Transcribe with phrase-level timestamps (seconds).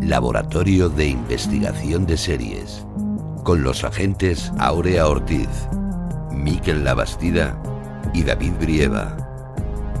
[0.00, 2.84] Laboratorio de Investigación de Series.
[3.42, 5.48] Con los agentes Aurea Ortiz,
[6.30, 7.60] Miquel Labastida
[8.14, 9.16] y David Brieva.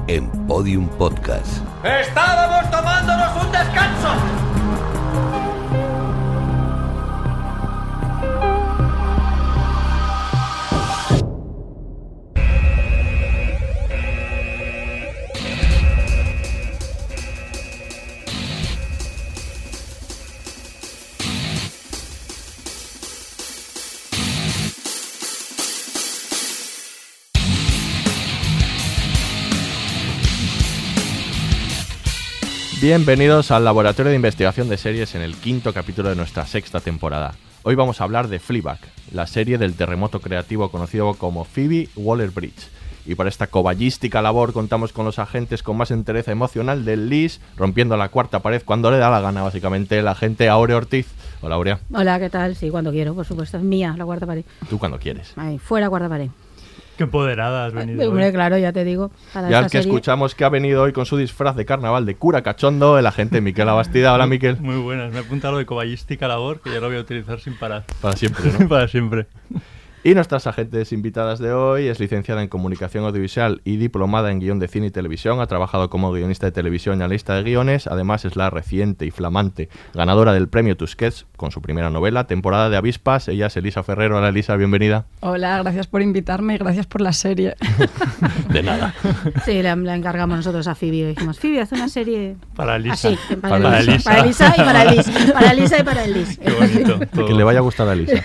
[0.06, 1.58] En Podium Podcast.
[1.84, 4.08] Estábamos tomándonos un descanso.
[32.80, 37.34] Bienvenidos al Laboratorio de Investigación de Series en el quinto capítulo de nuestra sexta temporada.
[37.64, 38.78] Hoy vamos a hablar de Fleabag,
[39.12, 42.68] la serie del terremoto creativo conocido como Phoebe Waller-Bridge.
[43.04, 47.40] Y para esta coballística labor contamos con los agentes con más entereza emocional del LIS,
[47.56, 51.08] rompiendo la cuarta pared cuando le da la gana, básicamente, el agente Aurea Ortiz.
[51.42, 51.80] Hola, Aurea.
[51.92, 52.54] Hola, ¿qué tal?
[52.54, 53.56] Sí, cuando quiero, por supuesto.
[53.56, 54.44] Es mía la guarda pared.
[54.70, 55.32] Tú cuando quieres.
[55.34, 56.30] Ahí, fuera guarda pared.
[56.98, 58.00] Qué empoderada has venido.
[58.02, 58.08] hoy.
[58.08, 59.12] Hombre, claro, ya te digo.
[59.28, 59.88] Esta el que serie.
[59.88, 63.40] escuchamos que ha venido hoy con su disfraz de carnaval de cura cachondo, el agente
[63.40, 64.12] Miquel Abastida.
[64.12, 64.58] Hola, Miquel.
[64.60, 65.12] Muy buenas.
[65.12, 67.84] Me he apuntado lo de coballística labor, que ya lo voy a utilizar sin parar.
[68.00, 68.68] Para siempre, ¿no?
[68.68, 69.26] Para siempre.
[70.08, 74.58] Y nuestras agentes invitadas de hoy es licenciada en Comunicación Audiovisual y diplomada en guion
[74.58, 75.38] de cine y televisión.
[75.42, 77.86] Ha trabajado como guionista de televisión y analista de guiones.
[77.86, 82.70] Además, es la reciente y flamante ganadora del premio Tusquets con su primera novela, Temporada
[82.70, 83.28] de Avispas.
[83.28, 84.16] Ella es Elisa Ferrero.
[84.16, 85.04] Hola, Elisa, bienvenida.
[85.20, 87.54] Hola, gracias por invitarme y gracias por la serie.
[88.48, 88.94] De nada.
[89.44, 91.08] Sí, la, la encargamos nosotros a Phoebe.
[91.08, 93.08] Dijimos, Phoebe, haz una serie Para Lisa.
[93.10, 93.18] así.
[93.36, 94.20] Para, Para Elisa.
[94.20, 94.52] Elisa.
[94.54, 95.32] Para Elisa y para Elisa.
[95.34, 96.40] Para Elisa y para Elisa.
[96.42, 97.06] Qué bonito.
[97.14, 97.26] todo.
[97.26, 98.24] Que le vaya a gustar a Elisa.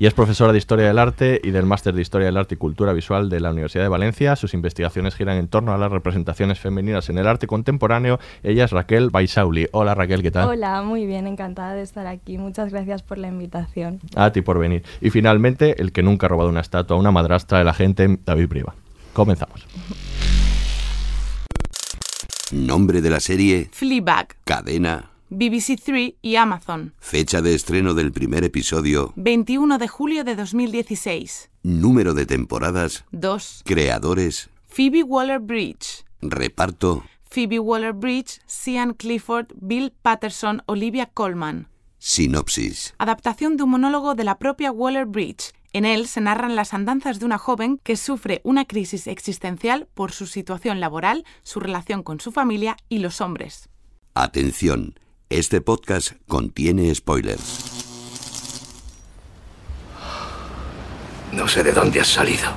[0.00, 2.58] Y es profesora de Historia del Arte y del Máster de Historia del Arte y
[2.58, 4.36] Cultura Visual de la Universidad de Valencia.
[4.36, 8.20] Sus investigaciones giran en torno a las representaciones femeninas en el arte contemporáneo.
[8.44, 9.66] Ella es Raquel Baisauli.
[9.72, 10.50] Hola Raquel, ¿qué tal?
[10.50, 12.38] Hola, muy bien, encantada de estar aquí.
[12.38, 13.98] Muchas gracias por la invitación.
[14.14, 14.84] A ti por venir.
[15.00, 18.48] Y finalmente, el que nunca ha robado una estatua a una madrastra, el agente David
[18.48, 18.76] Priva.
[19.12, 19.66] Comenzamos.
[22.52, 26.94] Nombre de la serie, Fleabag, cadena, BBC Three y Amazon.
[27.00, 31.50] fecha de estreno del primer episodio, 21 de julio de 2016.
[31.62, 33.62] número de temporadas, 2.
[33.64, 36.04] creadores, Phoebe Waller-Bridge.
[36.22, 41.68] reparto, Phoebe Waller-Bridge, Sian Clifford, Bill Patterson, Olivia Colman.
[41.98, 42.94] sinopsis.
[42.98, 45.52] Adaptación de un monólogo de la propia Waller-Bridge.
[45.74, 50.12] En él se narran las andanzas de una joven que sufre una crisis existencial por
[50.12, 53.68] su situación laboral, su relación con su familia y los hombres.
[54.14, 54.98] Atención,
[55.30, 57.60] este podcast contiene spoilers.
[61.32, 62.50] No sé de dónde has salido.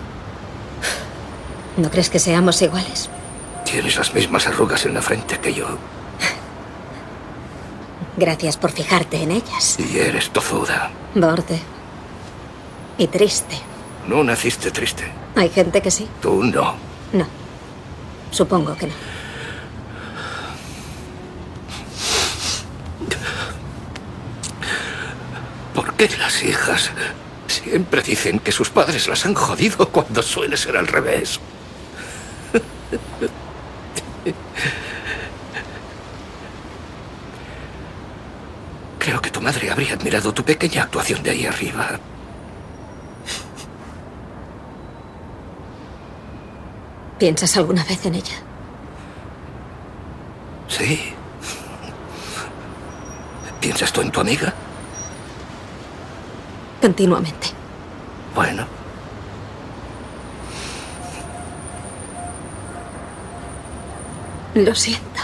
[1.78, 3.10] ¿No crees que seamos iguales?
[3.66, 5.68] Tienes las mismas arrugas en la frente que yo.
[8.18, 9.78] Gracias por fijarte en ellas.
[9.80, 10.92] Y eres tozuda.
[11.16, 11.60] Borde.
[12.98, 13.58] Y triste.
[14.08, 15.12] No naciste triste.
[15.36, 16.08] Hay gente que sí.
[16.22, 16.76] Tú no.
[17.14, 17.26] No.
[18.32, 18.94] Supongo que no.
[25.74, 26.92] ¿Por qué las hijas
[27.48, 31.40] siempre dicen que sus padres las han jodido cuando suele ser al revés?
[39.00, 42.00] Creo que tu madre habría admirado tu pequeña actuación de ahí arriba.
[47.18, 48.36] ¿Piensas alguna vez en ella?
[50.68, 51.14] Sí.
[53.60, 54.54] ¿Piensas tú en tu amiga?
[56.82, 57.48] Continuamente.
[58.36, 58.66] Bueno,
[64.54, 65.22] Lo siento.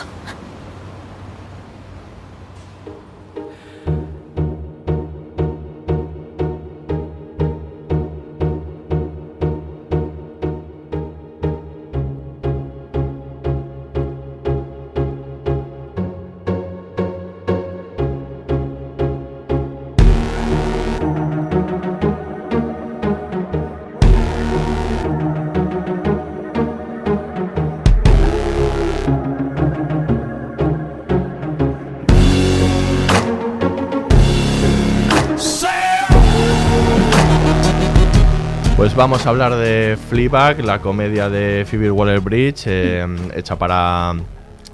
[38.97, 43.05] Vamos a hablar de Fleabag, la comedia de Phoebe Waller-Bridge, eh,
[43.35, 44.15] hecha para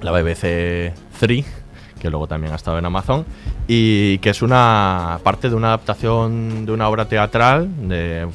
[0.01, 1.45] la BBC 3,
[2.03, 3.25] que luego también ha estado en Amazon,
[3.65, 7.69] y que es una parte de una adaptación de una obra teatral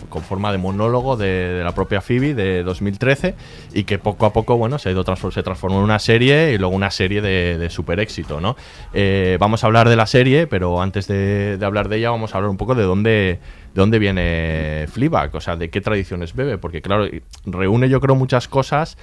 [0.09, 3.35] con forma de monólogo de, la propia Phoebe de 2013
[3.75, 6.53] y que poco a poco bueno se ha ido transfor- se transformó en una serie
[6.55, 8.56] y luego una serie de, super éxito ¿no?
[8.94, 12.35] Eh, vamos a hablar de la serie pero antes de, de hablar de ella vamos
[12.35, 13.38] a hablar un poco de dónde
[13.75, 17.06] de dónde viene Fleabag o sea de qué tradiciones bebe porque claro
[17.44, 18.97] reúne yo creo muchas cosas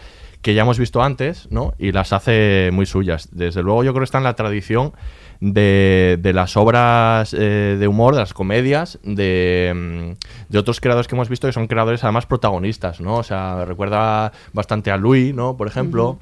[0.46, 1.74] que ya hemos visto antes, ¿no?
[1.80, 3.30] Y las hace muy suyas.
[3.32, 4.94] Desde luego yo creo que está en la tradición
[5.40, 11.08] de, de las obras eh, de humor, de las comedias, de, mm, de otros creadores
[11.08, 13.16] que hemos visto que son creadores además protagonistas, ¿no?
[13.16, 15.58] O sea, recuerda bastante a Louis, ¿no?
[15.58, 16.20] Por ejemplo.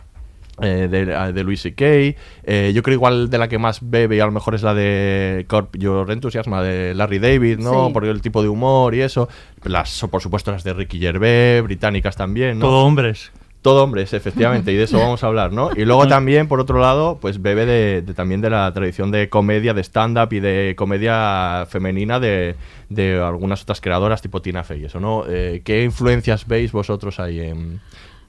[0.62, 1.84] eh, de, de Louis C.K.
[1.86, 4.74] Eh, yo creo igual de la que más bebe y a lo mejor es la
[4.74, 7.88] de Corp Your Enthusiasm, la de Larry David, ¿no?
[7.88, 7.94] Sí.
[7.94, 9.28] Por el tipo de humor y eso.
[9.64, 12.68] Las, por supuesto, las de Ricky Gervais, británicas también, ¿no?
[12.68, 13.32] Todo hombres.
[13.64, 15.72] Todo hombres, efectivamente, y de eso vamos a hablar, ¿no?
[15.76, 19.30] Y luego también, por otro lado, pues bebe de, de- también de la tradición de
[19.30, 22.56] comedia, de stand-up y de comedia femenina de,
[22.90, 25.24] de algunas otras creadoras tipo Tina Fey, eso, ¿no?
[25.28, 27.80] Eh, ¿Qué influencias veis vosotros ahí en,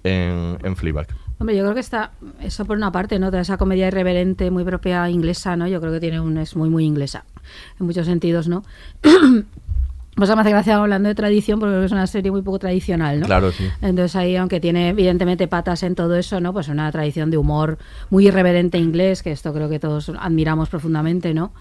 [0.05, 1.09] en, en Fleabag?
[1.41, 3.27] Hombre, yo creo que está, eso por una parte, ¿no?
[3.31, 5.67] Toda esa comedia irreverente muy propia inglesa, ¿no?
[5.67, 7.25] Yo creo que tiene un, es muy, muy inglesa,
[7.81, 8.63] en muchos sentidos, ¿no?
[10.17, 13.27] Pues me hace gracia hablando de tradición, porque es una serie muy poco tradicional, ¿no?
[13.27, 13.69] Claro, sí.
[13.83, 16.53] Entonces ahí, aunque tiene evidentemente patas en todo eso, ¿no?
[16.53, 17.79] Pues una tradición de humor
[18.11, 21.53] muy irreverente inglés, que esto creo que todos admiramos profundamente, ¿no?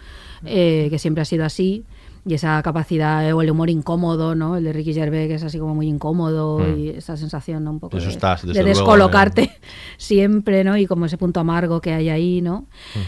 [0.45, 1.85] Eh, que siempre ha sido así.
[2.25, 4.55] Y esa capacidad, eh, o el humor incómodo, ¿no?
[4.55, 6.79] El de Ricky Gervais, que es así como muy incómodo Mm.
[6.79, 7.71] y esa sensación, ¿no?
[7.71, 9.51] Un poco Eso de, estás, luego, descolocarte eh.
[9.97, 10.77] siempre, ¿no?
[10.77, 12.65] Y como ese punto amargo que hay ahí, ¿no?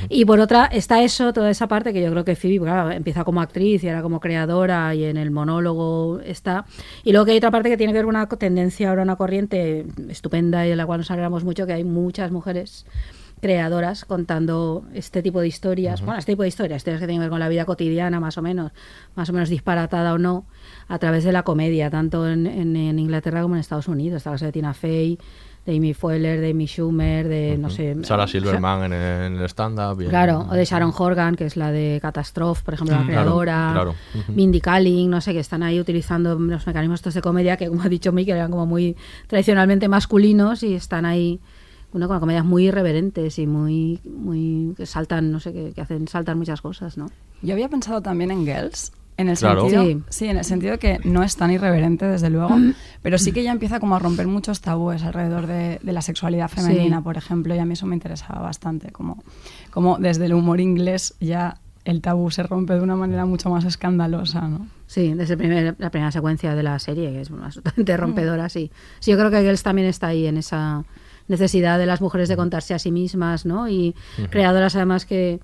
[0.09, 3.23] Y por otra, está eso, toda esa parte que yo creo que Phoebe, claro, empieza
[3.23, 6.65] como actriz y ahora como creadora y en el monólogo está.
[7.05, 9.15] Y luego que hay otra parte que tiene que ver con una tendencia ahora, una
[9.15, 12.85] corriente estupenda y de la cual nos alegramos mucho, que hay muchas mujeres
[13.41, 17.25] creadoras contando este tipo de historias, bueno, este tipo de historias, historias que tienen que
[17.25, 18.71] ver con la vida cotidiana más o menos,
[19.15, 20.45] más o menos disparatada o no,
[20.87, 24.17] a través de la comedia, tanto en, en- en Inglaterra como en Estados Unidos.
[24.17, 25.19] Está la de Tina Fey,
[25.65, 27.95] de Amy Fuller, de Amy Schumer, de, no sé...
[28.03, 29.97] Sarah Silverman en el, en el stand-up.
[30.09, 33.21] Claro, o de Sharon Horgan, que es la de Catastrophe, por ejemplo, la Mm, claro,
[33.21, 33.69] creadora.
[33.73, 33.95] claro.
[34.27, 37.81] Mindy Kaling, no sé, que están ahí utilizando los mecanismos estos de comedia que, como
[37.81, 38.95] ha dicho Mikel, eran como muy
[39.27, 41.39] tradicionalmente masculinos y están ahí
[41.93, 46.07] uno con comedias muy irreverentes y muy, muy que saltan, no sé, que, que hacen
[46.07, 47.07] saltar muchas cosas, ¿no?
[47.41, 48.91] Yo había pensado también en Girls.
[49.17, 49.61] En el Claro.
[49.69, 50.03] sentido, Sí.
[50.09, 50.25] sí.
[50.25, 52.53] en el sentido que no es tan irreverente, desde luego,
[53.01, 56.49] pero sí que ya empieza como a romper muchos tabúes alrededor de, de la sexualidad
[56.49, 57.03] femenina, Sí.
[57.05, 59.23] por ejemplo, y a mí eso me interesaba bastante, como,
[59.71, 61.55] como desde el humor inglés ya
[61.85, 64.67] el tabú se rompe de una manera mucho más escandalosa, ¿no?
[64.87, 67.41] Sí, desde el primer- la primera secuencia de la serie, que es Mm.
[67.43, 68.69] absolutamente rompedora, sí.
[68.99, 70.83] Sí, yo creo que Girls también está ahí en esa
[71.27, 73.67] necesidad de las mujeres de contarse a sí mismas, ¿no?
[73.69, 73.95] Y
[74.29, 75.39] creadoras además que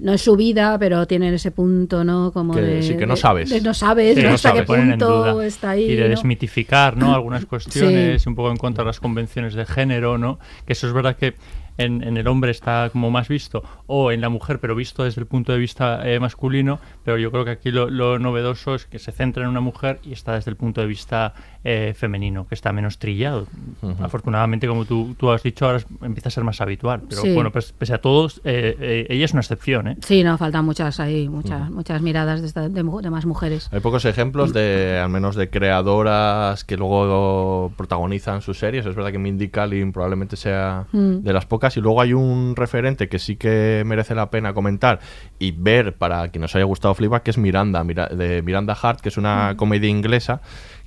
[0.00, 2.32] no es su vida, pero tienen ese punto, ¿no?
[2.32, 3.50] Como Que de, sí, que no sabes.
[3.50, 4.30] de no sabes, Sí, ¿no?
[4.30, 4.62] hasta sabes.
[4.62, 5.46] qué punto duda.
[5.46, 5.84] está ahí.
[5.84, 6.08] y de ¿no?
[6.08, 7.14] desmitificar ¿no?
[7.14, 10.38] algunas cuestiones, un poco en contra de las convenciones de género, ¿no?
[10.66, 11.34] que eso es verdad que
[11.80, 15.20] en, en el hombre está como más visto, o en la mujer, pero visto desde
[15.20, 18.86] el punto de vista eh, masculino, pero yo creo que aquí lo, lo novedoso es
[18.86, 22.46] que se centra en una mujer y está desde el punto de vista eh, femenino,
[22.48, 23.46] que está menos trillado.
[23.82, 24.02] Ujú.
[24.02, 27.34] Afortunadamente, como tú, tú has dicho, ahora empieza a ser más habitual, pero Sí.
[27.34, 29.88] bueno, pues, pese a todos, eh, eh, ella es una excepción.
[29.88, 29.96] ¿eh?
[30.02, 33.68] Sí, no, faltan muchas ahí, muchas, muchas miradas de, esta- de de más mujeres.
[33.72, 38.86] Hay pocos ejemplos de, al menos de creadoras que luego protagonizan sus series.
[38.86, 41.18] Es verdad que Mindy Kaling probablemente sea Mm.
[41.22, 41.69] de las pocas.
[41.76, 45.00] Y luego hay un referente que sí que merece la pena comentar
[45.38, 49.00] y ver para quien nos haya gustado Fleabag, que es Miranda, Mira- de Miranda Hart,
[49.00, 50.40] que es una comedia inglesa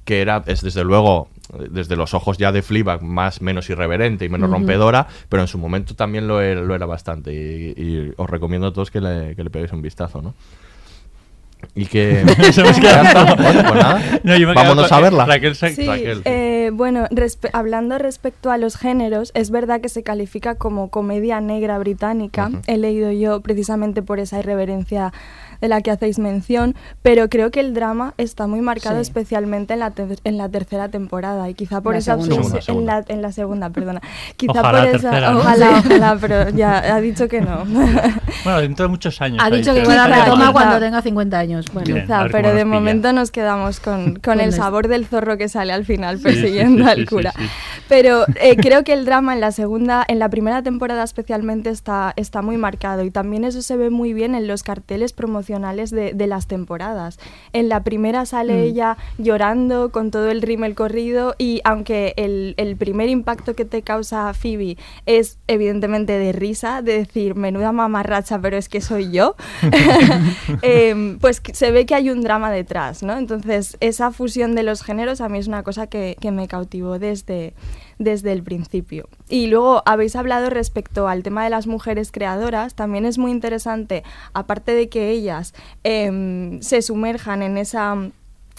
[0.06, 1.30] que era, es desde luego,
[1.70, 5.58] desde los ojos ya de Fleabag, más menos irreverente y menos rompedora, pero en su
[5.58, 7.32] momento también lo era, lo era bastante.
[7.34, 10.34] Y, y os recomiendo a todos que le, que le peguéis un vistazo, ¿no?
[11.75, 12.24] Y que...
[12.25, 14.20] Bueno, pues nada.
[14.24, 15.25] No, yo me he Vámonos a verla.
[15.25, 16.22] Raquel, sa- Sí, Raquel.
[16.25, 21.41] eh, bueno, respe- hablando respecto a los géneros, es verdad que se califica como comedia
[21.41, 22.50] negra británica.
[22.67, 25.13] He leído yo precisamente por esa irreverencia
[25.62, 29.01] de la que hacéis mención, pero creo que el drama está muy marcado Sí.
[29.01, 29.93] especialmente en la,
[30.24, 32.36] en la tercera temporada y quizá por La esa segunda.
[32.36, 34.01] obsesión Segunda, en la, en la segunda, perdona.
[34.38, 35.39] Quizá Ojalá por tercera, esa, ¿no?
[35.39, 37.63] ojalá, ojalá, pero ya ha dicho que no.
[38.43, 39.41] Bueno, dentro de muchos años.
[39.41, 41.65] Ha dicho que la retoma cuando tenga 50 años.
[41.72, 42.01] Bueno, Bien.
[42.05, 45.86] Quizá, pero de momento nos quedamos con, con el sabor del zorro que sale al
[45.86, 47.31] final Sí, sí, persiguiendo sí, al sí, cura.
[47.38, 47.50] sí, sí.
[47.88, 52.13] Pero eh, creo que el drama en la segunda, en la primera temporada especialmente está,
[52.17, 56.13] está muy marcado y también eso se ve muy bien en los carteles promocionales de,
[56.13, 57.19] de las temporadas.
[57.53, 58.63] En la primera sale Mm.
[58.63, 63.81] ella llorando con todo el rímel corrido y aunque el, el primer impacto que te
[63.81, 69.35] causa Phoebe es evidentemente de risa, de decir menuda mamarracha, pero es que soy yo,
[70.62, 73.17] em, pues se ve que hay un drama detrás, ¿no?
[73.17, 77.00] Entonces esa fusión de los géneros a mí es una cosa que, que me cautivó
[77.00, 77.53] desde,
[78.00, 79.07] desde el principio.
[79.29, 84.03] Y luego habéis hablado respecto al tema de las mujeres creadoras, también es muy interesante,
[84.33, 87.97] aparte de que ellas em, se sumerjan en esa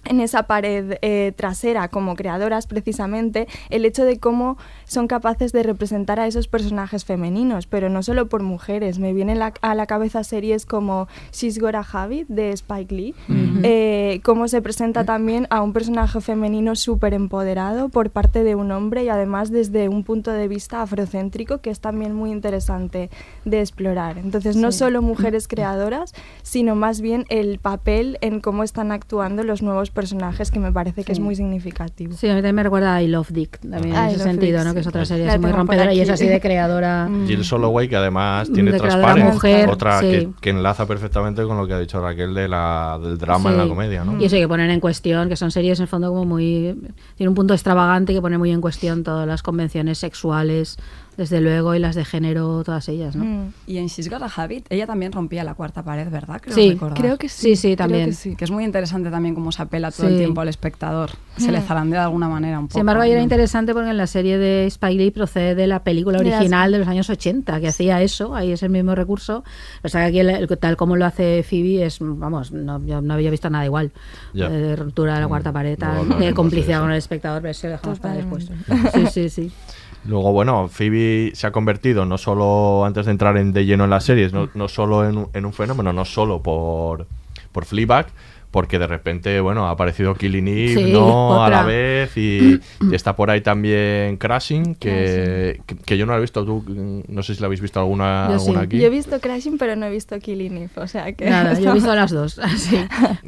[0.04, 5.62] en esa pared eh, trasera como creadoras precisamente el hecho de cómo son capaces de
[5.62, 8.98] representar a esos personajes femeninos, pero no solo por mujeres.
[8.98, 13.14] Me vienen la- a la cabeza series como She's Got a Habit de Spike Lee,
[13.62, 18.70] eh, cómo se presenta también a un personaje femenino súper empoderado por parte de un
[18.72, 23.10] hombre y además desde un punto de vista afrocéntrico que es también muy interesante
[23.44, 24.18] de explorar.
[24.18, 24.78] Entonces no Sí.
[24.78, 30.50] solo mujeres creadoras, sino más bien el papel en cómo están actuando los nuevos personajes
[30.50, 31.22] que me parece que es Sí.
[31.22, 32.12] muy significativo.
[32.14, 34.18] Sí, a mí también me recuerda a I Love Dick, también Ah, en I ese
[34.18, 34.70] Love sentido, Dick, ¿no?
[34.70, 34.74] sí.
[34.74, 37.08] Que es otra serie así muy rompedora y es así de creadora.
[37.26, 40.06] Jill Soloway, que además tiene Transparent, mujer, otra sí.
[40.10, 43.56] que, que enlaza perfectamente con lo que ha dicho Raquel de la, del drama en
[43.56, 43.68] la Sí.
[43.70, 44.20] comedia, ¿no?
[44.20, 46.76] Y eso hay que poner en cuestión, que son series en el fondo como muy...
[47.16, 50.76] Tiene un punto extravagante que pone muy en cuestión todas las convenciones sexuales,
[51.16, 53.24] desde luego, y las de género, todas ellas, ¿no?
[53.24, 53.52] Mm.
[53.66, 56.40] Y en She's Got a Habit, ella también rompía la cuarta pared, ¿verdad?
[56.42, 56.98] Creo Sí, recordar.
[56.98, 58.10] creo que Sí, sí, también.
[58.36, 60.18] Que es muy interesante también cómo se apela todo el Sí.
[60.18, 61.10] tiempo al espectador.
[61.36, 61.62] Se le Mm.
[61.64, 62.72] zarandea de alguna manera un poco.
[62.74, 63.24] Sin embargo, ahí era ¿no?
[63.24, 66.88] interesante porque en la serie de Spike Lee procede de la película original de los
[66.88, 69.44] años 80, que hacía eso, ahí es el mismo recurso.
[69.82, 73.00] O sea, que aquí el- el- tal como lo hace Phoebe es, vamos, no, yo
[73.00, 73.92] no había visto nada igual.
[74.32, 74.48] Ya.
[74.48, 77.66] De ruptura de la cuarta pared, No, no de complicidad con el espectador, pero eso
[77.66, 78.50] lo dejamos para después.
[78.94, 79.52] Sí, sí, sí.
[80.06, 83.90] Luego, bueno, Phoebe se ha convertido, no solo antes de entrar en, de lleno en
[83.90, 87.06] las series, no, no solo en, en un fenómeno, no solo por,
[87.52, 88.08] por Fleabag,
[88.54, 91.42] porque de repente, bueno, ha aparecido Killing Eve, Sí, ¿no?
[91.42, 92.60] A la vez, y, y
[92.94, 96.64] está por ahí también Crashing, que, que, que yo no la he visto, tú,
[97.08, 98.66] no sé si la habéis visto alguna, Yo alguna sí.
[98.66, 98.78] aquí.
[98.78, 101.28] Yo he visto Crashing, pero no he visto Killing Eve, o sea que...
[101.28, 102.38] Nada, yo he visto las dos.
[102.42, 102.76] así.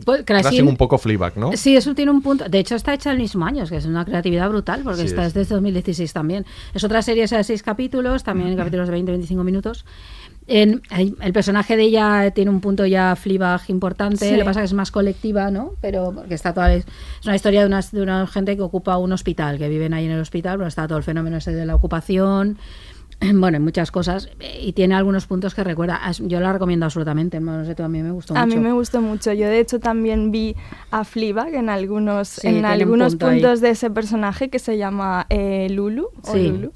[0.04, 1.50] Pues, Crashing, Crashing- un poco Fleabag, ¿no?
[1.56, 2.49] Sí, eso tiene un punto.
[2.49, 5.23] De hecho, está hecha el mismo año, que es una creatividad brutal, porque Sí, esta
[5.23, 5.28] es.
[5.30, 6.47] es desde 2016 también.
[6.73, 9.85] Es otra serie esa de seis capítulos, también capítulos de 20-25 minutos.
[10.49, 14.31] En- el, personaje de ella tiene un punto ya Fleabag importante, Sí.
[14.33, 15.73] lo que pasa es que es más colectiva, ¿no?
[15.81, 16.85] Pero porque está toda es
[17.25, 20.12] una historia de, unas, de una gente que ocupa un hospital, que viven ahí en
[20.12, 22.59] el hospital, pero está todo el fenómeno ese de la ocupación,
[23.35, 24.28] bueno, en muchas cosas,
[24.61, 26.00] y tiene algunos puntos que recuerda.
[26.20, 28.56] Yo la recomiendo absolutamente, no sé, tú, a mí me gustó A mucho.
[28.58, 29.32] mí me gustó mucho.
[29.32, 30.54] Yo de hecho también vi
[30.90, 33.40] a Fleabag en algunos, Sí, en algunos punto ahí.
[33.40, 36.08] puntos de ese personaje que se llama eh, Lulu.
[36.23, 36.49] o Sí.
[36.49, 36.73] Lulu.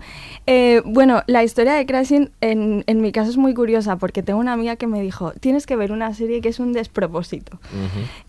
[0.46, 4.40] Eh, bueno, la historia de Crashing en, en mi caso es muy curiosa porque tengo
[4.40, 7.58] una amiga que me dijo, tienes que ver una serie que es un despropósito.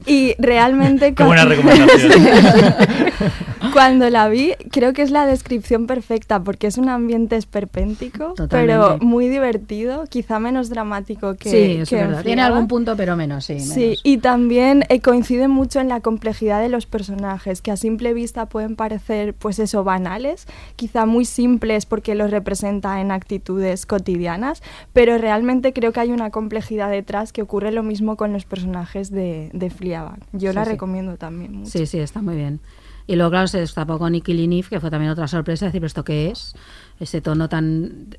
[0.06, 1.14] Y realmente...
[1.16, 2.12] Qué buena cuando- recomendación.
[3.74, 8.34] Cuando la vi, creo que es la descripción perfecta porque es un ambiente esperpéntico, pero
[8.36, 9.06] Totalmente.
[9.06, 12.24] muy divertido, quizá menos dramático que sí, que es en verdad.
[12.24, 13.60] Tiene algún punto, pero menos, sí.
[13.60, 14.02] Sí, menos.
[14.04, 18.46] y también eh, coincide mucho en la complejidad de los personajes, que a simple vista
[18.48, 25.18] pueden parecer, pues eso, banales, quizá muy simples porque los representa en actitudes cotidianas, pero
[25.18, 29.50] realmente creo que hay una complejidad detrás que ocurre lo mismo con los personajes de,
[29.54, 30.20] de Fleabag.
[30.34, 30.72] Yo Sí, la sí.
[30.72, 31.72] recomiendo también mucho.
[31.72, 32.60] Sí, sí, está muy bien.
[33.08, 35.88] Y luego, claro, se destapó con Nicky Linif, que fue también otra sorpresa, decir, ¿pero
[35.88, 36.54] esto qué es?
[37.02, 38.10] Ese tono tan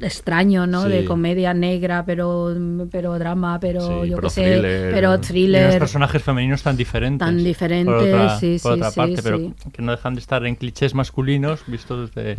[0.00, 0.84] extraño, ¿no?
[0.84, 0.88] Sí.
[0.88, 2.56] De comedia negra, pero,
[2.90, 4.90] pero drama, pero Sí, yo qué sé, thriller.
[4.94, 5.78] pero Y unos thriller.
[5.78, 7.18] personajes femeninos tan diferentes.
[7.18, 9.38] Tan diferentes, por otra, sí, por sí, otra sí, parte, pero
[9.70, 12.38] que no dejan de estar en clichés masculinos vistos desde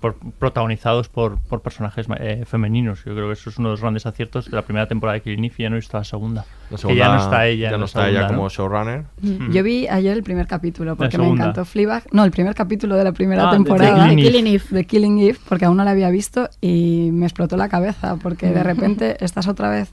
[0.00, 3.04] por, protagonizados por, por personajes eh, femeninos.
[3.04, 5.22] Yo creo que eso es uno de los grandes aciertos de la primera temporada de
[5.22, 6.44] Killing Eve y ya no he visto la segunda.
[6.70, 7.70] La que ya no está ella.
[7.70, 8.48] Ya no está ella segunda, como ¿no?
[8.50, 9.04] showrunner.
[9.20, 9.50] Mm.
[9.52, 11.44] Yo vi ayer el primer capítulo porque me segunda.
[11.44, 12.04] encantó Fleabag.
[12.12, 14.28] No, el primer capítulo de la primera Ah, de- de temporada Killing Eve.
[14.30, 14.64] Killing Eve.
[14.70, 18.50] de Killing Eve porque aún no la había visto y me explotó la cabeza porque
[18.50, 19.90] de repente estás otra vez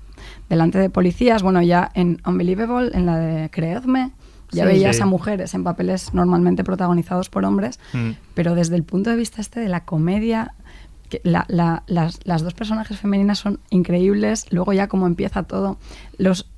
[0.50, 1.42] delante de policías.
[1.42, 4.12] Bueno, ya en Unbelievable, en la de Creedme,
[4.52, 4.68] ya Sí.
[4.70, 5.02] veías Sí.
[5.02, 8.12] a mujeres en papeles normalmente protagonizados por hombres, Mm.
[8.34, 10.54] pero desde el punto de vista este de la comedia,
[11.10, 15.78] que la- la- las, las dos personajes femeninas son increíbles, luego ya como empieza todo,
[16.18, 16.50] los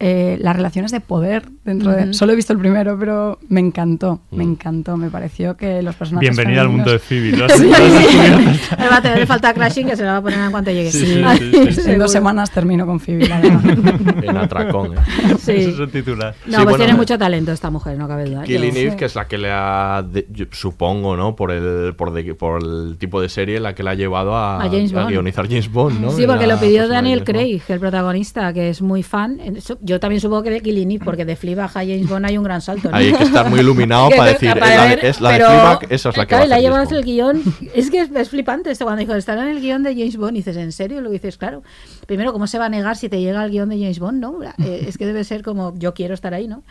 [0.00, 2.12] eh, las relaciones de poder dentro de...
[2.14, 4.96] Solo he visto el primero, pero me encantó, me encantó.
[4.96, 6.28] Me pareció que los personajes...
[6.28, 7.36] Bienvenida al mundo de Phoebe.
[7.36, 7.48] ¿no?
[7.48, 7.64] Sí.
[8.78, 10.90] Le va a tener falta crashing que se la va a poner en cuanto llegue.
[10.90, 13.28] Sí, sí, sí, en dos semanas termino con Phoebe.
[13.28, 13.38] La
[14.22, 14.94] en atracón.
[14.94, 15.00] ¿eh?
[15.38, 15.52] Sí.
[15.52, 16.34] Ese es el titular.
[16.46, 18.42] No, pues bueno, tiene mucho talento esta mujer, no cabe duda.
[18.42, 21.36] Killing Eve, que es la que le ha, de, supongo, ¿no?
[21.36, 24.62] Por el, por, de, por, el tipo de serie, la que le ha llevado a,
[24.62, 26.10] a, James a guionizar James Bond, ¿no?
[26.10, 29.40] Sí, porque lo pidió Daniel Craig, el protagonista, que es muy fan.
[29.84, 32.44] Yo también supongo que de Killing Eve, porque de Fleabag a James Bond hay un
[32.44, 32.90] gran salto.
[32.90, 32.96] ¿no?
[32.96, 36.08] Hay que estar muy iluminado para decir, para ver, es la pero, de Fleabag, esa
[36.08, 37.42] es la que claro, va a la llevas el guion.
[37.74, 40.36] Es que es, es flipante esto cuando dijo, estará en el guion de James Bond.
[40.36, 41.02] Y dices, ¿en serio?
[41.02, 41.62] Lo dices, claro.
[42.06, 44.20] Primero, ¿cómo se va a negar si te llega el guion de James Bond?
[44.20, 46.62] no eh, Es que debe ser como, yo quiero estar ahí, ¿no?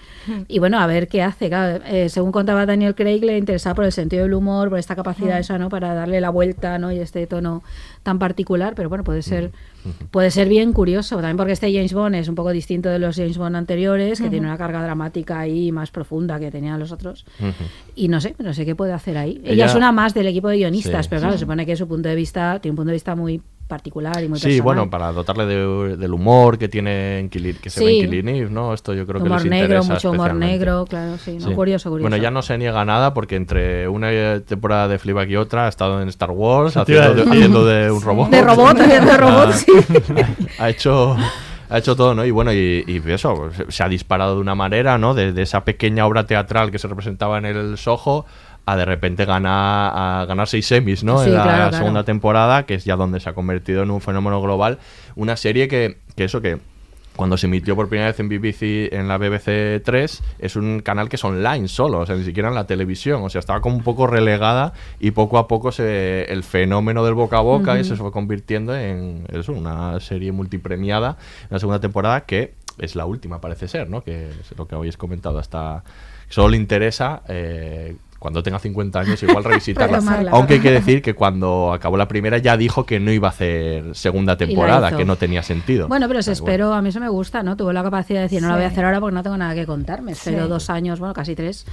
[0.48, 1.50] Y bueno, a ver qué hace.
[1.50, 4.96] Claro, eh, según contaba Daniel Craig, le interesaba por el sentido del humor, por esta
[4.96, 5.70] capacidad esa, ¿no?
[5.70, 6.92] Para darle la vuelta, ¿no?
[6.92, 7.62] Y este tono
[8.02, 9.52] tan particular, pero bueno, puede ser
[10.12, 13.16] puede ser bien curioso, también porque este James Bond es un poco distinto de los
[13.16, 17.26] James Bond anteriores, que tiene una carga dramática ahí más profunda que tenían los otros.
[17.96, 19.40] Y no sé, no sé qué puede hacer ahí.
[19.44, 21.40] Ella, Ella es una más del equipo de guionistas, Sí, pero claro, sí.
[21.40, 24.28] se supone que su punto de vista tiene un punto de vista muy particular y
[24.28, 24.64] muy Sí, personal.
[24.64, 28.00] bueno, para dotarle de- del humor que tiene en Killing, que se ve Sí.
[28.02, 28.74] en Killing Eve, ¿no?
[28.74, 31.54] Esto yo creo que humor les negro, interesa mucho humor negro, claro, sí, no, Sí.
[31.56, 32.10] curioso, curioso.
[32.10, 34.10] Bueno, ya no se niega nada porque entre una
[34.42, 38.30] temporada de Fleabag y otra ha estado en Star Wars haciendo haciendo de un robot.
[38.30, 39.72] De robot, haciendo de robot, Ha- sí.
[40.60, 41.16] Ha hecho
[41.74, 42.24] ha hecho todo, ¿no?
[42.26, 45.14] Y bueno, y, y eso, se- ha disparado de una manera, ¿no?
[45.14, 48.26] De, de esa pequeña obra teatral que se representaba en el Soho
[48.66, 51.20] a de repente ganar, a ganar seis semis, ¿no?
[51.20, 51.78] Sí, en la claro, claro.
[51.78, 54.78] segunda temporada, que es ya donde se ha convertido en un fenómeno global.
[55.16, 56.60] Una serie que, que eso que
[57.16, 61.10] cuando se emitió por primera vez en BBC, en la BBC 3, es un canal
[61.10, 63.76] que es online solo, o sea, ni siquiera en la televisión, o sea, estaba como
[63.76, 67.84] un poco relegada y poco a poco se, el fenómeno del boca a boca y
[67.84, 71.18] se fue convirtiendo en eso, una serie multipremiada,
[71.50, 74.04] una segunda temporada que es la última, parece ser, ¿no?
[74.04, 75.84] Que es lo que habéis comentado, hasta
[76.30, 80.30] solo le interesa eh, cuando tenga 50 años igual revisitarla.
[80.32, 83.32] Aunque hay que decir que cuando acabó la primera ya dijo que no iba a
[83.32, 85.90] hacer segunda temporada, que no tenía sentido.
[85.90, 86.46] Bueno, pero se bueno.
[86.46, 87.58] esperó, a mí eso me gusta, ¿no?
[87.58, 89.54] Tuvo la capacidad de decir, no la voy a hacer ahora porque no tengo nada
[89.54, 90.02] que contar.
[90.02, 90.50] Me espero Sí.
[90.50, 91.66] dos años, bueno, casi tres,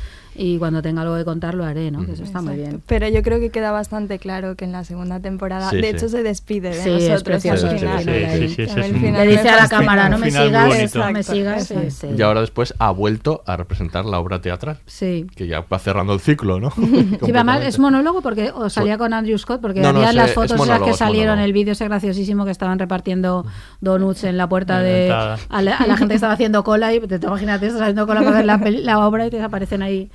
[0.42, 2.06] y cuando tenga algo que contar lo haré, ¿no?
[2.06, 2.80] Que eso está muy bien.
[2.86, 5.88] Pero yo creo que queda bastante claro que en la segunda temporada, Sí, de sí.
[5.96, 8.08] hecho, se despide de Sí, es nosotros precioso al final.
[8.08, 11.66] es Le me dice a la cámara, no me sigas, no me sigas.
[11.66, 12.06] sí.
[12.16, 14.78] Y ahora después ha vuelto a representar la obra teatral.
[14.86, 15.26] Sí.
[15.36, 16.70] Que ya va cerrando el ciclo, ¿no?
[16.80, 20.08] Sí, pero además es monólogo porque o salía con Andrew Scott porque No, no, había
[20.08, 23.44] es, las es fotos monólogo, que es salieron el vídeo ese graciosísimo que estaban repartiendo
[23.82, 27.00] donuts en la puerta de a la, a la gente que estaba haciendo cola y
[27.00, 30.10] te, te imaginas estás haciendo cola para ver la obra y te aparecen ahí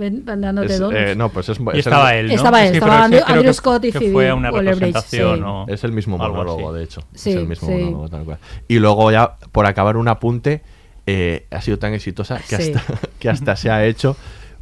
[0.00, 2.34] eh, no, pues es, Y es el- estaba él, ¿no?
[2.34, 5.40] Estaba él, estaba Andrew- creo Andrew que- Scott y Phoebe fue una representación, sí.
[5.40, 5.66] ¿no?
[5.68, 7.02] Es el mismo monólogo, de hecho.
[7.14, 7.74] Sí, es el mismo sí.
[7.74, 8.38] monólogo, tal cual.
[8.68, 10.62] Y luego ya, por acabar un apunte,
[11.06, 12.72] eh, ha sido tan exitosa que, Sí.
[12.74, 12.82] hasta,
[13.18, 14.16] que hasta se ha hecho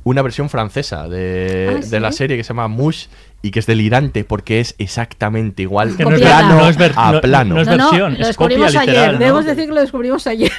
[0.05, 3.07] una versión francesa de, Ah, de la serie que se llama Mush
[3.40, 6.92] y que es delirante porque es exactamente igual, que no es plano no es ver-
[6.96, 7.55] a no- plano.
[7.55, 9.18] no es no, no, versión, lo es descubrimos copia ayer.
[9.18, 10.51] Debemos decir que lo descubrimos ayer.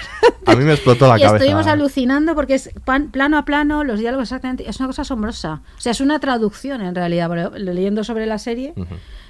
[0.46, 1.36] A mí me explotó la y cabeza.
[1.44, 4.68] estuvimos alucinando porque es pan- plano a plano, los diálogos exactamente.
[4.70, 5.62] Es una cosa asombrosa.
[5.78, 7.30] O sea, es una traducción en realidad.
[7.58, 8.74] leyendo sobre la serie,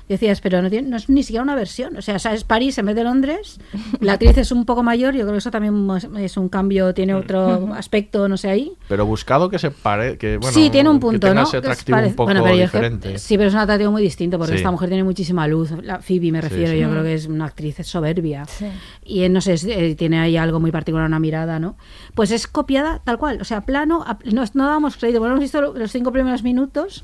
[0.10, 0.14] Ujú.
[0.14, 1.96] decías, pero no, tiene- no es ni siquiera una versión.
[1.98, 3.60] O sea, es París en vez de Londres.
[4.00, 5.14] La actriz es un poco mayor.
[5.14, 8.72] Yo creo que eso también es- un cambio, tiene otro aspecto, no sé ahí.
[8.88, 11.48] Pero buscado que se pare, que bueno, sí, tiene un que punto, tenga ¿no?
[11.48, 13.20] ese Que es atractivo un poco bueno, pero yo es que- diferente.
[13.20, 14.58] sí, pero es un atractivo muy distinto porque Sí.
[14.58, 15.72] esta mujer tiene muchísima luz.
[15.84, 16.80] La Phoebe me refiero, sí.
[16.80, 16.92] yo Mm.
[16.92, 18.46] creo que es una actriz soberbia.
[18.46, 18.66] Sí.
[19.06, 21.76] Y eh, no sé, eh, tiene ahí algo muy particular, una mirada, ¿no?
[22.16, 25.44] Pues es copiada tal cual, o sea, plano, a- no, no damos crédito, bueno, hemos
[25.44, 27.04] visto lo- los cinco primeros minutos,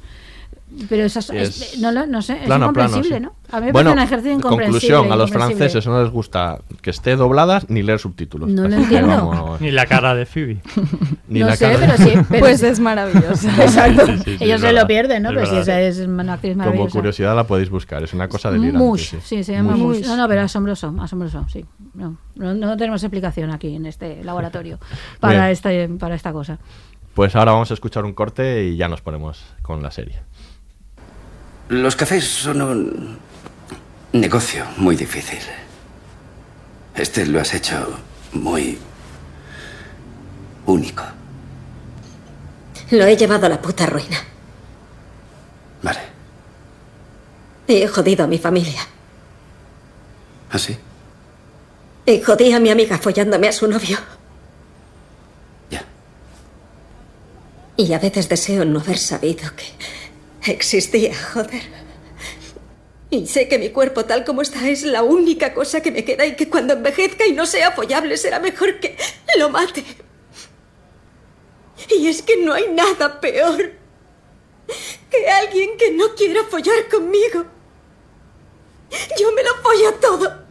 [0.90, 3.22] pero esas, Es es- no, lo- no sé, es plano incomprensible, sí.
[3.24, 3.34] ¿no?
[3.52, 4.80] A mí me bueno, parece un ejercicio incomprensible.
[4.96, 8.50] conclusión, a los franceses no les gusta que esté doblada ni leer subtítulos.
[8.50, 9.08] No lo entiendo.
[9.08, 10.58] vamos, Ni la cara de Phoebe.
[11.28, 12.18] ni no la sé, cara- pero sí.
[12.30, 12.66] pero Pues sí.
[12.66, 13.48] es maravilloso.
[13.62, 14.06] Exacto.
[14.08, 15.30] Sí, sí, sí, Ellos se lo pierden, ¿no?
[15.30, 16.92] Pero sí, esa es una actriz Como maravillosa.
[16.92, 18.80] curiosidad la podéis buscar, es una cosa delirante.
[18.80, 19.44] Mush, sí.
[19.44, 19.98] se llama Mush.
[20.00, 20.08] Mush.
[20.08, 21.64] No, no, pero asombroso, asombroso, sí.
[21.94, 24.80] No, no, no tenemos explicación aquí en este laboratorio
[25.20, 26.58] para, este, para esta cosa.
[27.14, 30.16] Pues ahora vamos a escuchar un corte y ya nos ponemos con la serie.
[31.70, 33.20] Los cafés son un
[34.14, 35.40] negocio muy difícil.
[36.96, 38.00] Este lo has hecho
[38.34, 38.78] muy
[40.66, 41.04] único.
[42.92, 44.18] Lo he llevado a la puta ruina.
[45.82, 46.00] Vale.
[47.68, 48.82] He jodido a mi familia.
[50.52, 50.78] ¿Así?
[52.06, 53.98] Y jodí a mi amiga follándome a su novio.
[55.72, 55.84] Ya.
[57.76, 59.66] Y a veces deseo no haber sabido que
[60.52, 61.64] existía, joder.
[63.10, 66.26] Y sé que mi cuerpo tal como está es la única cosa que me queda
[66.26, 68.98] y que cuando envejezca y no sea apoyable será mejor que
[69.38, 69.84] lo mate.
[71.90, 73.74] Y es que no hay nada peor
[75.12, 77.46] que alguien que no quiera follar conmigo.
[79.20, 80.46] Yo me lo follo todo.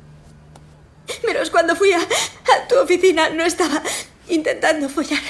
[1.27, 3.83] Menos cuando fui a, a tu oficina no estaba
[4.29, 5.21] intentando follar.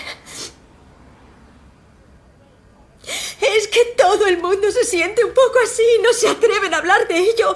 [3.40, 6.78] Es que todo el mundo se siente un poco así y no se atreven a
[6.78, 7.54] hablar de ello.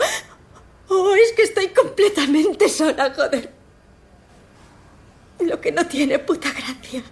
[0.88, 3.52] O es que estoy completamente sola, joder.
[5.40, 7.02] Lo que no tiene puta gracia.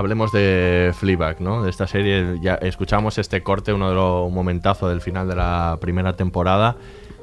[0.00, 1.62] Hablemos de Fleabag, ¿no?
[1.62, 2.38] De esta serie.
[2.42, 6.76] Ya escuchamos este corte, uno de los momentazos del final de la primera temporada.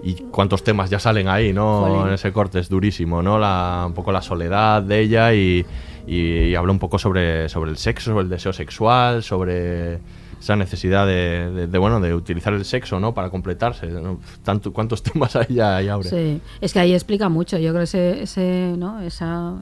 [0.03, 1.81] Y cuántos temas ya salen ahí, ¿no?
[1.81, 2.07] Jolín.
[2.07, 3.39] En ese corte es durísimo, ¿no?
[3.39, 5.65] La, un poco la soledad de ella y,
[6.05, 9.99] y, habla un poco sobre, sobre el sexo, sobre el deseo sexual, sobre
[10.39, 13.15] esa necesidad de, de- de, bueno de utilizar el sexo, ¿no?
[13.15, 13.87] Para completarse.
[13.87, 14.19] ¿no?
[14.43, 16.07] Tanto, ¿Cuántos temas hay ya, ahí, Aure?
[16.09, 17.57] Sí, es que ahí explica mucho.
[17.57, 19.01] Yo creo ese, ese ¿no?
[19.01, 19.55] esa,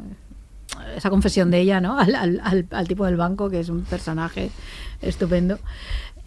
[0.95, 1.97] esa confesión de ella, ¿no?
[1.99, 4.49] Al, al- al- tipo del banco, que es un personaje
[5.01, 5.60] estupendo.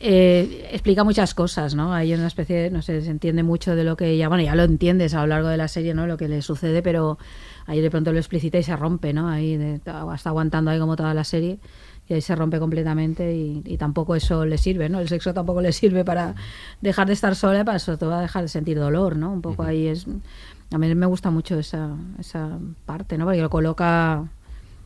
[0.01, 1.93] eh, explica muchas cosas, ¿no?
[1.93, 4.63] Hay una especie, no sé, se entiende mucho de lo que ella, bueno, ya lo
[4.63, 6.07] entiendes a lo largo de la serie, ¿no?
[6.07, 7.19] Lo que le sucede, pero
[7.67, 9.29] ahí de pronto lo explicita y se rompe, ¿no?
[9.29, 11.59] Ahí de- está aguantando ahí como toda la serie
[12.09, 15.01] y ahí se rompe completamente y, y tampoco eso le sirve, ¿no?
[15.01, 16.35] El sexo tampoco le sirve para
[16.81, 19.33] dejar de estar sola, para sobre todo dejar de sentir dolor, ¿no?
[19.33, 20.07] Un poco ahí es...
[20.71, 23.25] A mí me gusta mucho esa, esa parte, ¿no?
[23.25, 24.25] Porque lo coloca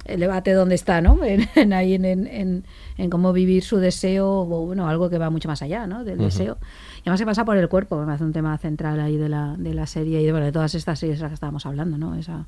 [0.05, 1.19] el debate donde está, ¿no?
[1.25, 2.65] En, en ahí en, en, en-
[2.99, 6.05] en cómo vivir su deseo, o bueno, algo que va mucho más allá, ¿no?
[6.05, 6.59] Del deseo.
[6.99, 9.29] Y además se pasa por el cuerpo, que me hace un tema central ahí de
[9.29, 11.67] la, de la serie y de, bueno, de todas estas series de las que estábamos
[11.67, 12.15] hablando, ¿no?
[12.15, 12.45] Esa,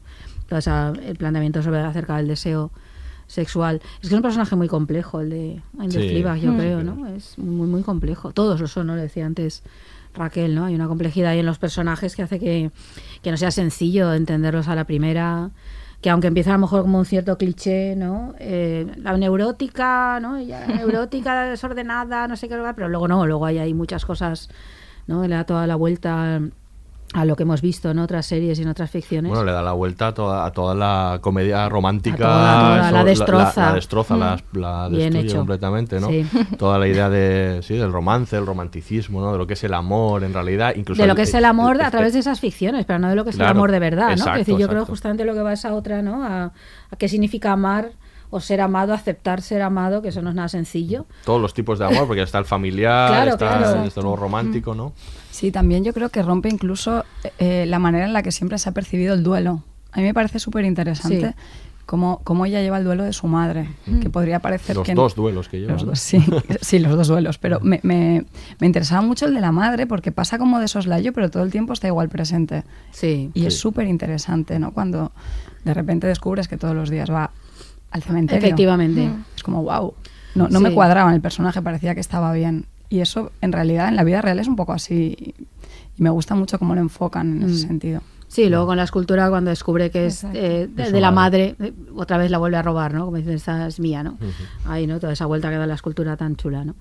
[0.49, 2.71] todo esa, el planteamiento sobre acerca del deseo
[3.27, 3.81] sexual.
[3.95, 6.09] Es que es un personaje muy complejo el de, el de Sí.
[6.11, 6.57] Fleabag, yo Mm.
[6.59, 7.07] creo, ¿no?
[7.09, 8.33] Es muy, muy complejo.
[8.33, 8.97] Todos lo son, ¿no?
[8.97, 9.63] Le decía antes
[10.15, 10.67] Raquel, ¿no?
[10.67, 12.71] Hay una complejidad ahí en los personajes que hace que,
[13.25, 15.51] que no sea sencillo entenderlos a la primera
[16.01, 18.35] que aunque empieza a lo mejor como un cierto cliché, ¿no?
[18.39, 20.37] Eh, la neurótica, ¿no?
[20.37, 24.51] Ella, neurótica, desordenada, no sé qué, pero luego no, luego hay, hay muchas cosas,
[25.07, 25.27] ¿no?
[25.27, 26.43] Le da toda la vuelta
[27.15, 29.31] a lo que hemos visto en otras series y en otras ficciones.
[29.31, 32.17] Bueno, le da la vuelta a toda, a toda la comedia romántica.
[32.19, 33.61] Toda, la destroza.
[33.63, 34.19] La, la destroza, Mm.
[34.21, 35.37] la, la Bien destruye hecho.
[35.39, 36.09] completamente, ¿no?
[36.09, 36.27] Sí.
[36.59, 39.33] Toda la idea de, sí, del romance, el romanticismo, ¿no?
[39.33, 40.75] De lo que es el amor, en realidad.
[40.77, 43.09] Incluso de lo el- que es el amor a través de esas ficciones, pero no
[43.09, 44.13] de lo que es el amor de verdad, ¿no?
[44.15, 46.25] exacto, es decir, yo creo justamente lo que va a esa otra, ¿no?
[46.25, 46.45] A,
[46.91, 47.91] a qué significa amar
[48.37, 51.07] o ser amado, aceptar ser amado, que eso no es nada sencillo.
[51.25, 53.91] Todos los tipos de amor, porque está el familiar, Claro, está claro.
[53.95, 54.93] luego romántico, ¿no?
[55.31, 57.05] Sí, también yo creo que rompe incluso
[57.39, 59.63] eh, la manera en la que siempre se ha percibido el duelo.
[59.93, 61.35] A mí me parece súper interesante Sí.
[61.87, 64.01] cómo, cómo ella lleva el duelo de su madre, Mm.
[64.01, 64.95] que podría parecer Los que...
[64.95, 66.19] dos duelos que lleva, Los sí,
[66.61, 68.25] sí, los dos duelos, pero me, me,
[68.59, 71.53] me interesaba mucho el de la madre porque pasa como de soslayo, pero todo el
[71.53, 72.65] tiempo está igual presente.
[72.91, 73.31] Sí.
[73.33, 74.73] Y es súper interesante, ¿no?
[74.73, 75.13] Cuando
[75.65, 77.31] de repente descubres que todos los días va
[77.95, 78.45] al cementerio.
[78.45, 79.01] Efectivamente.
[79.09, 79.25] Mm.
[79.37, 79.95] Es como, wow.
[80.35, 80.75] No, no me Sí.
[80.75, 82.67] cuadraba en el personaje, parecía que estaba bien.
[82.91, 85.35] Y eso, en realidad, en la vida real es un poco así.
[85.97, 87.69] Y me gusta mucho cómo lo enfocan en ese Mm.
[87.69, 88.01] sentido.
[88.27, 91.55] Sí, luego con la escultura cuando descubre que es eh, de, la madre.
[91.61, 93.05] eh, otra vez la vuelve a robar, ¿no?
[93.05, 94.19] Como dicen, esta es mía, ¿no?
[94.67, 94.99] Ahí, ¿no?
[94.99, 96.75] Toda esa vuelta que da la escultura tan chula, ¿no?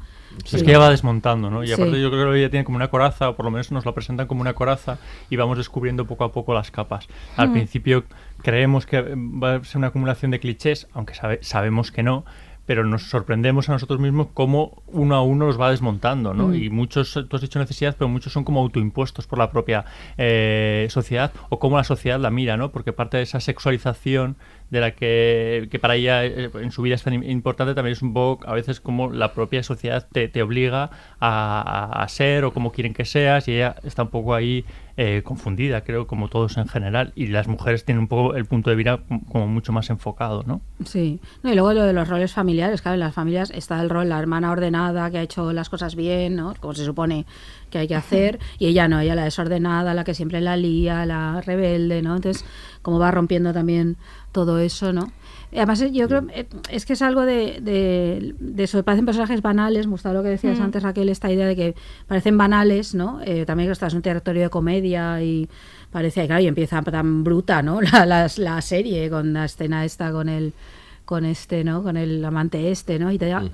[0.52, 1.64] Es que ella va desmontando, ¿no?
[1.64, 1.74] Y Sí.
[1.74, 3.94] aparte yo creo que ella tiene como una coraza, o por lo menos nos la
[3.94, 4.98] presentan como una coraza,
[5.30, 7.06] y vamos descubriendo poco a poco las capas.
[7.38, 7.54] Al Mm.
[7.54, 8.04] principio
[8.44, 12.26] creemos que va a ser una acumulación de clichés, aunque sabe- sabemos que no,
[12.66, 16.48] pero nos sorprendemos a nosotros mismos cómo uno a uno los va desmontando, ¿no?
[16.50, 16.56] Mm.
[16.56, 19.84] Y muchos, tú has dicho necesidad, pero muchos son como autoimpuestos por la propia
[20.18, 22.72] eh, sociedad o cómo la sociedad la mira, ¿no?
[22.72, 24.38] Porque parte de esa sexualización
[24.74, 27.94] de la que, que para ella eh, en su vida es tan im- importante también
[27.94, 32.08] es un poco a veces como la propia sociedad te, te obliga a, a- a
[32.10, 36.06] ser o como quieren que seas y ella está un poco ahí eh, confundida, creo,
[36.06, 37.14] como todos en general.
[37.16, 40.44] Y las mujeres tienen un poco el punto de vista como- como mucho más enfocado,
[40.46, 40.62] ¿no?
[40.86, 41.20] Sí.
[41.42, 44.10] No, y luego lo de los roles familiares, claro, en las familias está el rol,
[44.10, 46.54] la hermana ordenada que ha hecho las cosas bien, ¿no?
[46.60, 47.26] Como se supone
[47.72, 51.06] que hay que hacer, y ella no, ella la desordenada, la que siempre la lía,
[51.08, 52.16] la rebelde, ¿no?
[52.16, 52.46] Entonces,
[52.84, 53.98] como va rompiendo también
[54.34, 55.14] todo eso, ¿no?
[55.56, 59.42] Además, eh, yo creo eh, es que es algo de, de, de eso, parecen personajes
[59.42, 60.64] banales, me gustaba lo que decías Mm.
[60.64, 61.76] antes, Raquel, esta idea de que
[62.08, 63.22] parecen banales, ¿no?
[63.24, 65.48] Eh, también que estás en un territorio de comedia y
[65.92, 67.80] parece, claro, y empieza tan bruta, ¿no?
[67.94, 70.54] La, la, la serie con la escena esta con el
[71.06, 71.84] con este, ¿no?
[71.84, 73.12] Con el amante este, ¿no?
[73.12, 73.50] Y, te, Mm.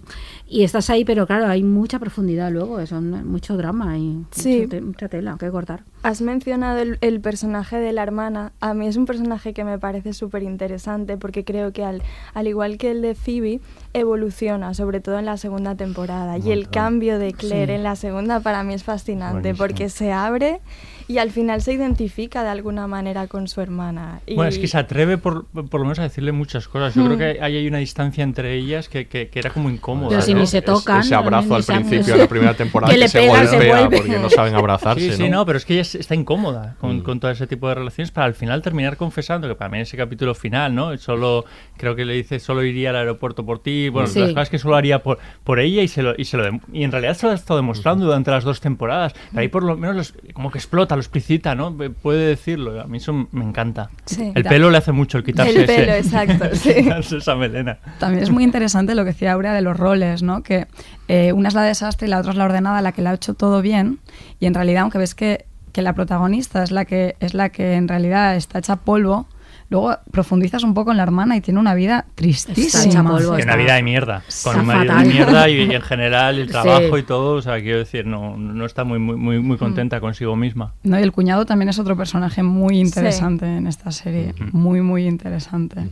[0.47, 4.57] y estás ahí, pero claro, hay mucha profundidad luego, es un- mucho drama y Sí.
[4.59, 5.83] mucho te- mucha tela que cortar.
[6.03, 8.51] Has mencionado el, el personaje de la hermana.
[8.61, 12.01] A mí es un personaje que me parece súper interesante porque creo que al,
[12.33, 13.59] al igual que el de Phoebe,
[13.93, 16.37] evoluciona, sobre todo en la segunda temporada.
[16.37, 17.77] Y el cambio de Claire Sí.
[17.77, 19.57] en la segunda para mí es fascinante Buenísimo.
[19.57, 20.61] porque se abre
[21.09, 24.21] y al final se identifica de alguna manera con su hermana.
[24.27, 26.93] Y- Bueno, es que se atreve por, por lo menos a decirle muchas cosas.
[26.93, 27.19] Yo creo Mm.
[27.19, 30.09] que ahí hay una distancia entre ellas que, que- que era como incómoda.
[30.09, 30.41] Pero si ¿no?
[30.41, 30.99] ni se tocan.
[31.01, 33.55] ese abrazo al se- principio de la primera temporada que que, le se pegan, se
[33.57, 33.97] golpea vuelve.
[33.97, 35.37] porque no saben abrazarse, Sí, sí, ¿no?
[35.37, 37.01] no, pero es que ella es- está incómoda con, Mm.
[37.01, 39.81] con todo ese tipo de relaciones para al final terminar confesando que para mí en
[39.83, 40.95] ese capítulo final, ¿no?
[40.99, 41.43] Solo,
[41.75, 44.19] creo que le dice, solo iría al aeropuerto por ti, bueno, Sí.
[44.19, 46.83] las cosas que solo haría por, por ella y se lo, y se lo y
[46.83, 49.13] en realidad se lo ha estado demostrando durante las dos temporadas.
[49.31, 51.75] Pero ahí por lo menos los- como que explota, lo explicita, ¿no?
[52.01, 53.89] Puede decirlo, a mí eso me encanta.
[54.05, 54.31] Sí.
[54.35, 56.73] El pelo le hace mucho el quitarse El ese- pelo, exacto, sí.
[56.75, 57.77] quitarse esa melena.
[57.99, 60.43] También es muy interesante lo que decía Aurea de los roles, ¿no?
[60.43, 60.67] Que
[61.07, 63.13] eh, una es la desastre y la otra es la ordenada, la que la ha
[63.13, 63.99] hecho todo bien.
[64.39, 67.73] Y en realidad, aunque ves que, que la protagonista es la que es la que
[67.75, 69.27] en realidad está hecha polvo,
[69.69, 73.03] luego profundizas un poco en la hermana y tiene una vida tristísima.
[73.03, 76.39] polvo, una vida de mierda, Está con un marido de mierda y, y en general
[76.39, 76.51] el Sí.
[76.51, 79.45] trabajo y todo, o sea, quiero decir, no, no está muy, muy, muy, Mm.
[79.45, 80.73] muy contenta consigo misma.
[80.83, 84.33] No, y el cuñado también es otro personaje muy interesante en esta serie.
[84.51, 85.87] Muy, muy interesante.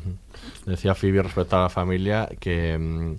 [0.66, 3.16] Decía Phoebe respecto a la familia que, mm,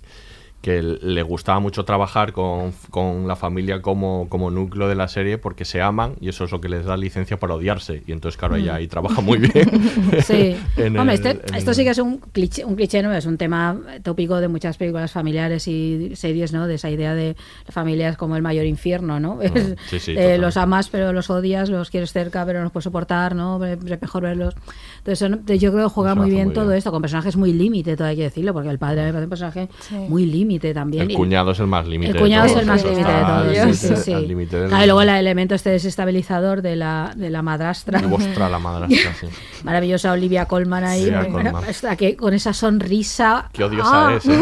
[0.61, 5.37] que le gustaba mucho trabajar con, con la familia como, como núcleo de la serie
[5.37, 8.03] porque se aman y eso es lo que les da licencia para odiarse.
[8.07, 9.69] Y entonces, claro, ella ahí trabaja muy bien.
[10.21, 10.57] Sí.
[10.77, 13.13] Hombre, el- este- esto el- sí que es un cliché, un cliché, ¿no?
[13.13, 16.67] Es un tema tópico de muchas películas familiares y series, ¿no?
[16.67, 19.41] De esa idea de la familia es como el mayor infierno, ¿no?
[19.41, 22.63] Es- Mm, sí, sí, eh, los amas pero los odias, los quieres cerca pero no
[22.63, 23.63] los puedes soportar, ¿no?
[23.63, 24.55] Es mejor verlos.
[24.97, 26.77] Entonces, yo creo que juega muy bien muy todo bien.
[26.79, 29.29] esto, con personajes muy límite, todo hay que decirlo, porque el padre me parece un
[29.29, 29.95] personaje Sí.
[29.95, 31.03] muy límite también.
[31.03, 32.07] El Y- cuñado es el más límite.
[32.11, 33.51] el de cuñado es el más límite de al todos.
[33.53, 34.13] Sí, límite- sí, sí.
[34.13, 38.01] al límite del- Ah, y luego el elemento este desestabilizador de la, de la madrastra.
[38.11, 39.27] Ostras, la madrastra, sí.
[39.63, 41.55] Maravillosa Olivia Colman ahí, muy- Colman.
[41.57, 44.39] hasta que con esa sonrisa Qué odiosa ah, es, ¿eh?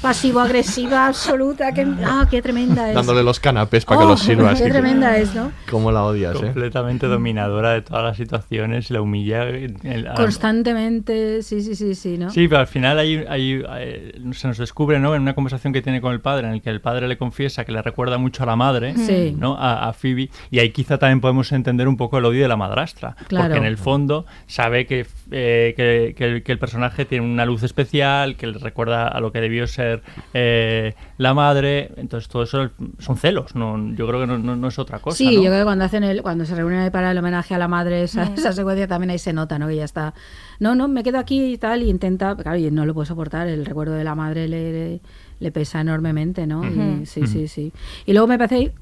[0.00, 2.94] pasivo-agresiva absoluta, que, ah, qué tremenda es.
[2.94, 4.58] Dándole los canapés para que Oh, los sirvas.
[4.58, 5.50] Qué que- tremenda es, ¿no?
[5.70, 6.38] ¿Cómo la odias, eh?
[6.44, 9.42] Completamente dominadora de todas las situaciones, la humilla.
[9.48, 12.30] el- Constantemente, sí, sí, sí, sí, ¿no?
[12.30, 15.14] Sí, pero al final hay, hay- eh, se nos descubre ¿no?
[15.14, 17.64] en una conversación que tiene con el padre, en el que el padre le confiesa
[17.64, 19.34] que le recuerda mucho a la madre, Sí.
[19.38, 19.56] ¿no?
[19.58, 22.56] a, a Phoebe, y ahí quizá también podemos entender un poco el odio de la
[22.56, 23.46] madrastra, Claro.
[23.46, 27.44] porque en el fondo sabe que, eh, que, que el, que el personaje tiene una
[27.44, 30.02] luz especial, que le recuerda a lo que debió ser
[30.34, 34.68] eh, la madre, entonces todo eso son celos, no, yo creo que no, no- no
[34.68, 35.16] es otra cosa.
[35.16, 35.32] Sí, ¿no?
[35.42, 38.02] yo creo que cuando hacen el, cuando se reúnen para el homenaje a la madre,
[38.02, 39.68] esa, esa secuencia también ahí se nota, ¿no?
[39.68, 40.14] Que ya está.
[40.60, 43.48] No, no, me quedo aquí y tal, y intenta, claro, y no lo puede soportar,
[43.48, 45.00] el recuerdo de la madre le, le,
[45.40, 46.62] le pesa enormemente, ¿no?
[47.02, 47.72] Y sí, sí, sí.
[48.06, 48.72] Y luego me parece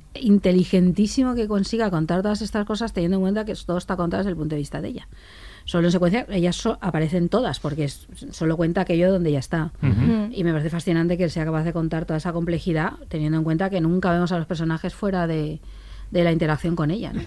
[0.49, 4.31] inteligentísimo que consiga contar todas estas cosas teniendo en cuenta que todo está contado desde
[4.31, 5.09] el punto de vista de ella.
[5.65, 9.73] Solo en secuencia, ellas so- aparecen todas, porque es- solo cuenta aquello donde ya está.
[10.33, 13.45] Y me parece fascinante que él sea capaz de contar toda esa complejidad, teniendo en
[13.45, 15.61] cuenta que nunca vemos a los personajes fuera de,
[16.11, 17.13] de la interacción con ella.
[17.15, 17.23] ¿no?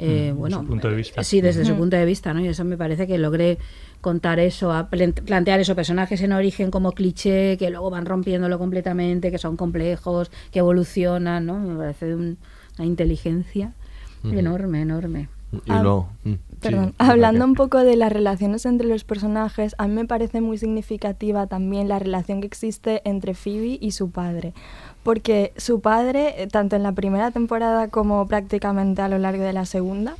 [0.00, 1.24] Eh, Mm, bueno, su punto de vista.
[1.24, 2.40] Sí, desde su punto de vista, ¿no?
[2.40, 3.58] Y eso me parece que logré
[4.00, 9.30] contar eso, a plantear eso, personajes en origen como cliché, que luego van rompiéndolo completamente,
[9.30, 11.58] que son complejos, que evolucionan, ¿no?
[11.58, 12.38] Me parece de un-
[12.78, 13.72] una inteligencia
[14.24, 15.28] enorme, enorme.
[15.64, 19.74] Y Ah, luego, mm, Perdón, sí, hablando un poco de las relaciones entre los personajes,
[19.78, 24.10] a mí me parece muy significativa también la relación que existe entre Phoebe y su
[24.10, 24.52] padre.
[25.04, 29.52] Porque su padre, eh, tanto en la primera temporada como prácticamente a lo largo de
[29.54, 30.16] la segunda,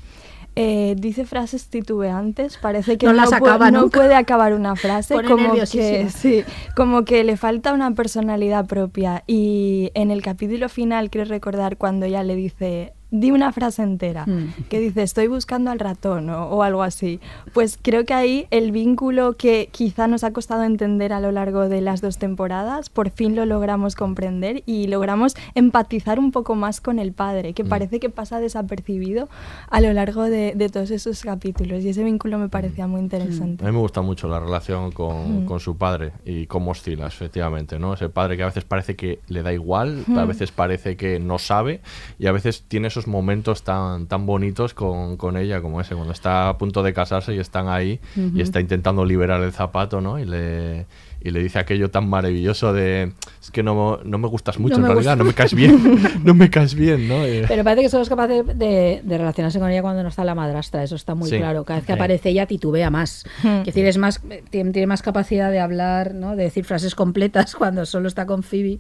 [0.61, 3.99] eh, dice frases titubeantes, parece que No no, las pu- acaba no nunca.
[4.01, 6.43] puede acabar una frase, Pone como que, sí,
[6.75, 9.23] como que le falta una personalidad propia.
[9.29, 14.25] Y en el capítulo final, quiero recordar cuando ella le dice, di una frase entera,
[14.27, 14.65] Mm.
[14.69, 17.21] que dice, estoy buscando al ratón o, o algo así.
[17.55, 21.69] Pues creo que ahí el vínculo que quizá nos ha costado entender a lo largo
[21.69, 26.81] de las dos temporadas, por fin lo logramos comprender y logramos empatizar un poco más
[26.81, 27.69] con el padre, que Mm.
[27.69, 29.29] parece que pasa desapercibido
[29.71, 31.85] a lo largo de, de todos esos capítulos.
[31.85, 33.65] Y ese vínculo me parecía muy interesante.
[33.65, 35.47] A mí me gusta mucho la relación con, Mm.
[35.47, 37.95] con su padre y cómo oscila, efectivamente, ¿no?
[37.95, 40.19] Ese padre que a veces parece que le da igual, Mm.
[40.19, 41.81] a veces parece que no sabe
[42.19, 45.95] y a veces tiene esos esos momentos tan, tan bonitos con, con ella como ese,
[45.95, 48.01] cuando está a punto de casarse y están ahí
[48.35, 50.19] y está intentando liberar el zapato, ¿no?
[50.19, 50.87] Y le,
[51.21, 54.87] y le dice aquello tan maravilloso de es que no, no me gustas mucho en
[54.87, 55.79] realidad, no me caes bien,
[56.25, 57.25] no me caes bien, ¿no?
[57.25, 60.35] Eh, Pero parece que somos capaces de, de, relacionarse con ella cuando no está la
[60.35, 61.39] madrastra, eso está muy Sí.
[61.39, 61.65] claro.
[61.65, 61.99] Cada vez que Sí.
[61.99, 63.25] aparece ella titubea más.
[63.43, 63.61] Hmm.
[63.61, 66.37] Es decir, es más, tiene, tiene más capacidad de hablar, ¿no?
[66.37, 68.79] de decir frases completas cuando solo está con Phoebe,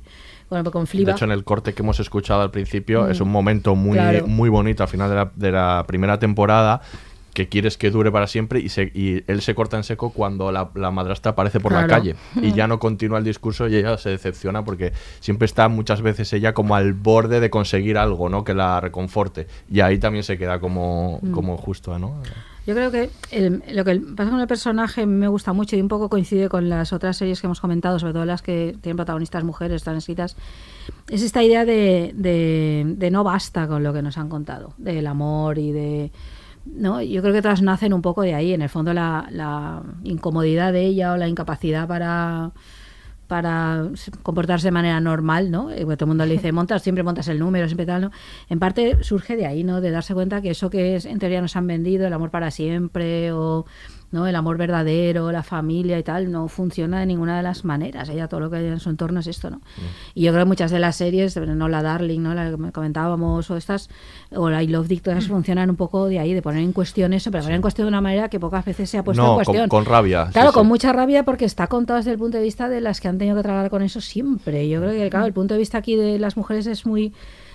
[0.50, 3.10] bueno, con de hecho, en el corte que hemos escuchado al principio Mm.
[3.10, 4.26] es un momento muy, Claro.
[4.26, 6.80] muy bonito al final de la, de la primera temporada
[7.34, 10.50] que quieres que dure para siempre y, se, y él se corta en seco cuando
[10.50, 13.96] la, la madrastra aparece por la calle y ya no continúa el discurso y ella
[13.96, 18.42] se decepciona porque siempre está muchas veces ella como al borde de conseguir algo, ¿no?
[18.42, 21.30] Que la reconforte y ahí también se queda como, Mm.
[21.30, 22.20] como justo, ¿no?
[22.68, 25.88] Yo creo que el- lo que pasa con el personaje me gusta mucho y un
[25.88, 29.42] poco coincide con las otras series que hemos comentado, sobre todo las que tienen protagonistas
[29.42, 29.96] mujeres, están
[31.08, 35.56] es esta idea de, de- no basta con lo que nos han contado, del amor
[35.56, 36.12] y de...
[36.66, 37.00] ¿no?
[37.00, 38.92] Yo creo que todas nacen un poco de ahí, en el fondo
[39.30, 42.50] la incomodidad de ella o la incapacidad para
[43.28, 43.90] para
[44.22, 45.70] comportarse de manera normal, ¿no?
[45.70, 48.10] Eh, porque todo el mundo le dice, montas, siempre montas el número, siempre tal, ¿no?
[48.48, 49.80] En parte surge de ahí, ¿no?
[49.80, 52.50] De darse cuenta que eso que es, en teoría nos han vendido, el amor para
[52.50, 53.66] siempre, o
[54.10, 54.26] ¿no?
[54.26, 58.08] el amor verdadero, la familia y tal, no funciona de ninguna de las maneras.
[58.08, 59.60] Ella todo lo que hay en su entorno es esto, ¿no?
[60.14, 62.34] Y yo creo que muchas de las series, no la Darling, ¿no?
[62.34, 63.90] La que comentábamos, o estas,
[64.30, 67.12] o la I Love Dick, todas funcionan un poco de ahí, de poner en cuestión
[67.12, 69.28] eso, pero poner en cuestión de una manera que pocas veces se ha puesto en
[69.28, 69.68] No, con, cuestión.
[69.68, 70.28] con rabia.
[70.32, 70.68] Claro, sí, con sí.
[70.68, 73.36] mucha rabia porque está contado desde el punto de vista de las que han tenido
[73.36, 74.68] que trabajar con eso siempre.
[74.68, 77.12] Yo creo que, claro, el punto de vista aquí de las mujeres es muy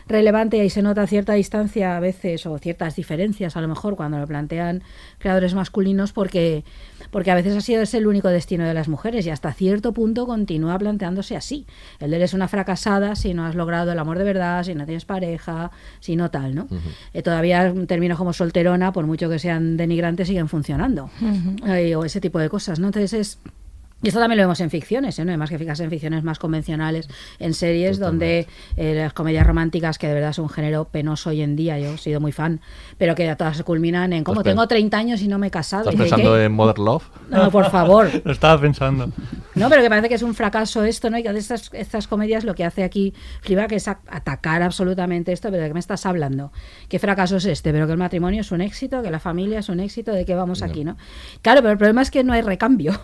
[0.08, 3.96] relevante y ahí se nota cierta distancia a veces o ciertas diferencias a lo mejor
[3.96, 4.84] cuando lo plantean
[5.20, 6.64] creadores masculinos porque
[7.12, 9.94] porque a veces ha sido ese el único destino de las mujeres y hasta cierto
[9.94, 11.66] punto continúa planteándose así.
[12.00, 14.86] El de eres una fracasada si no has logrado el amor de verdad, si no
[14.86, 16.68] tienes pareja, si no tal, ¿no?
[17.14, 21.10] Eh, todavía términos como solterona, por mucho que sean denigrantes, siguen funcionando.
[21.68, 22.88] Eh, o ese tipo de cosas, ¿no?
[22.88, 23.40] Entonces es...
[24.04, 25.26] Y esto también lo vemos en ficciones, ¿eh?
[25.26, 27.08] no hay más que fijarse en ficciones más convencionales,
[27.40, 31.42] en series donde eh, las comedias románticas, que de verdad es un género penoso hoy
[31.42, 32.60] en día, yo he sido muy fan,
[32.98, 35.52] pero que todas se culminan en como tengo pen- 30 años y no me he
[35.52, 35.90] casado.
[35.90, 36.44] ¿Estás pensando ¿qué?
[36.44, 37.04] en Mother Love?
[37.30, 38.10] No, por favor.
[38.26, 39.10] Lo estaba pensando.
[39.56, 41.18] No, pero que parece que es un fracaso esto, ¿no?
[41.18, 45.32] Y que de estas, estas comedias lo que hace aquí Fleabag es a- atacar absolutamente
[45.32, 46.52] esto, pero ¿de qué me estás hablando?
[46.90, 47.72] ¿Qué fracaso es este?
[47.72, 50.36] Pero que el matrimonio es un éxito, que la familia es un éxito, ¿de qué
[50.36, 50.98] vamos aquí, no?
[51.42, 53.00] Claro, pero el problema es que no hay recambio.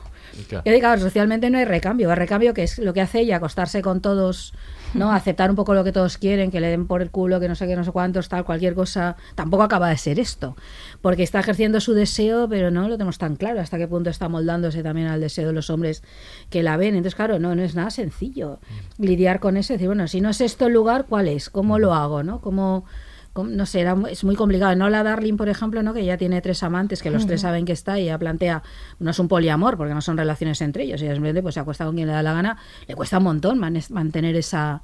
[0.48, 0.64] Claro.
[0.66, 2.10] Yo digo, claro, socialmente no hay recambio.
[2.10, 4.54] El recambio que es lo que hace ella, acostarse con todos,
[4.94, 5.12] ¿no?
[5.12, 7.56] Aceptar un poco lo que todos quieren, que le den por el culo, que no
[7.56, 9.16] sé qué, no sé cuántos, tal, cualquier cosa.
[9.36, 10.56] Tampoco acaba de ser esto.
[11.02, 14.30] Porque está ejerciendo su deseo, pero no lo tenemos tan claro hasta qué punto está
[14.30, 16.04] moldándose también al deseo de los hombres
[16.50, 16.96] que la ven.
[16.96, 18.60] Entonces, claro, no, no es nada sencillo
[18.98, 19.74] lidiar con eso.
[19.74, 21.50] Decir, bueno, si no es esto el lugar, ¿cuál es?
[21.50, 22.24] ¿Cómo lo hago?
[22.24, 22.42] ¿No?
[22.42, 22.86] ¿Cómo.?
[23.44, 24.76] No sé, era es muy complicado.
[24.76, 25.94] No la Darling, por ejemplo, ¿no?
[25.94, 28.64] que ya tiene tres amantes, que los tres saben que está y ella plantea,
[29.00, 31.86] no es un poliamor, porque no son relaciones entre ellos, ella simplemente pues, se acuesta
[31.86, 34.82] con quien le da la gana, le cuesta un montón man- mantener esa,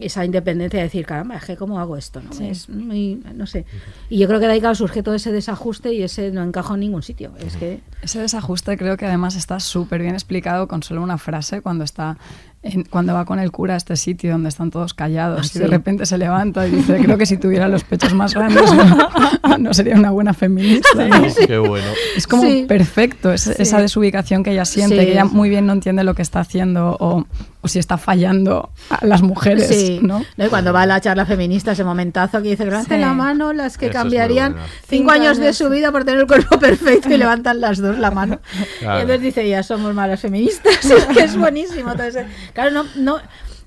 [0.00, 2.20] esa independencia de decir, caramba, es que ¿cómo hago esto?
[2.20, 2.32] ¿no?
[2.32, 2.48] Sí.
[2.48, 3.64] Es muy, no sé.
[4.10, 6.74] Y yo creo que de ahí claro, surge todo ese desajuste y ese no encajo
[6.74, 7.32] en ningún sitio.
[7.38, 11.62] Es que Ese desajuste creo que además está súper bien explicado con solo una frase
[11.62, 12.18] cuando está
[12.66, 15.58] en- cuando va con el cura a este sitio donde están todos callados Ah, y
[15.60, 19.58] de repente se levanta y dice creo que si tuviera los pechos más grandes no,
[19.58, 21.08] no sería una buena feminista.
[21.08, 21.26] ¿no?
[21.46, 21.86] Qué bueno.
[22.16, 22.64] Es como Sí.
[22.68, 23.52] perfecto es- Sí.
[23.58, 25.06] esa desubicación que ella siente, Sí.
[25.06, 27.24] que ella muy bien no entiende lo que está haciendo o,
[27.66, 30.24] o si está fallando a las mujeres, Sí, ¿no?
[30.38, 33.04] Y cuando va a la charla feminista, ese momentazo que dice, levanten Sí.
[33.04, 34.66] la mano las que Eso es cambiarían buena.
[34.68, 37.98] cinco Cinco años de su vida por tener el cuerpo perfecto y levantan las dos
[37.98, 38.40] la mano.
[38.78, 38.98] Claro.
[38.98, 40.84] Y entonces dice, ya somos malas feministas.
[40.90, 41.90] es que es buenísimo.
[41.90, 42.24] Entonces,
[42.54, 43.18] claro, no, no,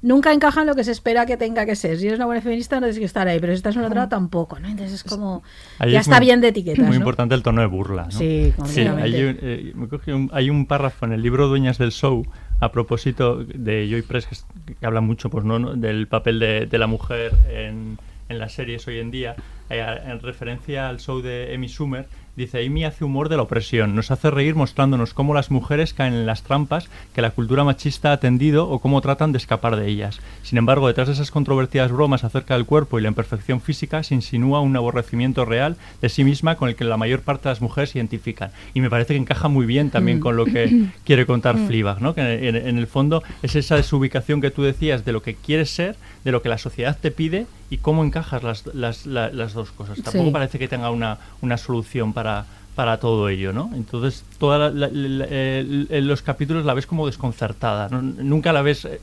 [0.02, 1.98] nunca encaja en lo que se espera que tenga que ser.
[1.98, 4.08] Si eres una buena feminista, no tienes que estar ahí, pero si estás en otra,
[4.08, 4.60] tampoco.
[4.60, 4.68] ¿no?
[4.70, 5.44] Entonces es como,
[5.78, 6.80] Ahí ya es está muy- bien de etiquetas.
[6.86, 6.96] Muy ¿no?
[6.96, 8.04] importante el tono de burla.
[8.06, 8.12] ¿no?
[8.12, 9.04] Sí, completamente.
[9.04, 12.26] hay, eh, me cogí un- hay un párrafo en el libro Dueñas del Show
[12.60, 15.60] a propósito de Joy Press que, habla mucho pues, ¿no?
[15.76, 19.36] del papel de, la mujer en, las series hoy en día.
[19.70, 22.08] Eh, en referencia al show de Amy Schumer,
[22.40, 26.14] dice, Amy hace humor de la opresión, nos hace reír mostrándonos cómo las mujeres caen
[26.14, 29.88] en las trampas que la cultura machista ha tendido o cómo tratan de escapar de
[29.88, 30.20] ellas.
[30.44, 34.16] Sin embargo, detrás de esas controvertidas bromas acerca del cuerpo y la imperfección física se
[34.16, 37.62] insinúa un aborrecimiento real de sí misma con el que la mayor parte de las
[37.62, 38.52] mujeres se identifican.
[38.74, 40.22] Y me parece que encaja muy bien también Mm.
[40.22, 42.14] con lo que quiere contar Fleabag, ¿no?
[42.14, 45.70] que en, en el fondo es esa desubicación que tú decías de lo que quieres
[45.70, 49.54] ser, de lo que la sociedad te pide y cómo encajas las, las, la- las
[49.54, 50.02] dos cosas.
[50.02, 50.32] Tampoco Sí.
[50.32, 53.70] parece que tenga una, una solución para, para todo ello, ¿no?
[53.76, 58.02] Entonces, el- el- los capítulos la ves como desconcertada, ¿no?
[58.02, 58.86] Nunca la ves...
[58.86, 59.00] eh,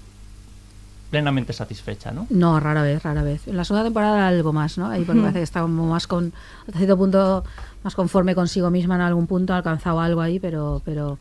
[1.11, 2.27] plenamente satisfecha, ¿no?
[2.31, 3.47] No, rara vez, rara vez.
[3.47, 4.89] En la segunda temporada algo más, ¿no?
[4.89, 6.33] Ahí porque parece que está como más con,
[6.67, 7.45] hasta cierto punto,
[7.85, 11.17] más conforme consigo misma en algún punto, ha alcanzado algo ahí, pero, pero,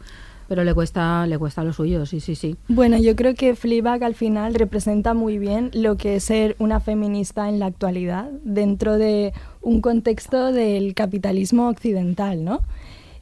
[0.47, 2.55] pero le cuesta, le cuesta lo suyo, sí, sí, sí.
[2.67, 6.79] Bueno, yo creo que Fleabag al final representa muy bien lo que es ser una
[6.79, 12.61] feminista en la actualidad, dentro de un contexto del capitalismo occidental, ¿no?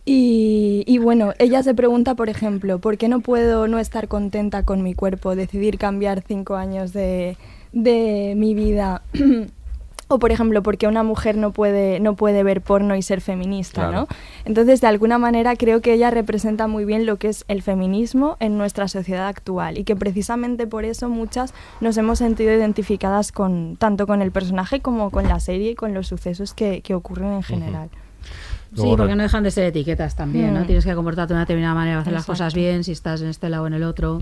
[0.05, 4.63] Y, y, bueno, ella se pregunta, por ejemplo, ¿por qué no puedo no estar contenta
[4.63, 7.37] con mi cuerpo, decidir cambiar cinco años de,
[7.71, 9.01] de mi vida?
[10.13, 13.21] O por ejemplo, ¿por qué una mujer no puede, no puede ver porno y ser
[13.21, 13.89] feminista?
[13.89, 14.01] Claro.
[14.01, 14.07] ¿no?
[14.45, 18.37] Entonces, de alguna manera, creo que ella representa muy bien lo que es el feminismo
[18.39, 23.75] en nuestra sociedad actual y que precisamente por eso muchas nos hemos sentido identificadas con,
[23.77, 27.33] tanto con el personaje como con la serie y con los sucesos que, que ocurren
[27.33, 27.89] en general.
[28.75, 30.61] Sí, porque no dejan de ser etiquetas también, ¿no?
[30.61, 30.65] Mm.
[30.65, 33.49] Tienes que comportarte de una determinada manera, hacer las cosas bien, si estás en este
[33.49, 34.19] lado o en el otro,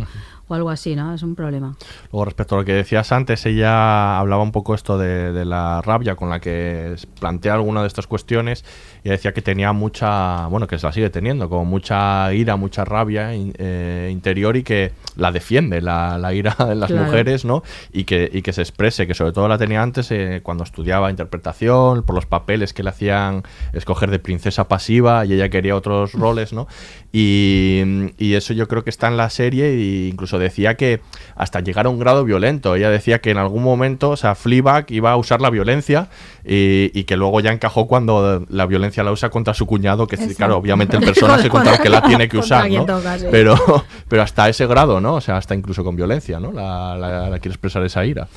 [0.51, 1.13] o algo así, ¿no?
[1.13, 1.75] Es un problema.
[2.11, 5.81] Luego, respecto a lo que decías antes, ella hablaba un poco esto de, de la
[5.81, 8.63] rabia con la que plantea alguna de estas cuestiones
[9.03, 12.85] y decía que tenía mucha, bueno, que se la sigue teniendo, como mucha ira, mucha
[12.85, 17.05] rabia eh, interior y que la defiende, la, la ira de las Claro.
[17.05, 17.63] mujeres, ¿no?
[17.93, 21.09] Y que, y que se exprese, que sobre todo la tenía antes eh, cuando estudiaba
[21.09, 23.43] interpretación, por los papeles que le hacían
[23.73, 26.67] escoger de princesa pasiva y ella quería otros roles, ¿no?
[27.13, 27.81] Y,
[28.17, 31.01] y eso yo creo que está en la serie e incluso decía que
[31.35, 32.75] hasta llegar a un grado violento.
[32.75, 36.07] Ella decía que en algún momento, o sea, Fleabag iba a usar la violencia
[36.45, 40.15] y, y que luego ya encajó cuando la violencia la usa contra su cuñado, que
[40.15, 40.35] Exacto.
[40.37, 42.97] claro, obviamente el personaje contra el que la tiene que usar, quien ¿no?
[42.97, 43.25] toca, sí.
[43.29, 43.55] Pero,
[44.07, 45.15] pero hasta ese grado, ¿no?
[45.15, 46.51] O sea, hasta incluso con violencia, ¿no?
[46.53, 48.27] La, la- la quiere expresar esa ira.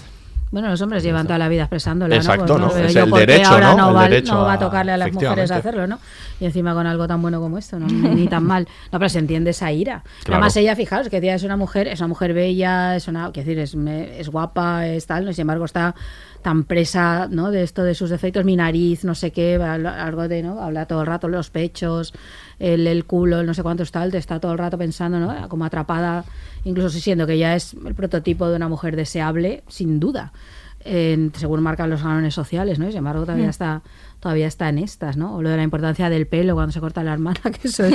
[0.54, 2.68] Bueno, los hombres llevan toda la vida expresándola, Exacto, ¿no?
[2.68, 2.74] ¿no?
[2.74, 3.76] veo Es el derecho, ahora ¿no?
[3.76, 5.98] no, El va, derecho no va a tocarle a las mujeres hacerlo, ¿no?
[6.38, 7.88] Y encima con algo tan bueno como esto, ¿no?
[7.88, 8.68] Ni, tan mal.
[8.92, 10.04] No, pero se entiende esa ira.
[10.22, 10.36] Claro.
[10.36, 13.48] Además, ella, fijaos, que decía, es una mujer, es una mujer bella, es una, quiero
[13.48, 13.74] decir, es,
[14.16, 15.32] es guapa, es tal, ¿no?
[15.32, 15.96] Sin embargo está
[16.40, 17.50] tan presa, ¿no?
[17.50, 20.60] De esto, de sus defectos, mi nariz, no sé qué, algo de, ¿no?
[20.60, 22.14] Habla todo el rato, los pechos,
[22.58, 25.48] el, el culo, el no sé cuántos tal, te está todo el rato pensando, ¿no?
[25.48, 26.24] Como atrapada,
[26.64, 30.32] incluso siendo que ya es el prototipo de una mujer deseable, sin duda
[30.86, 32.86] en- según marcan los cánones sociales, ¿no?
[32.86, 33.50] Y sin embargo todavía Mm.
[33.50, 33.82] está
[34.24, 35.36] todavía está en estas, ¿no?
[35.36, 37.94] O lo de la importancia del pelo cuando se corta la hermana, que eso es,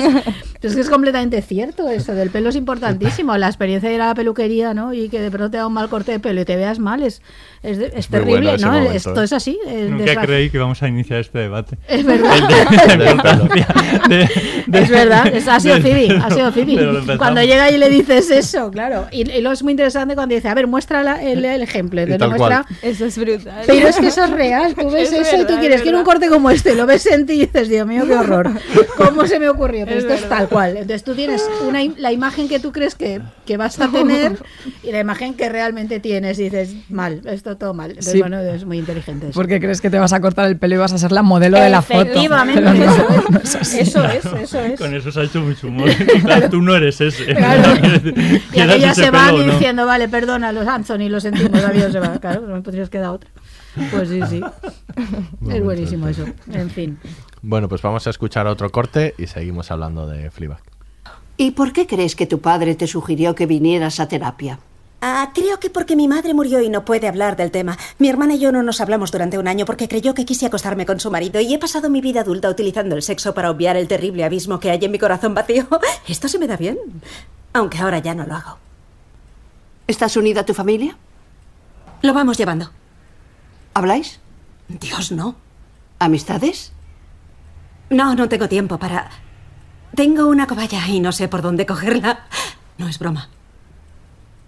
[0.62, 4.06] es que es completamente cierto eso, del pelo es importantísimo, la experiencia de ir a
[4.06, 4.94] la peluquería, ¿no?
[4.94, 7.02] Y que de pronto te da un mal corte de pelo y te veas mal,
[7.02, 7.20] es,
[7.64, 8.72] es, es terrible, bueno ¿no?
[8.72, 9.24] momento, Esto ¿eh?
[9.24, 9.58] es así.
[9.66, 11.76] eh, Nunca creí que vamos a iniciar este debate.
[11.88, 12.30] Es verdad.
[12.48, 14.28] De de-
[14.66, 17.16] de- es verdad, es- ha sido Phoebe, ha sido Phoebe.
[17.18, 19.06] Cuando llega y le dices eso, claro.
[19.10, 22.00] Y, y luego es muy interesante cuando dice, a ver, muestra la- el, el ejemplo.
[22.00, 22.78] Entonces muestra, cual.
[22.82, 23.62] Eso es brutal.
[23.66, 25.82] pero es que eso es real, tú ves Es eso y verdad, tú quieres, es
[25.82, 26.12] quiero un verdad.
[26.20, 28.50] Corte como este, lo ves en ti y dices, Dios mío, qué horror.
[28.96, 29.86] ¿Cómo se me ocurrió?
[29.86, 30.70] Pero Es esto es tal cual.
[30.76, 34.38] Entonces tú tienes una, la imagen que tú crees que, que vas a tener
[34.82, 37.90] y la imagen que realmente tienes y dices, mal, esto todo mal.
[37.90, 38.20] Entonces, Sí.
[38.20, 39.28] bueno, es muy inteligente.
[39.28, 39.34] eso.
[39.34, 41.58] Porque crees que te vas a cortar el pelo y vas a ser la modelo
[41.60, 42.00] de la foto.
[42.02, 43.78] Efectivamente, no, eso, es, no es así.
[43.80, 44.78] eso es, eso es.
[44.80, 45.88] Con eso se ha hecho mucho humor.
[46.24, 47.26] Claro, tú no eres ese.
[47.34, 47.72] Claro.
[48.52, 49.52] Y aquellas se van no.
[49.52, 52.18] diciendo, vale, perdona, los Anthony, lo sentimos, adiós, se va.
[52.18, 53.30] Claro, no me podrías quedar otra.
[53.90, 54.40] Pues sí, sí.
[55.50, 56.24] Es buenísimo eso.
[56.52, 56.98] En fin.
[57.42, 60.60] Bueno, pues vamos a escuchar otro corte y seguimos hablando de Fleabag.
[61.36, 64.58] ¿Y por qué crees que tu padre te sugirió que vinieras a terapia?
[65.00, 67.78] Ah, creo que porque mi madre murió y no puede hablar del tema.
[67.98, 70.84] Mi hermana y yo no nos hablamos durante un año porque creyó que quise acostarme
[70.84, 73.88] con su marido y he pasado mi vida adulta utilizando el sexo para obviar el
[73.88, 75.66] terrible abismo que hay en mi corazón vacío.
[76.06, 76.78] Esto se me da bien,
[77.54, 78.58] aunque ahora ya no lo hago.
[79.86, 80.98] ¿Estás unida a tu familia?
[82.02, 82.70] Lo vamos llevando.
[83.74, 84.20] ¿Habláis?
[84.68, 85.36] Dios, no.
[85.98, 86.72] ¿Amistades?
[87.90, 89.10] No, no tengo tiempo para...
[89.94, 92.26] Tengo una cobaya y no sé por dónde cogerla.
[92.78, 93.28] No es broma.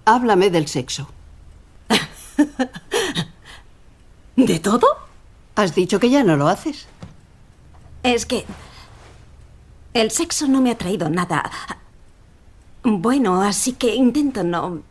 [0.04, 1.08] Háblame del sexo.
[4.36, 4.86] ¿De todo?
[5.54, 6.86] Has dicho que ya no lo haces.
[8.02, 8.44] Es que...
[9.94, 11.50] El sexo no me ha traído nada.
[12.82, 14.82] Bueno, así que intento no...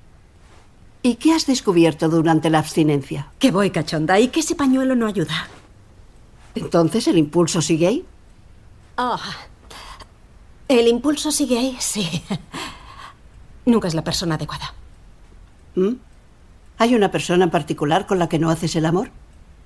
[1.04, 3.32] ¿Y qué has descubierto durante la abstinencia?
[3.40, 5.48] Que voy cachonda y que ese pañuelo no ayuda.
[6.54, 8.06] ¿Entonces el impulso sigue ahí?
[8.98, 9.18] Oh,
[10.68, 12.24] el impulso sigue ahí, sí.
[13.66, 14.74] Nunca es la persona adecuada.
[15.76, 15.94] ¿Mm?
[16.78, 19.12] ¿Hay una persona en particular con la que no haces el amor?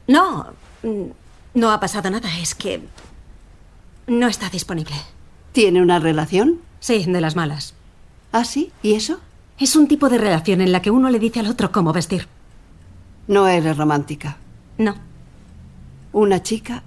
[0.08, 0.48] No,
[0.84, 1.06] mm,
[1.54, 2.30] no ha pasado nada.
[2.40, 2.82] Es que
[4.08, 4.96] no está disponible.
[5.52, 6.60] ¿Tiene una relación?
[6.80, 7.74] Sí, de las malas.
[8.32, 8.72] ¿Ah, sí?
[8.84, 9.20] ¿Y eso?
[9.58, 12.28] Es un tipo de relación en la que uno le dice al otro cómo vestir.
[13.28, 14.38] No eres romántica.
[14.78, 14.96] No.
[16.12, 16.84] Una chica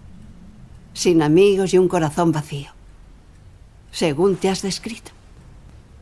[0.92, 2.70] sin amigos y un corazón vacío.
[3.90, 5.12] Según te has descrito.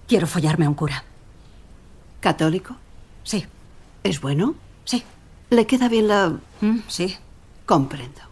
[0.09, 1.05] Quiero follarme a un cura.
[2.21, 2.77] ¿Católico?
[3.23, 3.45] Sí.
[4.03, 4.55] ¿Es bueno?
[4.85, 5.03] Sí.
[5.51, 6.39] ¿Le queda bien la...?
[6.61, 7.17] Mm, sí.
[7.67, 8.23] Comprendo.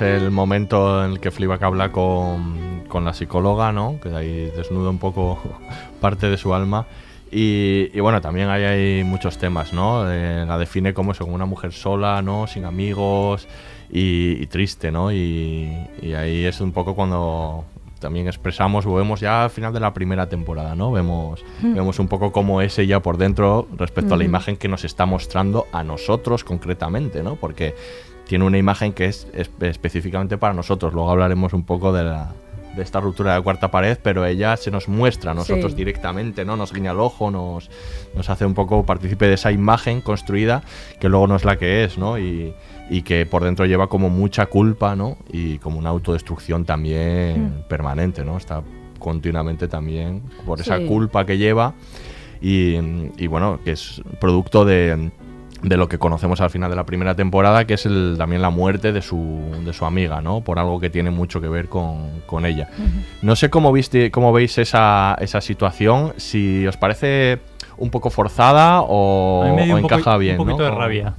[0.00, 3.98] El momento en el que Fleabag habla con, con la psicóloga, ¿no?
[4.02, 5.38] Que ahí desnuda un poco
[6.00, 6.86] parte de su alma.
[7.30, 10.10] Y, y bueno, también ahí hay muchos temas, ¿no?
[10.10, 12.46] Eh, la define como eso, como una mujer sola, ¿no?
[12.46, 13.46] Sin amigos
[13.92, 15.12] y, y triste, ¿no?
[15.12, 17.64] Y, y ahí es un poco cuando
[18.00, 20.90] también expresamos o vemos ya al final de la primera temporada, ¿no?
[20.90, 21.74] Vemos, Mm.
[21.74, 25.06] vemos un poco cómo es ella por dentro respecto a la imagen que nos está
[25.06, 27.36] mostrando a nosotros concretamente, ¿no?
[27.36, 27.74] Porque
[28.32, 30.94] tiene una imagen que es, es- específicamente para nosotros.
[30.94, 32.32] Luego hablaremos un poco de, la,
[32.74, 35.76] de esta ruptura de la cuarta pared, pero ella se nos muestra a nosotros Sí.
[35.76, 36.56] directamente, ¿no?
[36.56, 37.70] Nos guiña el ojo, nos,
[38.14, 40.62] nos hace un poco partícipe de esa imagen construida
[40.98, 42.18] que luego no es la que es, ¿no?
[42.18, 42.54] Y,
[42.88, 45.18] y que por dentro lleva como mucha culpa, ¿no?
[45.30, 47.68] Y como una autodestrucción también Mm.
[47.68, 48.38] permanente, ¿no?
[48.38, 48.62] Está
[48.98, 51.74] continuamente también por esa culpa que lleva
[52.40, 52.76] y,
[53.18, 55.10] y bueno, que es producto de,
[55.62, 58.50] de lo que conocemos al final de la primera temporada, que es el, también la
[58.50, 60.40] muerte de su, de su amiga, ¿no?
[60.40, 62.68] Por algo que tiene mucho que ver con, con ella.
[63.22, 67.38] No sé cómo, viste, cómo veis esa, esa situación, si os parece
[67.78, 70.38] un poco forzada o, A mí me dio o un, poco- encaja bien.
[70.38, 70.70] un poquito ¿no?
[70.70, 71.14] de rabia.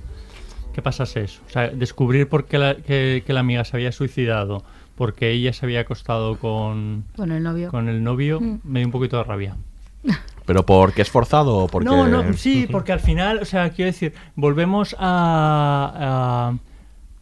[0.74, 1.42] ¿Qué pasase eso?
[1.48, 4.64] O sea, descubrir por qué la, que, que la amiga se había suicidado
[4.98, 7.70] porque ella se había acostado con, Con el novio.
[7.70, 8.60] con el novio, Mm.
[8.64, 9.56] me dio un poquito de rabia.
[10.46, 11.86] ¿Pero porque es forzado o porque...?
[11.90, 16.54] No, no, sí, porque al final, o sea, quiero decir, volvemos a,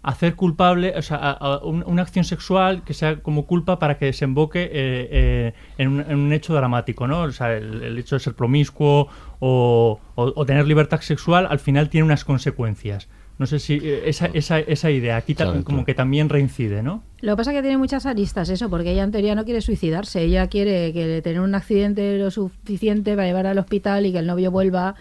[0.04, 3.78] a hacer culpable, o sea, a, a un- una acción sexual que sea como culpa
[3.78, 7.22] para que desemboque eh, eh, en, un, en un hecho dramático, ¿no?
[7.22, 9.08] O sea, el, el hecho de ser promiscuo
[9.40, 13.08] o, o- o tener libertad sexual al final tiene unas consecuencias.
[13.42, 15.86] No sé si eh, esa, esa, esa idea aquí Claro, como claro.
[15.86, 17.02] que también reincide, ¿no?
[17.22, 19.62] Lo que pasa es que tiene muchas aristas eso, porque ella en teoría no quiere
[19.62, 24.20] suicidarse, ella quiere que tener un accidente lo suficiente para llevar al hospital y que
[24.20, 24.94] el novio vuelva.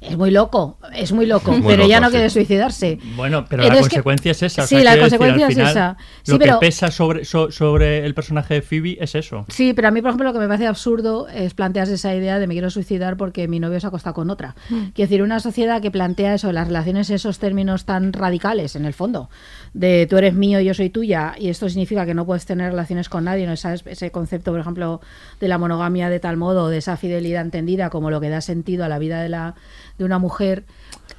[0.00, 2.12] Es muy loco, es muy loco, Muy pero ella loco, no sí.
[2.16, 2.98] quiere suicidarse.
[3.16, 4.62] Bueno, pero Entonces la que- consecuencia es esa.
[4.62, 5.96] o Sí, sea, la decir, consecuencia es final, esa.
[6.22, 9.44] Sí, lo pero- que pesa sobre, so- sobre el personaje de Phoebe es eso.
[9.48, 12.38] Sí, pero a mí, por ejemplo, lo que me parece absurdo es plantearse esa idea
[12.38, 14.54] de me quiero suicidar porque mi novio se ha acostado con otra.
[14.70, 14.74] Mm.
[14.94, 18.94] Quiero decir, una sociedad que plantea eso, las relaciones esos términos tan radicales, en el
[18.94, 19.30] fondo,
[19.74, 22.70] de tú eres mío y yo soy tuya, y esto significa que no puedes tener
[22.70, 23.52] relaciones con nadie, ¿no?
[23.52, 25.00] Esa- ese concepto, por ejemplo,
[25.40, 28.84] de la monogamia de tal modo, de esa fidelidad entendida como lo que da sentido
[28.84, 29.54] a la vida de, la,
[29.98, 30.64] de una mujer.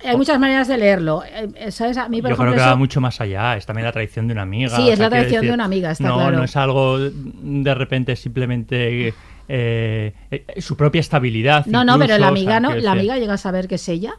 [0.04, 1.24] Hay muchas maneras de leerlo.
[1.26, 1.98] eh, ¿Sabes?
[1.98, 3.58] A mí, por Yo creo que va mucho más allá.
[3.58, 4.70] Es también la traición de una amiga.
[4.70, 6.38] Sí, o es sea, la traición de una amiga, está no, claro.
[6.38, 9.14] No es algo de repente simplemente
[9.50, 11.66] eh, eh, su propia estabilidad.
[11.66, 13.90] No, no, pero la o amiga sea, no, la amiga llega a saber que es
[13.90, 14.14] ella.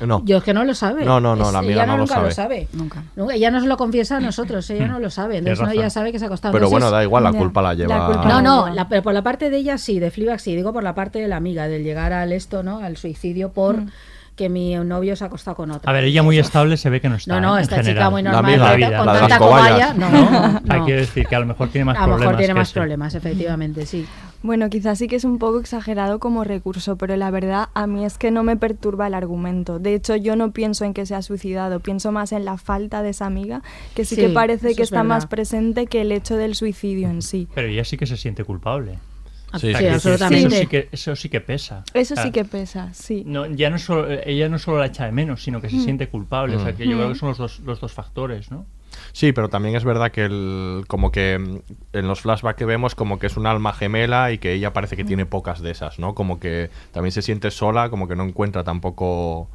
[0.00, 0.20] No.
[0.24, 1.04] Yo es que no lo sabe.
[1.04, 2.28] No, no, no, Es- la amiga ella no lo nunca sabe.
[2.28, 2.68] lo sabe.
[2.72, 3.02] Nunca.
[3.34, 5.38] Ella nos lo confiesa a nosotros, ella no lo sabe.
[5.38, 6.52] Entonces no, ella sabe que se ha acostado.
[6.52, 8.24] Pero bueno, da igual, la culpa la lleva...
[8.26, 10.82] No, no, la- pero por la parte de ella sí, de Fleabag sí, digo por
[10.82, 12.78] la parte de la amiga, del llegar al esto, ¿no?
[12.78, 13.90] Al suicidio por Mm.
[14.34, 15.88] que mi novio se ha acostado con otra.
[15.90, 17.34] A ver, ella muy estable se ve que no está.
[17.34, 17.58] No, no, ¿eh?
[17.58, 20.84] en esta chica muy normal, La amiga, con La tanta cobaya, no, O sea, no.
[20.86, 22.20] quiero decir que a lo mejor tiene más a lo problemas.
[22.20, 22.80] mejor tiene que más ese.
[22.80, 24.06] problemas, efectivamente, sí.
[24.42, 28.04] Bueno, quizás sí que es un poco exagerado como recurso, pero la verdad a mí
[28.04, 29.78] es que no me perturba el argumento.
[29.78, 33.02] De hecho, yo no pienso en que se ha suicidado, pienso más en la falta
[33.02, 33.62] de esa amiga,
[33.94, 37.08] que sí, Sí, que parece que es está más presente que el hecho del suicidio
[37.08, 37.46] en sí.
[37.54, 38.98] Pero ella sí que se siente culpable.
[39.52, 40.46] Sí, O sea, sí, absolutamente.
[40.48, 41.84] Eso sí que, eso sí que pesa.
[41.94, 43.22] Eso O sea, sí que pesa, sí.
[43.26, 45.84] No, ya no solo, ella no solo la echa de menos, sino que se Mm.
[45.84, 46.56] siente culpable.
[46.56, 47.12] O sea, que yo creo Mm.
[47.12, 48.64] que son los dos, los dos factores, ¿no?
[49.12, 52.94] Sí, pero también es verdad que el, como que mm, en los flashbacks que vemos
[52.94, 55.98] como que es un alma gemela y que ella parece que tiene pocas de esas,
[55.98, 56.14] ¿no?
[56.14, 59.48] Como que también se siente sola, como que no encuentra tampoco...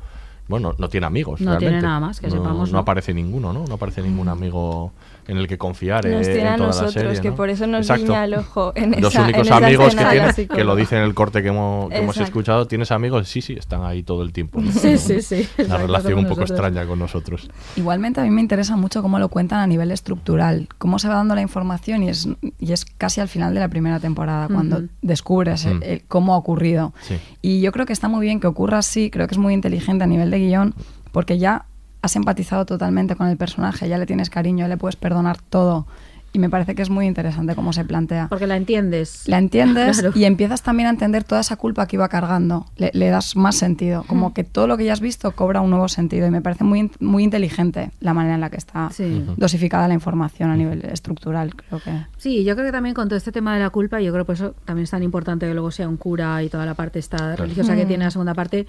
[0.48, 1.42] Bueno, no tiene amigos.
[1.42, 2.80] No tiene nada más, que No- sepamos, No ¿no?
[2.80, 3.66] aparece ninguno, ¿no?
[3.68, 4.94] No aparece ningún amigo
[5.28, 7.68] en el que confiar Nos eh, tiene en a toda la nosotros, que por eso
[7.68, 8.04] nos Exacto.
[8.06, 10.48] guiña el ojo en Los esa- únicos en esa amigos que escena de la tiene,
[10.56, 12.24] que lo dice en el corte que hemos, que hemos Exacto.
[12.30, 13.28] escuchado, ¿tienes amigos?
[13.28, 14.62] Sí, sí, están ahí todo el tiempo.
[14.62, 14.72] ¿no?
[14.78, 16.52] Sí, sí, sí, Una exacto, relación un poco nosotros.
[16.68, 17.50] extraña con nosotros.
[17.76, 21.16] Igualmente a mí me interesa mucho cómo lo cuentan a nivel estructural, cómo se va
[21.16, 22.28] dando la información y es,
[22.60, 25.84] y es casi al final de la primera temporada cuando descubres el- Mm.
[25.84, 26.94] el cómo ha ocurrido.
[27.02, 27.18] Sí.
[27.42, 30.04] Y yo creo que está muy bien que ocurra así, creo que es muy inteligente
[30.04, 30.74] a nivel de guion,
[31.12, 31.66] porque ya
[32.08, 35.86] has empatizado totalmente con el personaje, ya le tienes cariño, ya le puedes perdonar todo.
[36.34, 38.28] Y me parece que es muy interesante cómo se plantea.
[38.28, 39.24] Porque la entiendes.
[39.28, 42.66] La entiendes y empiezas también a entender toda esa culpa que iba cargando.
[42.76, 45.88] Le, das más sentido, como que todo lo que ya has visto cobra un nuevo
[45.88, 48.90] sentido y me parece muy, muy inteligente la manera en la que está
[49.38, 51.92] dosificada la información a nivel estructural, creo que.
[52.18, 54.28] Sí, yo creo que también con todo este tema de la culpa, yo creo que
[54.28, 57.00] por eso también es tan importante que luego sea un cura y toda la parte
[57.00, 58.68] esta religiosa que tiene la segunda parte,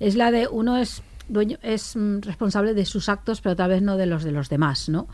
[0.00, 3.82] es la de uno es dueño es mm, responsable de sus actos, pero tal vez
[3.82, 5.08] no de los de los demás, ¿no?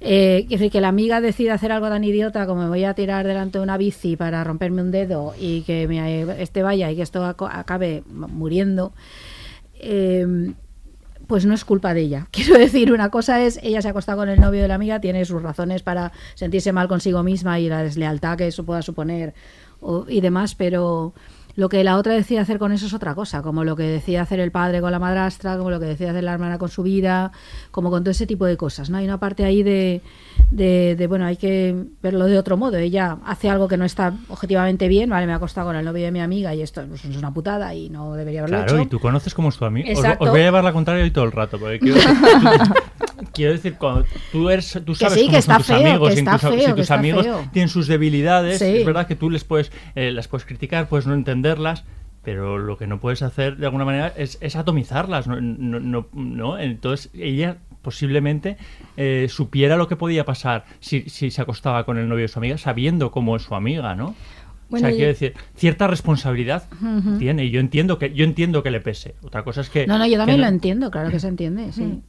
[0.00, 3.26] Eh, decir, que la amiga decida hacer algo tan idiota como me voy a tirar
[3.26, 7.02] delante de una bici para romperme un dedo y que me, este vaya y que
[7.02, 8.92] esto acabe muriendo,
[9.74, 10.52] eh,
[11.26, 12.26] pues no es culpa de ella.
[12.32, 15.00] Quiero decir, una cosa es, ella se ha acostado con el novio de la amiga,
[15.00, 19.34] tiene sus razones para sentirse mal consigo misma y la deslealtad que eso pueda suponer
[20.08, 21.12] y demás, pero
[21.54, 24.22] lo que la otra decía hacer con eso es otra cosa, como lo que decía
[24.22, 26.82] hacer el padre con la madrastra, como lo que decía hacer la hermana con su
[26.82, 27.32] vida,
[27.70, 28.90] como con todo ese tipo de cosas.
[28.90, 28.98] ¿no?
[28.98, 30.00] Hay una parte ahí de,
[30.50, 32.76] de, bueno, hay que verlo de otro modo.
[32.76, 36.04] Ella hace algo que no está objetivamente bien, vale, me ha acostado con el novio
[36.04, 38.82] de mi amiga y esto pues, es una putada y no debería haberlo claro, hecho.
[38.82, 39.92] y tú conoces cómo es tu amiga.
[40.18, 42.00] Os, voy a llevar la contraria hoy todo el rato, porque quiero,
[43.32, 46.90] quiero decir, cuando tú, eres, tú sabes sí, cómo son tus amigos, y si tus
[46.90, 51.06] amigos tienen sus debilidades, es verdad que tú les puedes, eh, las puedes criticar, puedes
[51.06, 51.84] no entenderlas,
[52.22, 55.40] pero lo que no puedes hacer de alguna manera es, atomizarlas, ¿no?
[55.40, 58.56] No, no, Entonces ella posiblemente
[58.96, 62.38] eh, supiera lo que podía pasar si, si, se acostaba con el novio de su
[62.38, 64.14] amiga, sabiendo cómo es su amiga, ¿no?
[64.72, 66.64] o sea, quiero decir, cierta responsabilidad
[67.18, 69.14] tiene y yo entiendo que yo entiendo que le pese.
[69.22, 72.02] Otra cosa es que No, no, yo también lo entiendo, claro que se entiende, sí.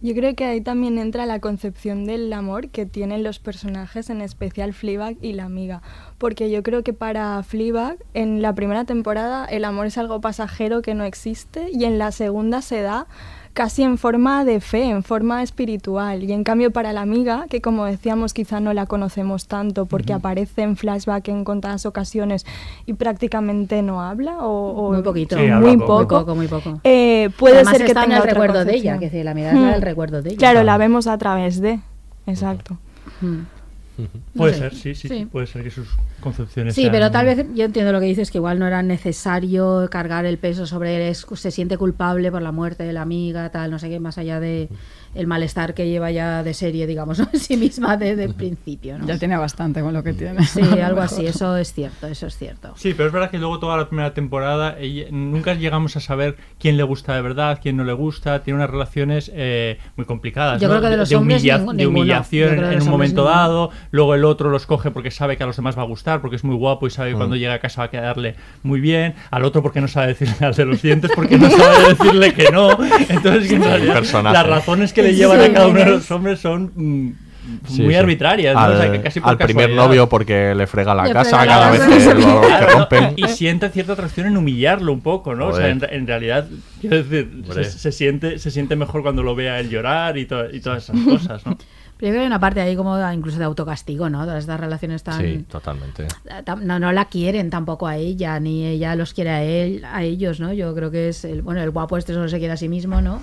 [0.00, 4.20] Yo creo que ahí también entra la concepción del amor que tienen los personajes, en
[4.20, 5.82] especial Fleabag y la amiga.
[6.18, 10.80] Porque yo creo que para Fleabag, en la primera temporada, el amor es algo pasajero
[10.80, 13.06] que no existe y en la segunda se da
[13.56, 16.22] casi en forma de fe, en forma espiritual.
[16.22, 20.12] Y en cambio para la amiga, que como decíamos quizá no la conocemos tanto porque
[20.12, 22.44] aparece en flashback en contadas ocasiones
[22.84, 27.94] y prácticamente no habla o, muy poquito, muy, poco, muy poco, eh, puede ser que
[27.94, 30.38] tenga en el recuerdo de ella, que la mirada el recuerdo de ella.
[30.38, 31.80] Claro, la vemos a través de,
[32.26, 32.76] exacto.
[34.34, 35.88] Puede ser, sí, sí, puede ser que sus
[36.20, 36.74] concepciones.
[36.74, 40.26] Sí, pero tal vez yo entiendo lo que dices, que igual no era necesario cargar
[40.26, 43.78] el peso sobre él, se siente culpable por la muerte de la amiga, tal, no
[43.78, 44.68] sé qué, más allá de
[45.16, 48.98] el malestar que lleva ya de serie, digamos, en sí misma desde el principio.
[48.98, 49.06] ¿no?
[49.06, 50.44] Ya tiene bastante con lo que tiene.
[50.44, 52.72] Sí, algo así, eso es cierto, eso es cierto.
[52.76, 54.76] Sí, pero es verdad que luego toda la primera temporada
[55.10, 58.70] nunca llegamos a saber quién le gusta de verdad, quién no le gusta, tiene unas
[58.70, 60.60] relaciones eh, muy complicadas.
[60.60, 64.50] Yo creo que de los hombres de humillación en, un momento dado, luego el otro
[64.50, 66.86] los coge porque sabe que a los demás va a gustar, porque es muy guapo
[66.86, 67.18] y sabe que mm.
[67.18, 70.34] cuando llega a casa va a quedarle muy bien, al otro porque no sabe decirle
[70.46, 72.70] al de los dientes, porque no sabe decirle que no.
[73.08, 76.72] Entonces, en realidad, las razones que le llevan a cada uno de los hombres son
[76.74, 77.12] mm,
[77.78, 78.56] muy arbitrarias.
[78.56, 82.42] Al, primer novio porque le frega la casa cada vez que lo
[82.72, 83.14] rompen.
[83.16, 85.48] Y siente cierta atracción en humillarlo un poco, ¿no?
[85.48, 86.46] O sea, en, realidad,
[86.80, 90.84] quiero decir, se, siente, se siente mejor cuando lo vea él llorar y, y todas
[90.84, 91.56] esas cosas, ¿no?
[91.98, 94.24] Pero yo creo que hay una parte ahí como incluso de autocastigo, ¿no?
[94.24, 95.18] Todas estas relaciones tan...
[95.18, 96.06] Sí, totalmente.
[96.60, 100.38] No, no la quieren tampoco a ella, ni ella los quiere a él, a ellos,
[100.38, 100.52] ¿no?
[100.52, 101.24] Yo creo que es...
[101.24, 103.22] El, bueno, el guapo este solo se quiere a sí mismo, ¿no?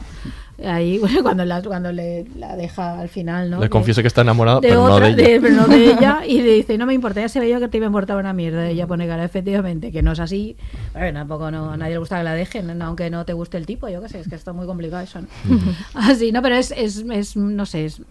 [0.64, 3.60] Ahí, bueno, cuando, la, cuando le, la deja al final, ¿no?
[3.60, 5.41] Le confiesa que está enamorado, pero, no de ella.
[5.41, 6.22] pero no de ella.
[6.28, 8.34] Y le dice, no me importa, ya se veía que te iba a importar una
[8.34, 8.70] mierda.
[8.70, 10.56] Y ella pone cara, efectivamente, que no es así.
[10.93, 13.66] Bueno, tampoco no, a nadie le gusta que la dejen, aunque no te guste el
[13.66, 15.22] tipo, yo qué sé, es que está muy complicado eso.
[15.22, 15.28] ¿no?
[15.93, 18.01] Así, no, pero es, es, es no sé, es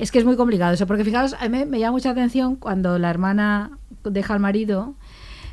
[0.00, 2.98] es que es muy complicado eso, porque fijaos, a mí me llama mucha atención cuando
[2.98, 3.72] la hermana
[4.02, 4.94] deja al marido,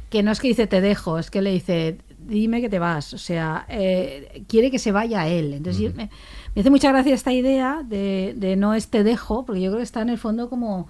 [0.09, 1.97] que no es que dice te dejo, es que le dice
[2.27, 5.53] dime que te vas, o sea, eh, quiere que se vaya a él.
[5.53, 6.09] Entonces me,
[6.55, 10.01] hace mucha gracia esta idea de, de no este dejo, porque yo creo que está
[10.01, 10.87] en el fondo como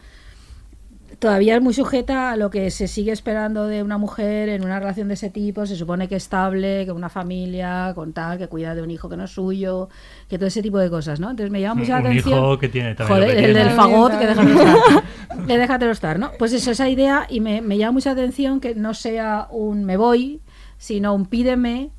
[1.20, 4.80] todavía es muy sujeta a lo que se sigue esperando de una mujer en una
[4.80, 5.66] relación de ese tipo.
[5.66, 9.18] Se supone que estable, que una familia, con tal, que cuida de un hijo que
[9.18, 9.90] no es suyo,
[10.30, 11.30] que todo ese tipo de cosas, ¿no?
[11.30, 12.38] Entonces me llama mucha la atención.
[12.38, 13.20] hijo que tiene también.
[13.20, 15.04] Joder, el del fagot, que déjatelo estar.
[15.48, 16.32] que déjatelo estar, ¿no?
[16.38, 19.98] Pues eso, esa idea, y me, me llama mucha atención que no sea un me
[19.98, 20.42] voy,
[20.78, 21.90] sino un pídeme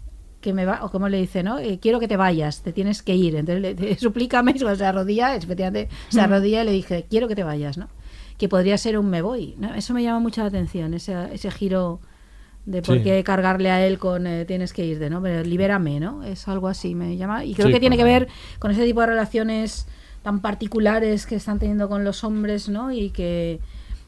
[0.40, 1.58] que me va, o como le dice, ¿no?
[1.58, 3.36] Eh, quiero que te vayas, te tienes que ir.
[3.36, 7.76] Entonces, le, suplícame, se arrodilla, efectivamente, se arrodilla y le dije, quiero que te vayas,
[7.76, 7.88] ¿no?
[8.38, 9.56] que podría ser un me voy.
[9.76, 12.00] Eso me llama mucho la atención, ese, ese giro
[12.64, 15.20] de por qué cargarle a él con eh, tienes que irte, ¿no?
[15.22, 16.22] Pero libérame, ¿no?
[16.22, 17.44] Es algo así, me llama.
[17.44, 19.88] Y creo que tiene que ver con ese tipo de relaciones
[20.22, 22.92] tan particulares que están teniendo con los hombres, ¿no?
[22.92, 23.60] Y que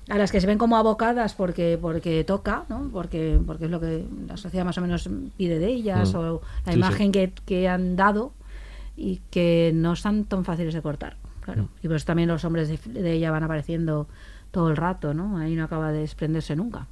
[0.09, 2.89] a las que se ven como abocadas porque porque toca, ¿no?
[2.93, 6.17] Porque porque es lo que la sociedad más o menos pide de ellas mm.
[6.17, 8.33] o la imagen Que, que han dado
[8.97, 11.17] y que no están tan fáciles de cortar.
[11.41, 11.69] claro.
[11.83, 14.07] Y pues también los hombres de, de ella van apareciendo
[14.51, 15.39] todo el rato, ¿no?
[15.39, 16.87] Ahí no acaba de desprenderse nunca.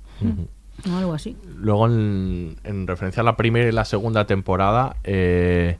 [0.88, 1.36] O algo así.
[1.56, 5.76] Luego, en, en referencia a la primera y la segunda temporada, eh,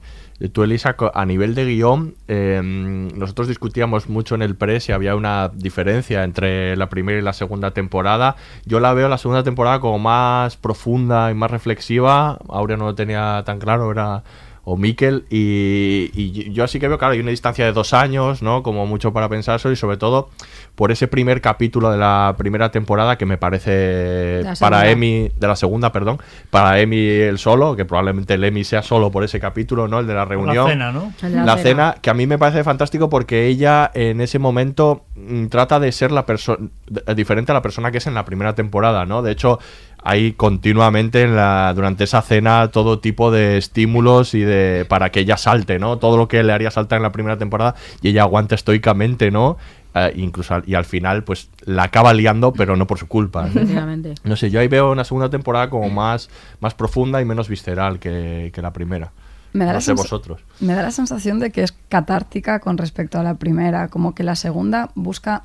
[0.53, 5.16] tú, Elisa, a nivel de guion, eh, nosotros discutíamos mucho en el pre si había
[5.16, 8.36] una diferencia entre la primera y la segunda temporada.
[8.64, 12.39] Yo la veo la segunda temporada como más profunda y más reflexiva.
[12.49, 14.22] Aurea no lo tenía tan claro, era
[14.70, 18.42] o Miquel y, y yo así que veo, claro, hay una distancia de dos años,
[18.42, 18.62] ¿no?
[18.62, 20.28] Como mucho para pensar eso y sobre todo
[20.74, 24.90] por ese primer capítulo de la primera temporada que me parece La para.
[24.90, 26.18] Emi, de la segunda, perdón,
[26.50, 30.00] para Emi el solo, que probablemente el Emi sea solo por ese capítulo, ¿no?
[30.00, 30.68] El de la reunión.
[30.68, 31.14] cena, ¿no?
[31.22, 31.56] La La cena.
[31.56, 35.90] cena, que a mí me parece fantástico porque ella en ese momento mm, trata de
[35.92, 36.68] ser la persona
[37.16, 39.22] diferente a la persona que es en la primera temporada, ¿no?
[39.22, 39.58] De hecho,
[40.03, 45.20] hay continuamente en la, durante esa cena todo tipo de estímulos y de para que
[45.20, 45.99] ella salte, ¿no?
[45.99, 49.57] Todo lo que le haría saltar en la primera temporada y ella aguanta estoicamente, ¿no?
[49.94, 53.42] Eh, incluso al- y al final pues la acaba liando, pero no por su culpa.
[53.42, 53.49] ¿no?
[53.49, 54.14] Efectivamente.
[54.24, 56.28] No sé, yo ahí veo una segunda temporada como más,
[56.61, 59.11] más profunda y menos visceral que, que la primera.
[59.55, 60.40] Me da, no sé vosotros.
[60.61, 64.22] me da la sensación de que es catártica con respecto a la primera, como que
[64.22, 65.44] la segunda busca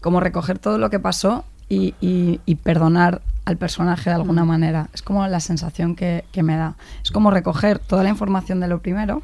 [0.00, 4.48] como recoger todo lo que pasó y, y- y perdonar al personaje de alguna Mm.
[4.48, 4.88] manera.
[4.94, 6.76] Es como la sensación que, que me da.
[7.02, 9.22] Es como recoger toda la información de lo primero,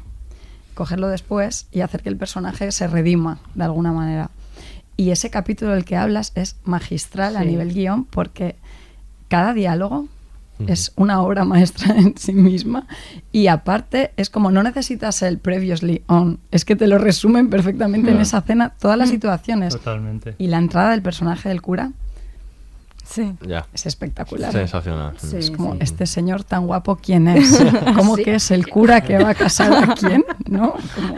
[0.73, 4.29] cogerlo después y hacer que el personaje se redima de alguna manera.
[4.97, 8.55] Y ese capítulo del que hablas es magistral a nivel guion porque
[9.29, 10.07] cada diálogo
[10.67, 12.85] es una obra maestra en sí misma
[13.31, 18.11] y aparte es como no necesitas el previously on, es que te lo resumen perfectamente
[18.11, 20.35] en esa cena todas las situaciones Totalmente.
[20.37, 21.91] y la entrada del personaje del cura
[23.09, 23.33] Sí.
[23.41, 23.65] Ya.
[23.73, 24.51] es espectacular.
[24.51, 25.15] Sensacional.
[25.17, 25.79] Sí, Es como sí.
[25.81, 27.59] este señor tan guapo, ¿quién es?
[27.95, 28.23] ¿Cómo Sí.
[28.23, 30.23] que es el cura que va a casar a quién?
[30.47, 30.73] ¿No?
[30.95, 31.15] Como-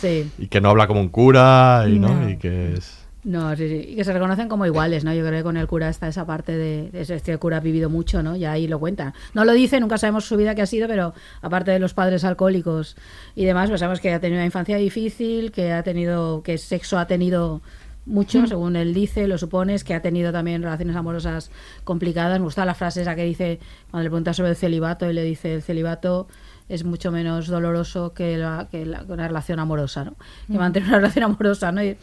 [0.00, 0.30] Sí.
[0.38, 2.08] Y que no habla como un cura y, ¿no?
[2.14, 2.28] No.
[2.28, 2.98] y que es...
[3.24, 3.90] No, sí, sí.
[3.92, 5.14] Y que se reconocen como iguales, ¿no?
[5.14, 6.90] Yo creo que con el cura está esa parte de...
[6.90, 8.34] de Este cura ha vivido mucho, ¿no?
[8.34, 9.14] Y ahí lo cuenta.
[9.32, 12.24] No lo dice, nunca sabemos su vida que ha sido, pero aparte de los padres
[12.24, 12.96] alcohólicos
[13.36, 16.42] y demás, pues sabemos que ha tenido una infancia difícil, que ha tenido...
[16.42, 17.62] que sexo ha tenido
[18.06, 18.46] mucho, Mm.
[18.48, 21.50] según él dice, lo supones, que ha tenido también relaciones amorosas
[21.84, 22.38] complicadas.
[22.40, 25.22] Me gusta la frase esa que dice, cuando le pregunta sobre el celibato, y le
[25.22, 26.26] dice, el celibato
[26.68, 30.14] es mucho menos doloroso que, la, que, la- que una relación amorosa, ¿no?
[30.46, 30.58] Que Mm.
[30.58, 31.82] mantener una relación amorosa, ¿no?
[31.84, 31.96] Y,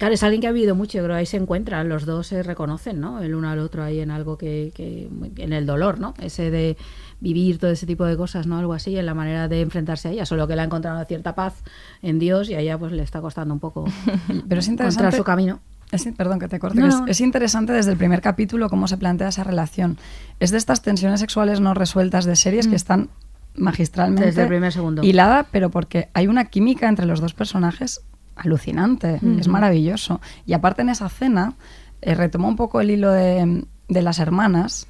[0.00, 2.42] Claro, es alguien que ha vivido mucho, yo creo ahí se encuentran, los dos se
[2.42, 3.20] reconocen, ¿no?
[3.22, 6.14] El uno al otro ahí en algo que, que en el dolor, ¿no?
[6.22, 6.78] Ese de
[7.20, 8.56] vivir todo ese tipo de cosas, ¿no?
[8.58, 11.34] Algo así, en la manera de enfrentarse a ella, solo que él ha encontrado cierta
[11.34, 11.52] paz
[12.00, 13.84] en Dios y a ella pues le está costando un poco
[14.48, 15.60] Pero es encontrar su camino.
[15.92, 16.80] Es, perdón que te corte.
[16.80, 17.04] No, que no.
[17.04, 19.98] Es, es interesante desde el primer capítulo cómo se plantea esa relación.
[20.38, 22.76] Es de estas tensiones sexuales no resueltas de series que Mm.
[22.76, 23.08] están
[23.56, 25.02] magistralmente Desde el primer segundo.
[25.02, 28.00] hilada, pero porque hay una química entre los dos personajes
[28.40, 29.38] alucinante, Mm.
[29.38, 30.20] es maravilloso.
[30.46, 31.54] Y aparte en esa cena,
[32.02, 34.86] eh, retomo un poco el hilo de, de las hermanas,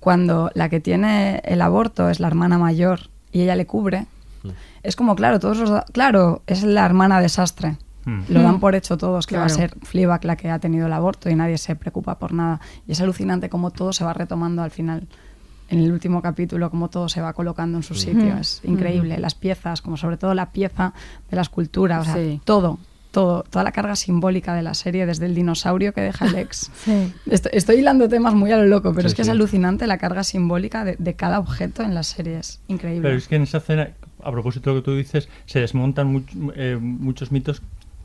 [0.00, 4.06] cuando la que tiene el aborto es la hermana mayor y ella le cubre,
[4.82, 7.76] es como, claro, todos los da- claro, es la hermana desastre.
[8.04, 8.22] Mm.
[8.30, 10.92] Lo dan por hecho todos, que va a ser Fleabag la que ha tenido el
[10.92, 12.60] aborto y nadie se preocupa por nada.
[12.88, 15.06] Y es alucinante cómo todo se va retomando al final.
[15.68, 18.36] En el último capítulo, cómo todo se va colocando en su sitio.
[18.36, 19.18] Es increíble.
[19.18, 20.92] Las piezas, como sobre todo la pieza
[21.30, 22.40] de la escultura, o sea, Sí.
[22.44, 22.78] todo,
[23.12, 26.70] todo, toda la carga simbólica de la serie, desde el dinosaurio que deja el ex.
[26.84, 27.12] Sí.
[27.30, 29.28] Estoy, estoy hilando temas muy a lo loco, pero Sí, es que sí.
[29.30, 32.38] es alucinante la carga simbólica de, de cada objeto en la serie.
[32.40, 33.02] Es increíble.
[33.02, 33.90] Pero es que en esa escena,
[34.24, 37.62] a propósito de lo que tú dices, se desmontan much- eh, muchos mitos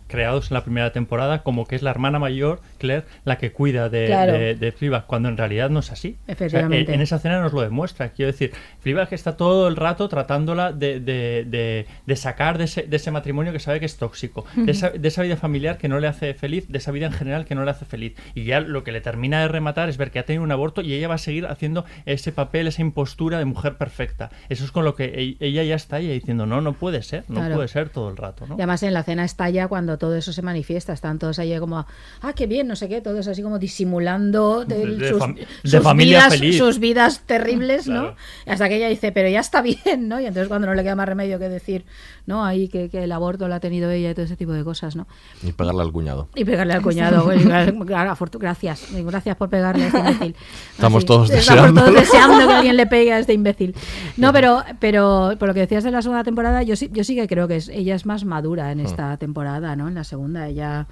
[0.07, 3.89] creados en la primera temporada, como que es la hermana mayor, Claire, la que cuida
[3.89, 4.33] de, Claro.
[4.33, 6.17] de, de Fleabag, cuando en realidad no es así.
[6.21, 6.91] O sea, Efectivamente.
[6.91, 8.09] en, en esa escena nos lo demuestra.
[8.09, 13.11] Quiero decir, Fleabag está todo el rato tratándola de, de- sacar de ese, de ese
[13.11, 16.07] matrimonio que sabe que es tóxico, de esa, de esa vida familiar que no le
[16.07, 18.15] hace feliz, de esa vida en general que no le hace feliz.
[18.33, 20.81] Y ya lo que le termina de rematar es ver que ha tenido un aborto
[20.81, 24.31] y ella va a seguir haciendo ese papel, esa impostura de mujer perfecta.
[24.49, 27.23] Eso es con lo que e- ella ya está ya diciendo, no, no puede ser,
[27.27, 27.55] no Claro.
[27.55, 28.47] puede ser todo el rato.
[28.47, 28.55] ¿no?
[28.55, 31.85] Y además en la cena estalla cuando todo eso se manifiesta, están todos ahí como,
[32.21, 35.69] ah, qué bien, no sé qué, todos así como disimulando de, De- sus, fam- de
[35.69, 36.57] sus familia vidas, feliz.
[36.57, 38.15] sus vidas terribles, Claro.
[38.45, 38.51] ¿no?
[38.51, 40.19] Hasta que ella dice, pero ya está bien, ¿no?
[40.19, 41.85] Y entonces cuando no le queda más remedio que decir,
[42.25, 44.63] no, ahí que, que el aborto lo ha tenido ella y todo ese tipo de
[44.63, 45.07] cosas, ¿no?
[45.43, 46.27] Y pegarle al cuñado.
[46.35, 47.31] Y pegarle al cuñado.
[47.31, 48.87] afortu- gracias.
[48.93, 50.35] Gracias por pegarle a este imbécil.
[50.73, 53.75] Estamos todos Estamos todos deseando que alguien le pegue a este imbécil.
[54.17, 57.15] No, pero, pero por lo que decías de la segunda temporada, yo sí, yo sí
[57.15, 59.86] que creo que es, ella es más madura en esta temporada, ¿no?
[59.88, 60.88] En la segunda, ella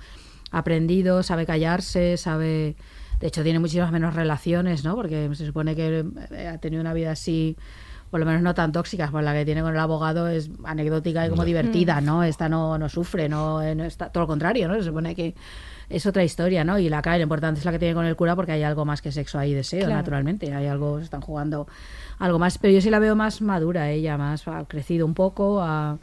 [0.52, 2.76] ha aprendido, sabe callarse, sabe...
[3.20, 4.96] De hecho, tiene muchísimas menos relaciones, ¿no?
[4.96, 7.56] Porque se supone que eh, ha tenido una vida así
[8.12, 11.26] por lo menos no tan tóxicas, pues la que tiene con el abogado es anecdótica
[11.26, 12.24] y como divertida, ¿no?
[12.24, 14.76] Esta no, no sufre, no, no está, todo lo contrario, ¿no?
[14.76, 15.34] Se supone que
[15.90, 16.78] es otra historia, ¿no?
[16.80, 18.86] Y la cara, lo importante es la que tiene con el cura porque hay algo
[18.86, 19.96] más que sexo ahí, deseo, Claro.
[19.96, 20.54] naturalmente.
[20.54, 21.68] Hay algo, están jugando
[22.20, 25.62] algo más, pero yo sí la veo más madura ella, más ha crecido un poco,
[25.62, 25.98] ha-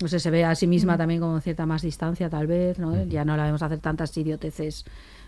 [0.00, 3.04] no sé, se ve a sí misma también con cierta más distancia tal vez, ¿no?
[3.04, 4.84] Ya no la vemos hacer tantas idioteces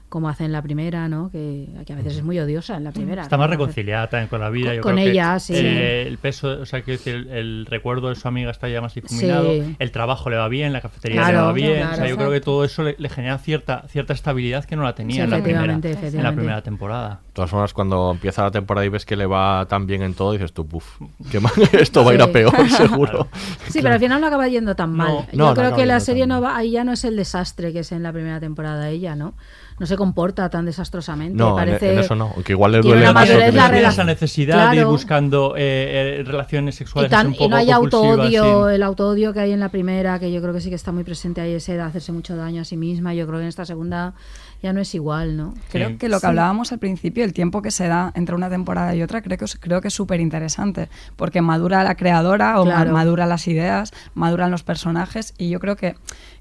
[0.08, 1.30] como hace en la primera, ¿no?
[1.30, 3.22] Que, que a veces es muy odiosa en la primera.
[3.22, 3.52] Está más ¿no?
[3.52, 4.68] reconciliada también con la vida.
[4.68, 5.52] Con- yo con creo que, ella, sí.
[5.56, 8.80] eh, el peso, o sea, quiero decir, el, el recuerdo de su amiga está ya
[8.80, 9.52] más difuminado.
[9.52, 9.76] Sí.
[9.78, 11.76] El trabajo le va bien, la cafetería Claro, le va bien.
[11.76, 12.50] claro, o sea, yo creo que exacto.
[12.52, 15.42] todo eso le, le genera cierta, cierta estabilidad que no la tenía Sí, en, la
[15.42, 17.20] primera, en la primera temporada.
[17.26, 20.14] De todas formas, cuando empieza la temporada y ves que le va tan bien en
[20.14, 21.00] todo, dices tú, puf,
[21.30, 23.28] qué mal, esto va a ir a peor, seguro.
[23.68, 25.08] Sí, pero al final no acaba yendo tan mal.
[25.08, 27.04] No, Yo no, no creo acaba que la serie no va, ahí ya no es
[27.04, 29.34] el desastre que es en la primera temporada ella, ¿no?
[29.78, 31.36] No se comporta tan desastrosamente.
[31.36, 34.70] No, en- parece en eso no, aunque igual le duele más que la esa necesidad
[34.70, 38.68] de ir buscando eh, eh, relaciones y, sexuales tan- un y poco no hay autoodio,
[38.70, 41.04] el autoodio que hay en la primera, que yo creo que sí que está muy
[41.04, 43.14] presente ahí, ese de hacerse mucho daño a sí misma.
[43.14, 44.14] Yo creo que en esta segunda
[44.62, 45.54] ya no es igual, ¿no?
[45.70, 48.94] Creo que lo que hablábamos al principio, el tiempo que se da entre una temporada
[48.94, 52.64] y otra, creo que es, creo que es súper interesante, porque madura la creadora o
[52.64, 52.92] Claro.
[52.92, 55.94] madura las ideas, maduran los personajes, y yo creo que,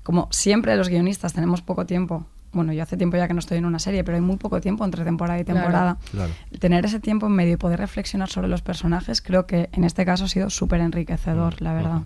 [0.03, 3.57] como siempre los guionistas tenemos poco tiempo, bueno, yo hace tiempo ya que no estoy
[3.57, 5.97] en una serie, pero hay muy poco tiempo entre temporada y temporada.
[6.11, 6.31] Claro.
[6.59, 10.05] Tener ese tiempo en medio y poder reflexionar sobre los personajes, creo que en este
[10.05, 12.01] caso ha sido súper enriquecedor, la verdad.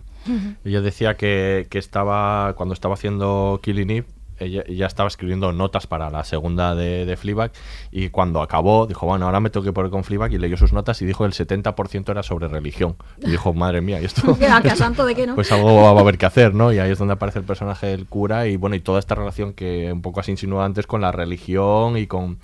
[0.64, 4.06] Ella decía que, que estaba, cuando estaba haciendo Killing Eve,
[4.42, 7.52] ella, ella estaba escribiendo notas para la segunda de, de Fleabag
[7.90, 10.72] y cuando acabó dijo, bueno, ahora me tengo que poner con Fleabag y leyó sus
[10.72, 12.96] notas y dijo el 70% era sobre religión.
[13.22, 14.32] Y dijo, madre mía, ¿y esto?
[14.52, 15.34] ¿A qué esto- santo de qué no?
[15.34, 16.72] Pues algo va a haber que hacer, ¿no?
[16.72, 19.52] Y ahí es donde aparece el personaje del cura y bueno, y toda esta relación
[19.52, 22.38] que un poco has insinuado antes con la religión y con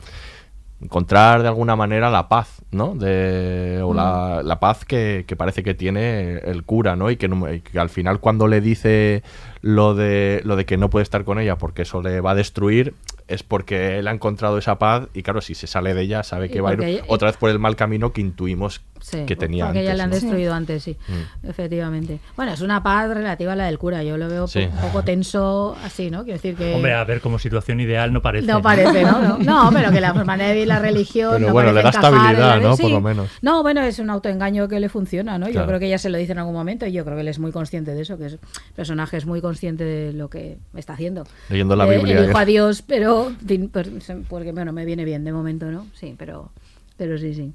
[0.81, 2.95] encontrar de alguna manera la paz, ¿no?
[2.95, 7.11] De, o la, la paz que, que parece que tiene el cura, ¿no?
[7.11, 9.25] Y que, no- y que al final cuando le dice
[9.61, 12.35] lo de, lo de que no puede estar con ella porque eso le va a
[12.35, 12.95] destruir,
[13.27, 16.51] es porque él ha encontrado esa paz y claro, si se sale de ella sabe
[16.51, 19.67] que va a ir otra vez por el mal camino que intuimos Sí, que tenía
[19.67, 20.15] porque ya le han ¿no?
[20.17, 21.49] destruido antes, sí, Mm.
[21.49, 22.21] efectivamente.
[22.37, 24.03] Bueno, es una paz relativa a la del cura.
[24.03, 24.61] Yo lo veo Sí.
[24.61, 26.25] un poco tenso así, ¿no?
[26.25, 26.75] Quiero decir que...
[26.75, 28.47] Hombre, a ver, como situación ideal no parece.
[28.47, 29.21] No parece, ¿no?
[29.21, 31.33] No, no, pero que la manera de vivir la religión.
[31.35, 32.77] Pero no bueno, le da estabilidad, la ¿no?
[32.77, 32.83] sí.
[32.83, 33.29] Por lo menos.
[33.43, 35.49] No, bueno, es un autoengaño que le funciona, ¿no?
[35.49, 37.29] Yo creo que ella se lo dice en algún momento y yo creo que él
[37.29, 38.41] es muy consciente de eso, que es el
[38.75, 41.25] personaje es muy consciente de lo que está haciendo.
[41.49, 42.43] Leyendo la Eh, Biblia, Elijo ¿eh?
[42.43, 43.33] a Dios, pero
[43.73, 43.89] pues,
[44.29, 45.87] porque bueno, me viene bien de momento, ¿no?
[45.95, 46.51] Sí, pero,
[46.97, 47.53] pero sí, sí.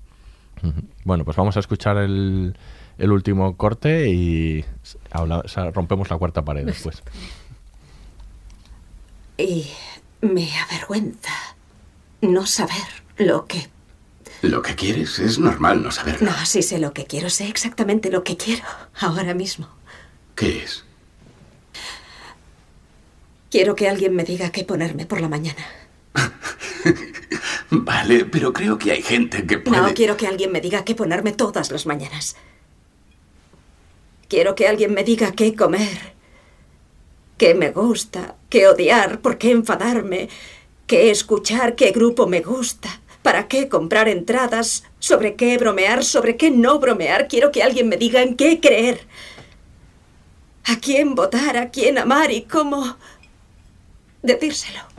[1.04, 2.56] Bueno, pues vamos a escuchar el,
[2.98, 7.04] el último corte y s- habla- o sea, rompemos la cuarta pared después.
[9.38, 9.68] Y
[10.22, 11.34] me avergüenza
[12.22, 12.78] no saber
[13.18, 13.68] lo que...
[14.42, 16.30] Lo que quieres es normal no saberlo.
[16.32, 18.64] No, sí sé lo que quiero, sé exactamente lo que quiero
[19.00, 19.68] ahora mismo.
[20.36, 20.84] ¿Qué es?
[23.50, 25.64] Quiero que alguien me diga qué ponerme por la mañana.
[27.70, 29.82] Vale, pero creo que hay gente que puede...
[29.82, 32.36] No, quiero que alguien me diga qué ponerme todas las mañanas.
[34.28, 36.14] Quiero que alguien me diga qué comer,
[37.38, 40.30] qué me gusta, qué odiar, por qué enfadarme,
[40.88, 46.52] qué escuchar, qué grupo me gusta, para qué comprar entradas, sobre qué bromear, sobre qué
[46.52, 47.28] no bromear.
[47.28, 49.02] Quiero que alguien me diga en qué creer,
[50.66, 52.98] a quién votar, a quién amar y cómo
[54.22, 54.93] decírselo.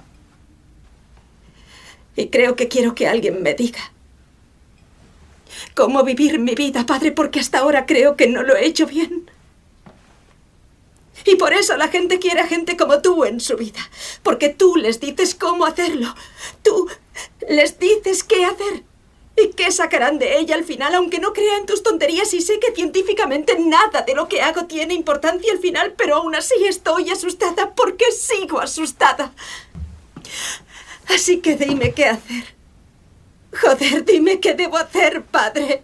[2.17, 3.93] Y creo que quiero que alguien me diga
[5.75, 9.31] cómo vivir mi vida, padre, porque hasta ahora creo que no lo he hecho bien.
[11.25, 13.81] Y por eso la gente quiere a gente como tú en su vida,
[14.23, 16.15] porque tú les dices cómo hacerlo.
[16.63, 16.89] Tú
[17.49, 18.83] les dices qué hacer.
[19.37, 22.61] ¿Y qué sacarán de ella al final, aunque no crea en tus tonterías y sé
[22.61, 27.11] que científicamente nada de lo que hago tiene importancia al final, pero aún así estoy
[27.11, 29.33] asustada porque sigo asustada.
[31.09, 32.45] Así que dime qué hacer.
[33.61, 35.83] Joder, dime qué debo hacer, padre.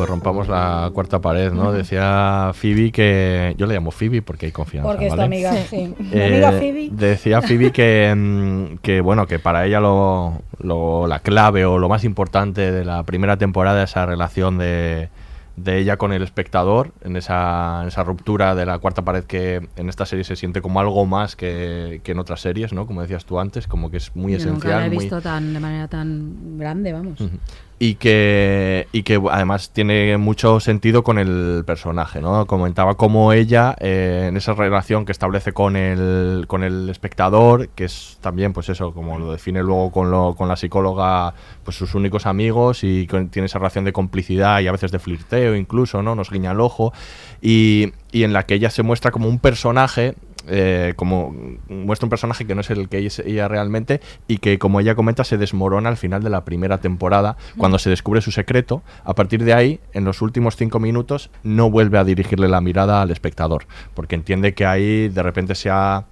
[0.00, 1.72] Pues rompamos la cuarta pared, ¿no?
[1.72, 3.54] Decía Phoebe que...
[3.58, 5.94] Yo le llamo Phoebe porque hay confianza, Porque es tu amiga, sí.
[5.98, 6.88] Mi Eh, amiga Phoebe.
[6.90, 11.90] Decía Phoebe que, mm, que, bueno, que para ella lo, lo- la clave o lo
[11.90, 15.10] más importante de la primera temporada es esa relación de,
[15.56, 19.68] de ella con el espectador, en esa, en esa ruptura de la cuarta pared que
[19.76, 22.86] en esta serie se siente como algo más que, que en otras series, ¿no?
[22.86, 24.54] Como decías tú antes, como que es muy Yo esencial.
[24.54, 27.20] nunca la he muy- visto tan, de manera tan grande, vamos.
[27.20, 27.36] Ujú.
[27.82, 32.44] Y que, y que además tiene mucho sentido con el personaje, ¿no?
[32.44, 37.84] Comentaba cómo ella, eh, en esa relación que establece con el, con el espectador, que
[37.86, 41.32] es también, pues eso, como lo define luego con, lo, con la psicóloga,
[41.64, 44.98] pues sus únicos amigos y con- tiene esa relación de complicidad y a veces de
[44.98, 46.14] flirteo incluso, ¿no?
[46.14, 46.92] Nos guiña el ojo.
[47.40, 50.16] Y, y en la que ella se muestra como un personaje
[50.48, 51.34] eh, como
[51.68, 54.94] muestra un personaje que no es el que es ella realmente y que como ella
[54.94, 58.82] comenta se desmorona al final de la primera temporada cuando se descubre su secreto.
[59.04, 63.02] A partir de ahí en los últimos cinco minutos no vuelve a dirigirle la mirada
[63.02, 66.04] al espectador porque entiende que ahí de repente se ha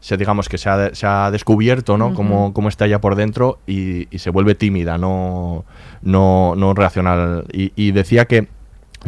[0.00, 2.14] se, digamos que se ha, se ha descubierto ¿no?
[2.14, 5.64] Cómo, cómo está ella por dentro y, y se vuelve tímida no
[6.02, 8.48] no, no reacciona y, y decía que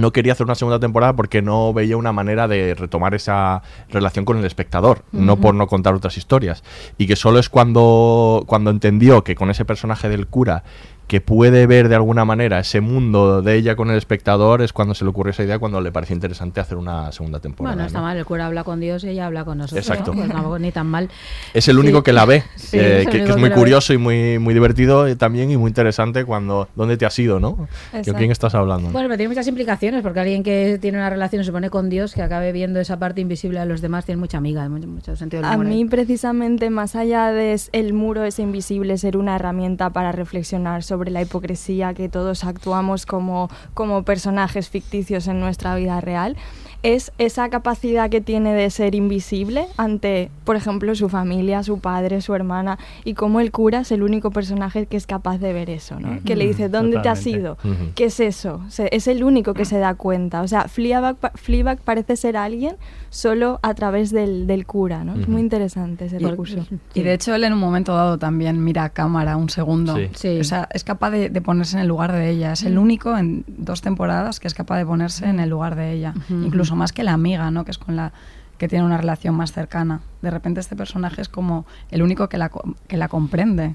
[0.01, 4.25] no quería hacer una segunda temporada porque no veía una manera de retomar esa relación
[4.25, 6.65] con el espectador, no por no contar otras historias.
[6.99, 10.65] Y que solo es cuando, cuando entendió que con ese personaje del cura
[11.11, 14.95] que puede ver de alguna manera ese mundo de ella con el espectador es cuando
[14.95, 17.75] se le ocurrió esa idea, cuando le pareció interesante hacer una segunda temporada.
[17.75, 18.05] Bueno, está ¿no?
[18.05, 19.85] mal, el cura habla con Dios y ella habla con nosotros.
[19.89, 20.13] Exacto.
[20.15, 20.19] ¿no?
[20.21, 21.09] Pues tampoco ni tan mal.
[21.53, 22.05] Es el único Sí.
[22.05, 23.61] que la ve, Sí, eh, es que, que es muy la ve.
[23.61, 27.41] curioso y muy, muy divertido eh, también y muy interesante cuando ¿dónde te has ido,
[27.41, 27.57] no?
[27.91, 28.91] ¿Con quién estás hablando?
[28.91, 32.15] Bueno, pero tiene muchas implicaciones, porque alguien que tiene una relación, se supone, con Dios,
[32.15, 35.43] que acabe viendo esa parte invisible de los demás, tiene mucha amiga, mucho, mucho sentido
[35.43, 39.35] del A humor mí precisamente más allá de es- el muro ese invisible ser una
[39.35, 45.75] herramienta para reflexionar sobre la hipocresía que todos actuamos como, como personajes ficticios en nuestra
[45.77, 46.37] vida real,
[46.83, 52.21] es esa capacidad que tiene de ser invisible ante, por ejemplo, su familia, su padre,
[52.23, 55.69] su hermana, y cómo el cura es el único personaje que es capaz de ver
[55.71, 56.21] eso, ¿no?
[56.25, 57.59] Que le dice, ¿dónde te has ido?
[57.95, 58.63] ¿Qué es eso?
[58.91, 60.43] Es el único que se da cuenta.
[60.43, 62.77] O sea, Fleabag, pa- Fleabag parece ser alguien
[63.11, 65.15] solo a través del, del cura, ¿no?
[65.21, 66.65] Es muy interesante ese Y- recurso.
[66.95, 69.97] Y de hecho él en un momento dado también mira a cámara un segundo.
[69.97, 70.09] Sí.
[70.15, 70.41] Sí.
[70.41, 72.53] O sea, es capaz de, de ponerse en el lugar de ella.
[72.53, 72.83] Es el Mm.
[72.83, 76.15] único en dos temporadas que es capaz de ponerse en el lugar de ella.
[76.31, 76.45] Ujú.
[76.71, 77.65] Incluso más que la amiga, ¿no?
[77.65, 78.13] Que es con la
[78.59, 80.03] que tiene una relación más cercana.
[80.21, 82.53] De repente este personaje es como el único que la,
[82.89, 83.75] que la comprende.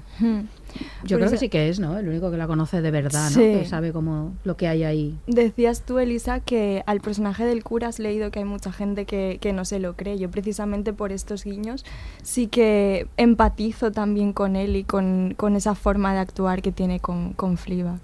[1.04, 1.98] Yo creo que sí que es, ¿no?
[1.98, 3.36] El único que la conoce de verdad, ¿no?
[3.36, 5.18] Que sabe cómo lo que hay ahí.
[5.26, 9.38] Decías tú, Elisa, que al personaje del cura has leído que hay mucha gente que,
[9.40, 10.18] que no se lo cree.
[10.18, 11.84] Yo precisamente por estos guiños
[12.22, 17.00] sí que empatizo también con él y con, con esa forma de actuar que tiene
[17.00, 17.98] con, con Fleabag.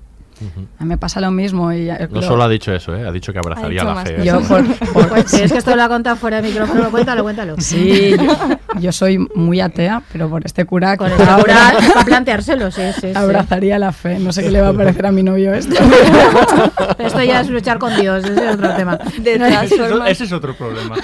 [0.79, 1.73] A mí me pasa lo mismo.
[1.73, 3.07] Y No solo ha dicho eso, ¿eh?
[3.07, 4.25] ha dicho que abrazaría dicho la fe.
[4.25, 7.23] Yo por- por- Pues, si es que esto lo ha contado fuera de micrófono, cuéntalo,
[7.25, 7.55] cuéntalo.
[7.59, 11.43] Sí, yo, yo soy muy atea, pero por este cura Con que este ahora
[11.75, 13.13] cura, para planteárselo, sí, sí, sí.
[13.15, 14.19] abrazaría la fe.
[14.19, 15.75] No sé qué le va a parecer a mi novio esto.
[16.99, 18.97] Esto ya es luchar con Dios, ese es otro tema.
[19.19, 20.97] De Ese es, formas- ese es otro problema.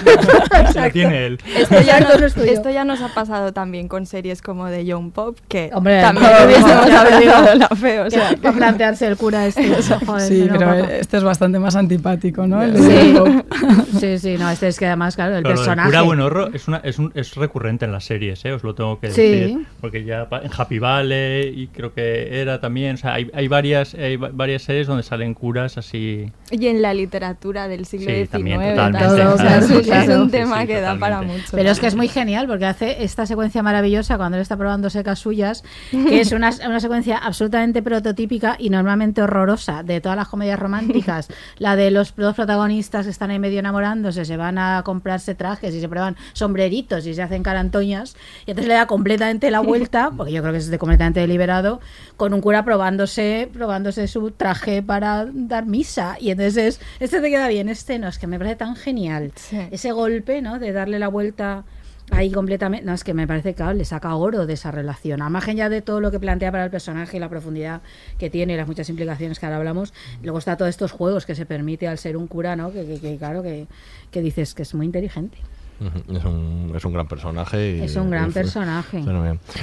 [0.75, 1.39] Lo tiene él.
[1.57, 5.37] Esto ya, no esto ya nos ha pasado también con series como de Young Pop,
[5.49, 8.01] que Hombre, también hubiésemos abrazado la fe.
[8.01, 9.69] O sea, que para plantearse el cura este.
[10.07, 12.63] Joder, Sí, no, pero este es bastante más antipático, ¿no?
[12.63, 13.19] El de Sí.
[13.99, 15.89] Sí, sí, no, este es que además, claro, el Pero personaje.
[15.89, 18.53] cura Buenorro es, una, es, un, es recurrente en las series, ¿eh?
[18.53, 19.23] os lo tengo que Sí.
[19.23, 19.67] decir.
[19.81, 22.95] Porque ya en Happy Valley y creo que era también.
[22.95, 26.31] O sea, hay, hay, varias, hay va- varias series donde salen curas así.
[26.51, 29.71] y en la literatura del siglo Sí, XIX también, tal, totalmente, o sea, claro, es,
[29.71, 30.13] un- claro.
[30.13, 31.45] es un Sí, tema sí, que da para mucho.
[31.53, 34.91] Pero es que es muy genial porque hace esta secuencia maravillosa cuando él está probando
[34.91, 40.29] secas suyas, que es una, una secuencia absolutamente prototípica y normalmente horrorosa de todas las
[40.29, 41.29] comedias románticas.
[41.59, 45.75] la de los dos protagonistas que están ahí medio enamorándose, se van a comprarse trajes
[45.75, 48.17] y se prueban sombreritos y se hacen carantoñas,
[48.47, 51.81] y entonces le da completamente la vuelta, porque yo creo que es de completamente deliberado,
[52.17, 56.17] con un cura probándose, probándose su traje para dar misa.
[56.21, 59.33] Y entonces es, este te queda bien, este no, es que me parece tan genial.
[59.71, 60.59] Ese golpe, ¿no?
[60.59, 61.65] De darle la vuelta
[62.11, 62.85] ahí completamente.
[62.87, 65.23] No, es que me parece que claro, le saca oro de esa relación.
[65.23, 67.81] A margen ya de todo lo que plantea para el personaje y la profundidad
[68.19, 69.93] que tiene y las muchas implicaciones que ahora hablamos,
[70.23, 72.73] luego está todos estos juegos que se permite al ser un cura, ¿no?
[72.73, 73.67] Que, que- que, claro, que,
[74.11, 75.39] que dices que es muy inteligente.
[76.13, 77.77] Es un, es un gran personaje.
[77.77, 79.03] y- Es un gran y- personaje.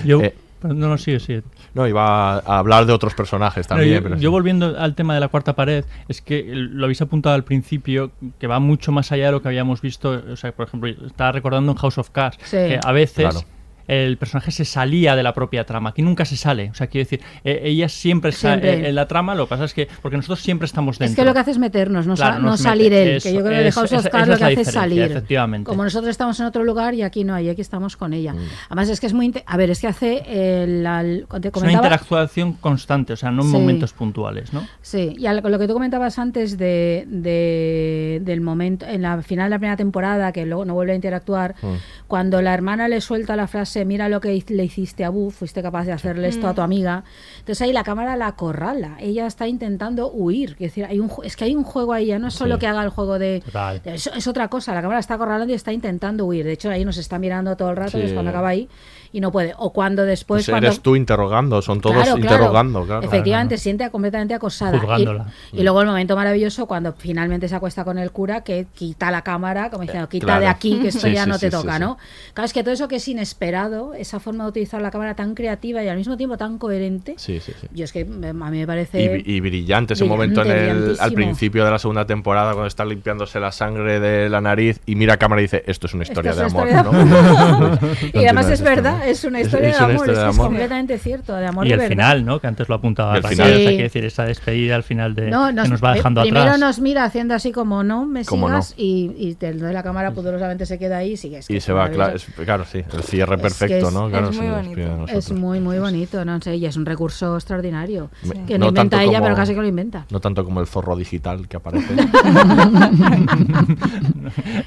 [0.05, 0.33] Yo, Eh,
[0.67, 1.43] no, no, sigue, sigue.
[1.73, 3.95] no, iba a hablar de otros personajes No, también.
[3.95, 4.27] yo, pero yo sí.
[4.27, 8.47] volviendo al tema de la cuarta pared, es que lo habéis apuntado al principio, que
[8.47, 10.21] va mucho más allá de lo que habíamos visto.
[10.31, 12.57] O sea, por ejemplo, estaba recordando en House of Cards, Sí.
[12.57, 13.47] que a veces Claro.
[13.87, 15.89] El personaje se salía de la propia trama.
[15.89, 16.69] Aquí nunca se sale.
[16.71, 18.89] O sea, quiero decir, eh, ella siempre está Siempre.
[18.89, 21.11] en la trama, lo que pasa es que, porque nosotros siempre estamos dentro.
[21.11, 23.03] Es que lo que hace es meternos, no, sa- Claro, no salir mete.
[23.03, 23.15] él.
[23.17, 24.71] Eso, que yo creo que eso, House of Cards lo es que la hace es
[24.71, 25.01] salir.
[25.03, 25.67] efectivamente.
[25.69, 28.33] Como nosotros estamos en otro lugar y aquí no, y aquí estamos con ella.
[28.33, 28.37] Mm.
[28.69, 29.33] Además, es que es muy.
[29.45, 30.23] A ver, es que hace.
[30.63, 33.53] El, al- te Es una interactuación constante, o sea, no en Sí.
[33.53, 34.65] momentos puntuales, ¿no?
[34.81, 39.21] Sí, y a lo, lo que tú comentabas antes de, de- del momento, en la
[39.21, 41.67] final de la primera temporada, que luego no vuelve a interactuar, Mm.
[42.07, 45.61] cuando la hermana le suelta la frase, mira lo que le hiciste a Bu, fuiste
[45.61, 46.63] capaz de hacerle esto a tu Mm.
[46.63, 47.03] amiga,
[47.39, 51.35] entonces ahí la cámara la acorrala, ella está intentando huir, es decir, hay un, es
[51.35, 52.59] que hay un juego ahí, ya no es solo Sí.
[52.61, 53.43] que haga el juego de...
[53.83, 56.85] Es, es otra cosa, la cámara está acorralando y está intentando huir, de hecho ahí
[56.85, 57.97] nos está mirando todo el rato, Sí.
[57.97, 58.69] y es cuando acaba ahí
[59.15, 60.39] y no puede, o cuando después...
[60.45, 63.01] Pues cuando, eres tú interrogando, son todos Claro, interrogando, claro.
[63.05, 64.77] Efectivamente, siente completamente acosada.
[64.77, 65.27] Juzgándola.
[65.53, 69.11] Y, y luego el momento maravilloso cuando finalmente se acuesta con el cura que quita
[69.11, 70.41] la cámara, como diciendo, quita claro.
[70.41, 71.79] de aquí, que esto Sí, ya sí, no te sí, toca, sí.
[71.79, 71.97] ¿no?
[72.33, 75.33] Claro, es que todo eso que es inesperado, esa forma de utilizar la cámara tan
[75.33, 77.67] creativa y al mismo tiempo tan coherente, Sí, sí, sí.
[77.73, 79.23] yo es que eh, a mí me Y, parece...
[79.25, 82.83] y brillante ese momento en brillante, el, al principio de la segunda temporada cuando está
[82.83, 86.03] limpiándose la sangre de la nariz y mira a cámara y dice esto es una
[86.03, 87.03] historia Esto de es amor, una ¿no?
[87.03, 87.79] historia
[88.11, 90.23] de y además es verdad, es una historia es de una amor, historia es, de
[90.25, 90.47] que es amor.
[90.47, 91.89] completamente cierto, de amor Y el verdad.
[91.89, 92.39] final, ¿no?
[92.39, 93.77] Que antes lo apuntaba El Raquel, o sea, Sí.
[93.77, 96.59] decir, esa despedida al final de No, que nos va dejando primero atrás.
[96.59, 98.61] nos mira haciendo así como no me Como no.
[98.61, 101.39] sigas y, y te doy la cámara pudorosamente se queda ahí y sigue.
[101.39, 102.31] es que Y se va, claro, maravilloso.
[102.37, 104.09] es- claro, sí, el cierre Es que perfecto, es- ¿no?
[104.09, 105.05] Claro, es muy nos bonito.
[105.07, 108.09] Es muy, muy bonito, no sé, y es un recurso extraordinario.
[108.47, 110.05] Que no no inventa ella, como- pero casi que lo inventa.
[110.09, 111.85] No tanto como el zorro digital que aparece.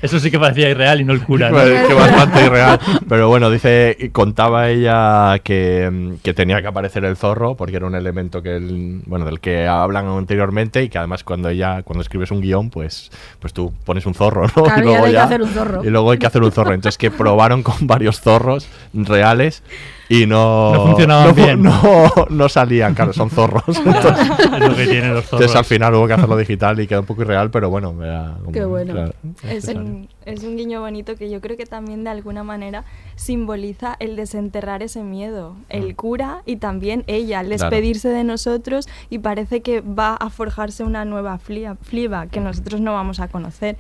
[0.03, 1.51] Eso sí que parecía irreal y no el cura.
[1.51, 1.57] ¿no?
[1.59, 2.79] Que bastante irreal.
[3.09, 7.87] Pero bueno, dice, contaba ella que, mm, que tenía que aparecer el zorro porque era
[7.87, 12.03] un elemento que el- bueno, del que hablan anteriormente y que además cuando ella, cuando
[12.03, 14.63] escribes un guion, pues, pues tú pones un zorro, ¿no?
[14.65, 15.85] Claro, y luego hay que ya- hacer un zorro.
[15.85, 16.75] Y luego hay que hacer un zorro.
[16.75, 19.63] Entonces que probaron con varios zorros reales
[20.09, 21.63] y no, No funcionaban no bien.
[21.63, 21.83] No,
[22.31, 23.63] no salían, claro, son zorros.
[23.85, 25.41] Entonces, es lo que tienen los zorros.
[25.43, 28.37] entonces al final hubo que hacerlo digital y quedó un poco irreal, pero bueno, era
[28.41, 28.93] como- Qué bueno.
[28.95, 29.13] claro,
[29.45, 32.85] Es un, es un guiño bonito que yo creo que también de alguna manera
[33.17, 35.57] simboliza el desenterrar ese miedo.
[35.69, 37.63] El cura y también ella, al Claro.
[37.71, 42.81] despedirse de nosotros y parece que va a forjarse una nueva flia- Fleabag que nosotros
[42.81, 43.77] no vamos a conocer.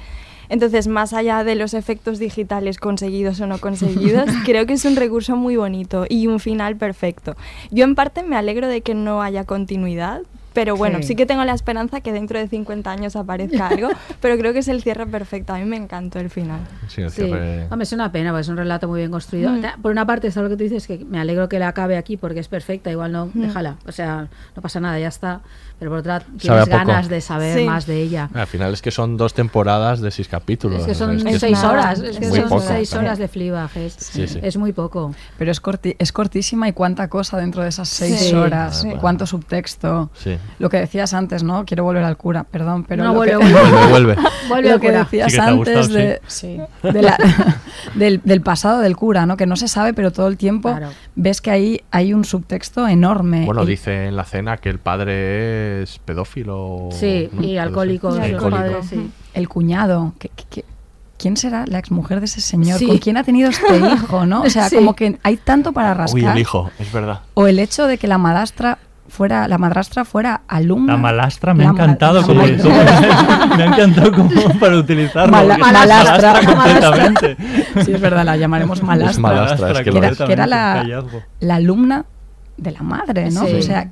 [0.48, 4.96] Entonces, más allá de los efectos digitales conseguidos o no conseguidos, creo que es un
[4.96, 7.36] recurso muy bonito y un final perfecto.
[7.70, 10.22] Yo en parte me alegro de que no haya continuidad,
[10.54, 11.08] pero bueno, Sí.
[11.08, 13.90] sí que tengo la esperanza que dentro de 50 años aparezca algo,
[14.20, 15.52] pero creo que es el cierre perfecto.
[15.52, 16.60] A mí me encantó el final.
[16.88, 19.50] Sí, el Sí, cierre- Hombre, es una pena, porque es un relato muy bien construido.
[19.50, 19.80] Mm.
[19.82, 22.16] Por una parte, está lo que tú dices, que me alegro que la acabe aquí
[22.16, 23.40] porque es perfecta, igual no, Mm.
[23.40, 23.76] déjala.
[23.86, 25.42] O sea, no pasa nada, ya está.
[25.78, 27.64] Pero por otra, tienes ganas de saber Sí.
[27.64, 28.28] más de ella.
[28.34, 30.80] Al final es que son dos temporadas de seis capítulos.
[30.80, 32.90] Es que son es que es- seis nada, horas, es que muy son poco, seis
[32.90, 33.06] claro.
[33.06, 34.40] horas de Fleabag, es, Sí, sí.
[34.42, 35.14] es muy poco.
[35.38, 38.34] Pero es, corti- es cortísima y cuánta cosa dentro de esas seis Sí.
[38.34, 38.90] horas, Sí.
[39.00, 40.10] cuánto subtexto.
[40.14, 40.36] Sí.
[40.58, 41.64] Lo que decías antes, ¿no?
[41.64, 43.52] Quiero volver al cura, perdón, pero No, lo vuelve, que,
[43.90, 44.16] vuelve.
[44.48, 45.56] Vuelve, lo que decías antes
[45.86, 46.58] gustado, de, sí.
[46.82, 47.16] de la-
[47.94, 49.36] del, del pasado del cura, ¿no?
[49.36, 50.88] Que no se sabe, pero todo el tiempo Claro.
[51.14, 53.44] ves que ahí hay un subtexto enorme.
[53.44, 56.88] Bueno, dice en la cena que el padre es pedófilo.
[56.92, 57.42] Sí, ¿no?
[57.42, 58.12] y alcohólico,
[58.82, 59.10] sí.
[59.34, 60.64] el cuñado, que, que- que-
[61.18, 62.78] ¿quién será la exmujer de ese señor?
[62.78, 62.86] Sí.
[62.86, 64.42] ¿Con quién ha tenido este hijo, no?
[64.42, 64.76] O sea, Sí.
[64.76, 66.14] como que hay tanto para rascar.
[66.22, 67.20] Uy, el hijo, es verdad.
[67.34, 70.92] O el hecho de que la madrastra fuera, la madrastra fuera alumna.
[70.92, 72.42] La malastra me ha La ma- encantado como,
[73.56, 75.32] me ha encantado como para utilizarlo.
[75.32, 76.32] Mala- malastra.
[76.34, 77.36] malastra completamente.
[77.84, 79.10] Sí, es verdad, la llamaremos malastra.
[79.10, 82.04] Es malastra, es que que, era, que era la alumna
[82.58, 83.46] de la madre, ¿no?
[83.46, 83.54] Sí.
[83.54, 83.90] O sea,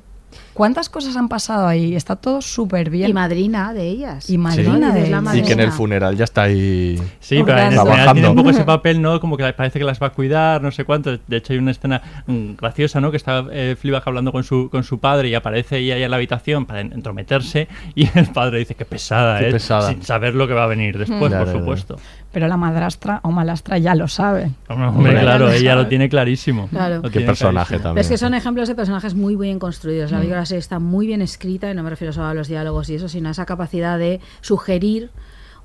[0.57, 1.95] ¿cuántas cosas han pasado ahí?
[1.95, 3.11] Está todo súper bien.
[3.11, 4.27] Y madrina de ellas.
[4.27, 4.99] Y madrina Sí.
[4.99, 5.35] de ellas.
[5.35, 6.99] Y que en el funeral ya está ahí.
[7.19, 9.19] Sí, pero en el tiene un poco ese papel, ¿no?
[9.19, 11.15] Como que parece que las va a cuidar, no sé cuánto.
[11.15, 13.11] De hecho, hay una escena mm, graciosa, ¿no?
[13.11, 16.09] Que está eh, Fleabag hablando con su, con su padre y aparece ella ahí en
[16.09, 19.51] la habitación para en- entrometerse y el padre dice que pesada, Qué ¿eh?
[19.51, 19.89] pesada.
[19.89, 21.97] Sin saber lo que va a venir después, Ya, por supuesto.
[22.37, 24.51] Pero la madrastra o malastra ya lo sabe.
[24.69, 26.67] Hombre, Hombre, claro, ella lo tiene clarísimo.
[26.67, 26.97] Claro.
[26.97, 27.77] Lo Qué tiene personaje clarísimo.
[27.79, 28.01] Pero también.
[28.03, 30.11] es que son ejemplos de personajes muy bien construidos.
[30.11, 30.21] La Mm.
[30.21, 32.93] película serie está muy bien escrita y no me refiero solo a los diálogos y
[32.95, 35.09] eso, sino a esa capacidad de sugerir.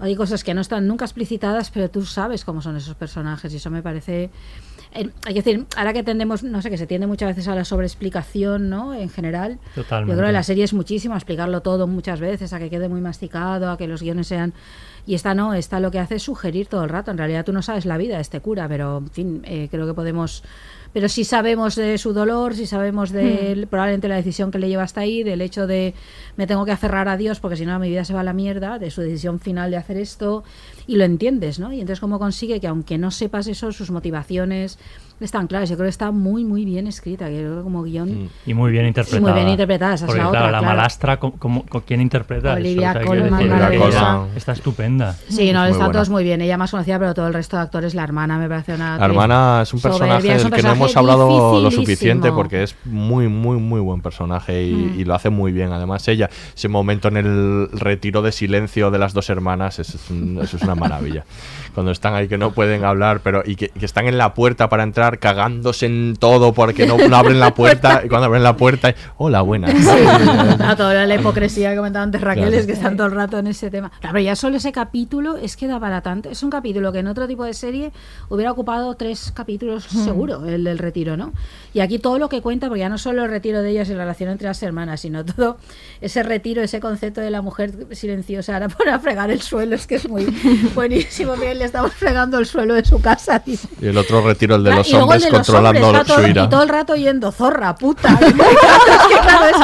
[0.01, 3.57] Hay cosas que no están nunca explicitadas, pero tú sabes cómo son esos personajes y
[3.59, 4.31] eso me parece...
[4.95, 7.55] eh, hay que decir, ahora que tendemos, no sé, que se tiende muchas veces a
[7.55, 8.95] la sobreexplicación, ¿no?
[8.95, 9.59] En general.
[9.75, 10.13] Totalmente.
[10.13, 12.89] Yo creo que la serie es muchísimo, a explicarlo todo muchas veces, a que quede
[12.89, 14.55] muy masticado, a que los guiones sean...
[15.07, 17.11] Y esta no, esta lo que hace es sugerir todo el rato.
[17.11, 19.87] En realidad tú no sabes la vida de este cura, pero en fin, eh, creo
[19.87, 20.45] que podemos...
[20.93, 24.83] Pero sí sabemos de su dolor, sí sabemos de probablemente la decisión que le lleva
[24.83, 25.95] hasta ahí, del hecho de
[26.37, 28.35] me tengo que aferrar a Dios porque si no mi vida se va a la
[28.35, 30.45] mierda, de su decisión final de hacer esto,
[30.87, 31.73] y lo entiendes, ¿no?
[31.73, 34.79] Y entonces cómo consigue que aunque no sepas eso, sus motivaciones,
[35.25, 35.69] están claras.
[35.69, 37.27] Yo creo que está muy, muy bien escrita.
[37.29, 38.29] que creo que como guion.
[38.47, 39.21] Y muy bien interpretada.
[39.23, 40.77] muy bien interpretada, esa es Porque, la claro, otra, la claro.
[40.77, 43.07] malastra, ¿con, con- con quién interpreta Olivia eso?
[43.07, 44.27] Colman, decir, maravillosa.
[44.37, 45.13] está estupenda.
[45.29, 46.41] Sí, no, Muy están todos muy bien.
[46.43, 48.99] Ella más conocida, pero todo el resto de actores, la hermana me parece una.
[48.99, 52.75] La hermana es un personaje es del que no hemos hablado lo suficiente porque es
[52.85, 55.01] muy, muy, muy buen personaje y, Mm.
[55.01, 55.73] y lo hace muy bien.
[55.73, 60.11] Además, ella, ese momento en el retiro de silencio de las dos hermanas, eso es,
[60.11, 61.25] un- eso es una maravilla.
[61.75, 64.69] Cuando están ahí que no pueden hablar, pero y que, que están en la puerta
[64.69, 68.57] para entrar cagándose en todo porque no, no abren la puerta y cuando abren la
[68.57, 69.75] puerta, hola, buenas.
[70.61, 72.57] Ah, toda la hipocresía que comentaba antes Raquel Claro.
[72.57, 73.91] es que están todo el rato en ese tema.
[74.01, 76.31] Claro, pero ya solo ese capítulo es que da para tanto.
[76.31, 77.93] Es un capítulo que en otro tipo de serie
[78.29, 80.05] hubiera ocupado tres capítulos Hmm.
[80.05, 81.33] seguro, el del retiro, ¿no?
[81.75, 83.93] Y aquí todo lo que cuenta, porque ya no solo el retiro de ellas y
[83.93, 85.57] la relación entre las hermanas, sino todo
[86.01, 89.97] ese retiro, ese concepto de la mujer silenciosa ahora para fregar el suelo, es que
[89.97, 90.25] es muy
[90.75, 91.37] buenísimo.
[91.37, 93.43] Miren, le estamos fregando el suelo de su casa.
[93.47, 96.45] Y el otro retiro, el de los y luego el de los su ira.
[96.45, 98.09] Y todo el rato yendo, zorra, puta.
[98.21, 99.57] es que, claro, es,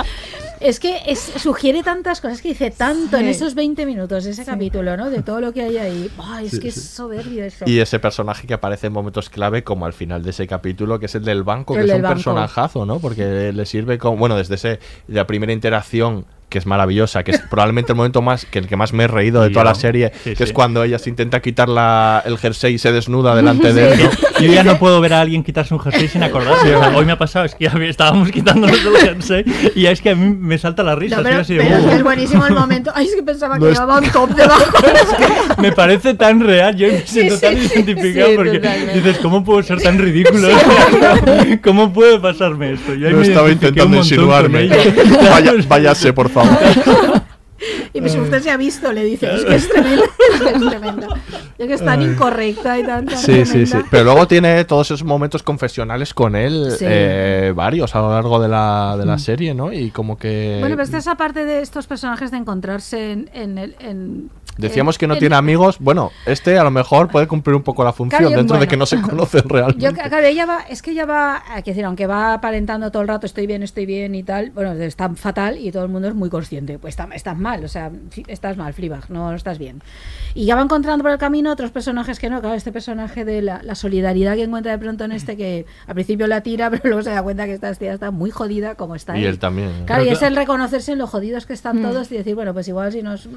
[0.61, 4.97] es que es- sugiere tantas cosas que dice tanto en esos 20 minutos, ese capítulo,
[4.97, 5.09] ¿no?
[5.11, 6.11] De todo lo que hay ahí.
[6.19, 6.81] Ay, es Sí, que sí.
[6.81, 7.65] es soberbio eso.
[7.69, 11.07] Y ese personaje que aparece en momentos clave, como al final de ese capítulo, que
[11.07, 12.15] es el del banco, que es un banco.
[12.15, 12.99] personajazo, ¿no?
[12.99, 17.41] Porque le sirve como, bueno, desde ese, la primera interacción, que es maravillosa, que es
[17.41, 20.13] probablemente el momento más, que el que más me he reído de toda la serie,
[20.25, 23.73] sí, que es cuando ella se intenta quitar la, el jersey y se desnuda delante
[23.73, 24.01] de él.
[24.03, 24.11] ¿no?
[24.41, 26.75] Yo ya no puedo ver a alguien quitarse un jersey sin acordarse.
[26.75, 29.45] O sea, hoy me ha pasado, es que ya estábamos quitándonos el jersey
[29.75, 31.17] y es que a mí me salta la risa.
[31.19, 31.97] No, pero, así, así de, pero es "Uh".
[31.97, 32.91] es buenísimo el momento.
[32.95, 34.65] Ay, es que pensaba No que es- llevaba un top debajo.
[35.59, 38.95] me parece tan real, yo me siento sí, tan sí, identificado sí, porque totalmente.
[38.95, 40.49] dices, ¿cómo puedo ser tan ridículo?
[41.63, 42.95] ¿Cómo puede pasarme esto?
[42.95, 44.69] Yo No estaba intentando insinuarme.
[45.31, 46.38] Vaya, váyase, por favor.
[46.45, 47.23] 哈哈哈
[47.93, 50.05] Y pues usted se ha visto, le dice, es que es tremendo,
[50.35, 51.09] es que es tremendo.
[51.59, 53.71] Es que es tan incorrecta y tan, tan Sí, sí, sí.
[53.71, 53.89] tremenda.
[53.91, 56.85] Pero luego tiene todos esos momentos confesionales con él, Sí.
[56.87, 59.19] eh, varios a lo largo de la, de la Mm.
[59.19, 59.73] serie, ¿no?
[59.73, 60.59] Y como que...
[60.61, 63.75] Bueno, pero esta es aparte de estos personajes de encontrarse en, en el...
[63.81, 65.77] en- Decíamos que no en- tiene amigos.
[65.79, 68.59] Bueno, este a lo mejor puede cumplir un poco la función Claro, yo- dentro de
[68.61, 68.71] bueno.
[68.71, 69.85] que no se conocen realmente.
[69.85, 73.03] Yo, claro, ella va, es que ella va, hay que decir, aunque va aparentando todo
[73.03, 76.09] el rato, estoy bien, estoy bien y tal, bueno, está fatal y todo el mundo
[76.09, 77.91] es muy consciente, pues está- estás mal, o sea,
[78.27, 79.81] estás mal, Fleabag, no, no estás bien.
[80.35, 83.41] Y ya va encontrando por el camino otros personajes que no, claro, este personaje de
[83.43, 86.83] la, la solidaridad que encuentra de pronto en este que al principio la tira, pero
[86.85, 89.69] luego se da cuenta que esta tía está muy jodida como está Y él también.
[89.71, 89.83] ¿eh?
[89.87, 92.53] Claro, y Pero es el reconocerse en lo jodidos que están todos y decir, bueno,
[92.53, 93.29] pues igual si nos...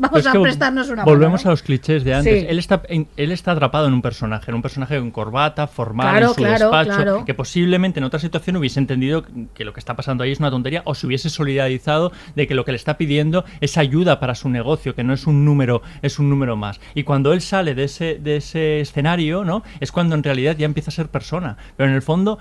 [0.00, 2.40] Vamos Es a prestarnos una Volvemos mano, a los clichés de antes.
[2.40, 2.46] Sí.
[2.48, 6.10] Él, está, en- él está atrapado en un personaje, en un personaje con corbata, formal,
[6.10, 7.24] Claro, en su claro, despacho, claro.
[7.24, 9.24] que posiblemente en otra situación hubiese entendido
[9.54, 12.54] que lo que está pasando ahí es una tontería o se hubiese solidarizado de que
[12.54, 15.82] lo que le está pidiendo es ayuda para su negocio, que no es un número,
[16.02, 16.80] es un número más.
[16.94, 19.62] Y cuando él sale de ese, de ese escenario, ¿no?
[19.80, 21.56] Es cuando en realidad ya empieza a ser persona.
[21.76, 22.38] Pero en el fondo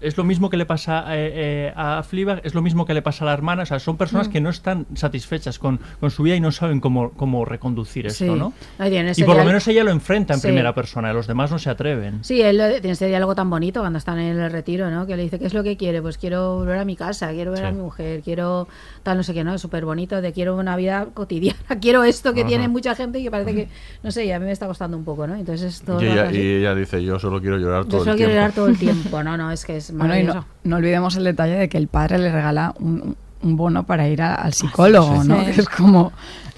[0.00, 3.02] es lo mismo que le pasa eh, eh, a Fleabag, es lo mismo que le
[3.02, 3.62] pasa a la hermana.
[3.62, 4.32] O sea, son personas Mm.
[4.32, 8.24] que no están satisfechas con, con su vida y no saben cómo, cómo reconducir esto,
[8.24, 8.30] Sí.
[8.38, 8.52] ¿no?
[8.78, 10.46] Ese Y por lo menos ella lo enfrenta en Sí.
[10.48, 12.22] primera persona, los demás no se atreven.
[12.24, 15.06] Sí, él tiene ese diálogo tan bonito cuando están en el retiro, ¿no?
[15.06, 16.00] Que le dice, ¿qué es lo que quiere?
[16.02, 17.74] Pues quiero volver a mi casa, quiero ver a Sí.
[17.76, 18.68] mi mujer, quiero
[19.02, 19.58] tal, no sé qué, ¿no?
[19.58, 22.48] Súper bonito, de quiero una vida cotidiana, quiero esto que Ajá.
[22.48, 23.68] tiene mucha gente y que parece que,
[24.02, 25.34] no sé, y a mí me está costando un poco, ¿no?
[25.34, 28.00] Entonces es todo Y el ella, y ella dice, yo solo quiero llorar Yo todo
[28.00, 28.40] solo el quiero tiempo.
[28.40, 30.38] llorar todo el tiempo, no, no, es que es Bueno, y maravilloso.
[30.64, 34.08] no, no olvidemos el detalle de que el padre le regala un, un bono para
[34.08, 35.28] ir a- al psicólogo, sí.
[35.28, 35.44] ¿no?
[35.44, 35.52] Sí.
[35.52, 36.12] Que es como,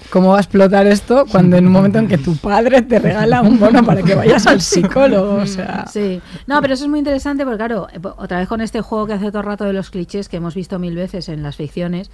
[0.09, 3.41] ¿cómo va a explotar esto cuando en un momento en que tu padre te regala
[3.41, 5.33] un bono para que vayas al psicólogo?
[5.35, 8.61] O sea, Sí, no, pero eso es muy interesante porque, claro, eh, otra vez con
[8.61, 11.27] este juego que hace todo el rato de los clichés que hemos visto mil veces
[11.27, 12.09] en las ficciones,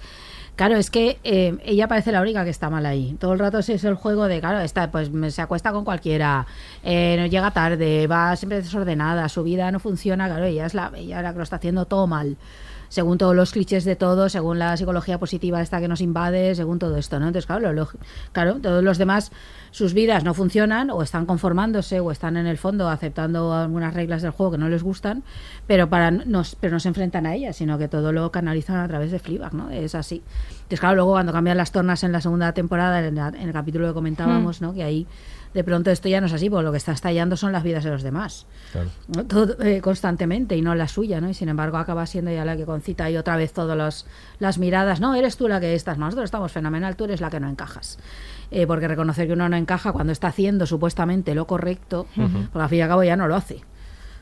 [0.56, 3.16] claro, es que eh, ella parece la única que está mal ahí.
[3.18, 6.46] Todo el rato es el juego de, claro, está, pues se acuesta con cualquiera,
[6.82, 10.92] eh, no llega tarde, va siempre desordenada, su vida no funciona, claro, ella es la,
[10.96, 12.36] ella la que lo está haciendo todo mal.
[12.94, 16.78] Según todos los clichés de todo, según la psicología positiva esta que nos invade, según
[16.78, 17.26] todo esto, ¿no?
[17.26, 17.88] Entonces, claro, lo
[18.30, 19.32] claro, todos los demás,
[19.72, 24.22] sus vidas no funcionan, o están conformándose, o están en el fondo aceptando algunas reglas
[24.22, 25.24] del juego que no les gustan,
[25.66, 28.86] pero para nos, pero no se enfrentan a ellas, sino que todo lo canalizan a
[28.86, 29.70] través de Fleabag, ¿no?
[29.70, 30.22] Es así.
[30.52, 33.52] Entonces, claro, luego cuando cambian las tornas en la segunda temporada, en, la- en el
[33.52, 34.72] capítulo que comentábamos, ¿no?
[34.72, 35.06] Que ahí
[35.54, 37.84] de pronto esto ya no es así, porque lo que está estallando son las vidas
[37.84, 38.46] de los demás.
[39.08, 39.24] ¿no?
[39.24, 41.28] Todo, eh, constantemente y no la suya, ¿no?
[41.30, 44.06] Y sin embargo acaba siendo ya la que concita y otra vez todas los-
[44.40, 47.38] las miradas, no, eres tú la que estás, nosotros estamos fenomenal, tú eres la que
[47.40, 47.98] no encajas.
[48.50, 52.48] Eh, porque reconocer que uno no encaja cuando está haciendo supuestamente lo correcto, Ujú.
[52.52, 53.60] porque al fin y al cabo ya no lo hace.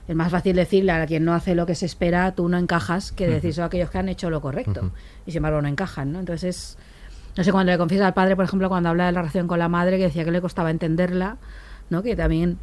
[0.08, 3.12] Es más fácil decirle a quien no hace lo que se espera, tú no encajas,
[3.12, 4.90] que decir a aquellos que han hecho lo correcto.
[5.26, 6.18] Y sin embargo no encajan, ¿no?
[6.20, 6.76] Entonces,
[7.36, 9.58] no sé, cuando le confiesa al padre, por ejemplo, cuando habla de la relación con
[9.58, 11.36] la madre, que decía que le costaba entenderla,
[11.90, 12.02] ¿no?
[12.02, 12.58] Que también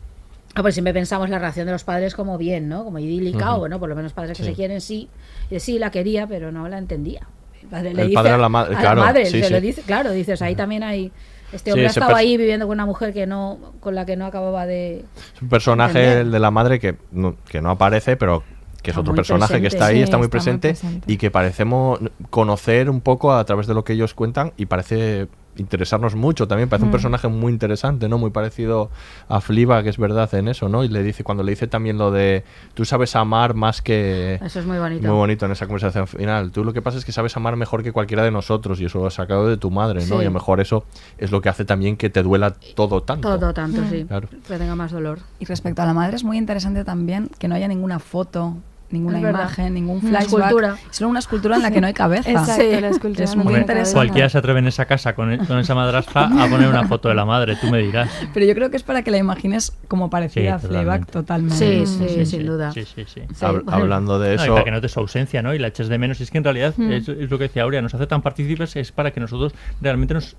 [0.55, 2.83] Ah, pues siempre pensamos la relación de los padres como bien, ¿no?
[2.83, 3.55] Como idílica, Ujú.
[3.57, 4.49] o bueno, por lo menos padres que Sí.
[4.49, 5.07] se quieren, sí.
[5.51, 7.21] Y sí, la quería, pero no la entendía.
[7.61, 9.53] El padre, El padre a la ma- claro, madre, sí, se sí.
[9.53, 11.11] lo dice, claro, dices, ahí también hay...
[11.53, 14.25] Este hombre ha estado ahí viviendo con una mujer que no, con la que no
[14.25, 15.05] acababa de...
[15.35, 16.21] Es un personaje Entender.
[16.25, 18.41] el de la madre que no, que no aparece, pero
[18.81, 20.76] que es Está otro personaje que está ahí, Sí, está muy está muy presente
[21.07, 21.99] y que parecemos
[22.30, 25.27] conocer un poco a través de lo que ellos cuentan y parece
[25.57, 26.69] interesarnos mucho también.
[26.69, 26.91] Parece un Mm.
[26.93, 28.18] personaje muy interesante, ¿no?
[28.18, 28.89] Muy parecido
[29.27, 30.85] a Fliba, que es verdad en eso, ¿no?
[30.85, 32.45] Y le dice, cuando le dice también lo de
[32.76, 34.39] tú sabes amar más que.
[34.41, 35.01] Eso es muy bonito.
[35.07, 36.51] Muy bonito en esa conversación final.
[36.51, 38.99] Tú lo que pasa es que sabes amar mejor que cualquiera de nosotros y eso
[38.99, 40.06] lo has sacado de tu madre, ¿no?
[40.06, 40.14] Sí.
[40.15, 40.85] Y a lo mejor eso
[41.18, 43.38] es lo que hace también que te duela todo tanto.
[43.38, 44.06] Todo tanto, sí.
[44.06, 44.30] Claro.
[44.47, 45.19] Que tenga más dolor.
[45.39, 48.56] Y respecto a la madre es muy interesante también que no haya ninguna foto,
[48.91, 50.39] ninguna imagen, ningún Una flashback.
[50.39, 50.77] escultura.
[50.91, 52.29] Solo una escultura en la que no hay cabeza.
[52.31, 53.93] Exacto, la escultura Es no muy interesante.
[53.95, 57.15] Cualquiera se atreve en esa casa con, con esa madrastra a poner una foto de
[57.15, 58.09] la madre, tú me dirás.
[58.33, 61.85] Pero yo creo que es para que la imagines como parecida a Sí, Fleabag totalmente.
[61.85, 62.71] Sí, sí, sin duda.
[62.71, 63.21] Sí, sí, sí.
[63.41, 65.53] Hab- hablando de No, eso- para que notes su ausencia, ¿no?
[65.53, 66.19] Y la eches de menos.
[66.19, 66.91] Y es que en realidad, Mm.
[66.91, 70.13] es, es lo que decía Aurea, nos hace tan partícipes, es para que nosotros realmente
[70.13, 70.35] nos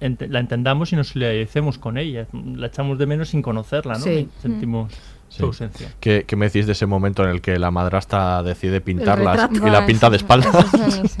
[0.00, 2.26] la entendamos y nos solidaricemos con ella.
[2.56, 4.00] La echamos de menos sin conocerla, ¿no?
[4.00, 4.28] Sí.
[4.42, 4.92] Sentimos
[5.34, 5.40] Sí.
[5.40, 5.88] su ausencia.
[6.00, 9.68] ¿Qué, qué me decís de ese momento en el que la madrastra decide pintarlas y
[9.70, 10.54] la pinta de eso- espaldas?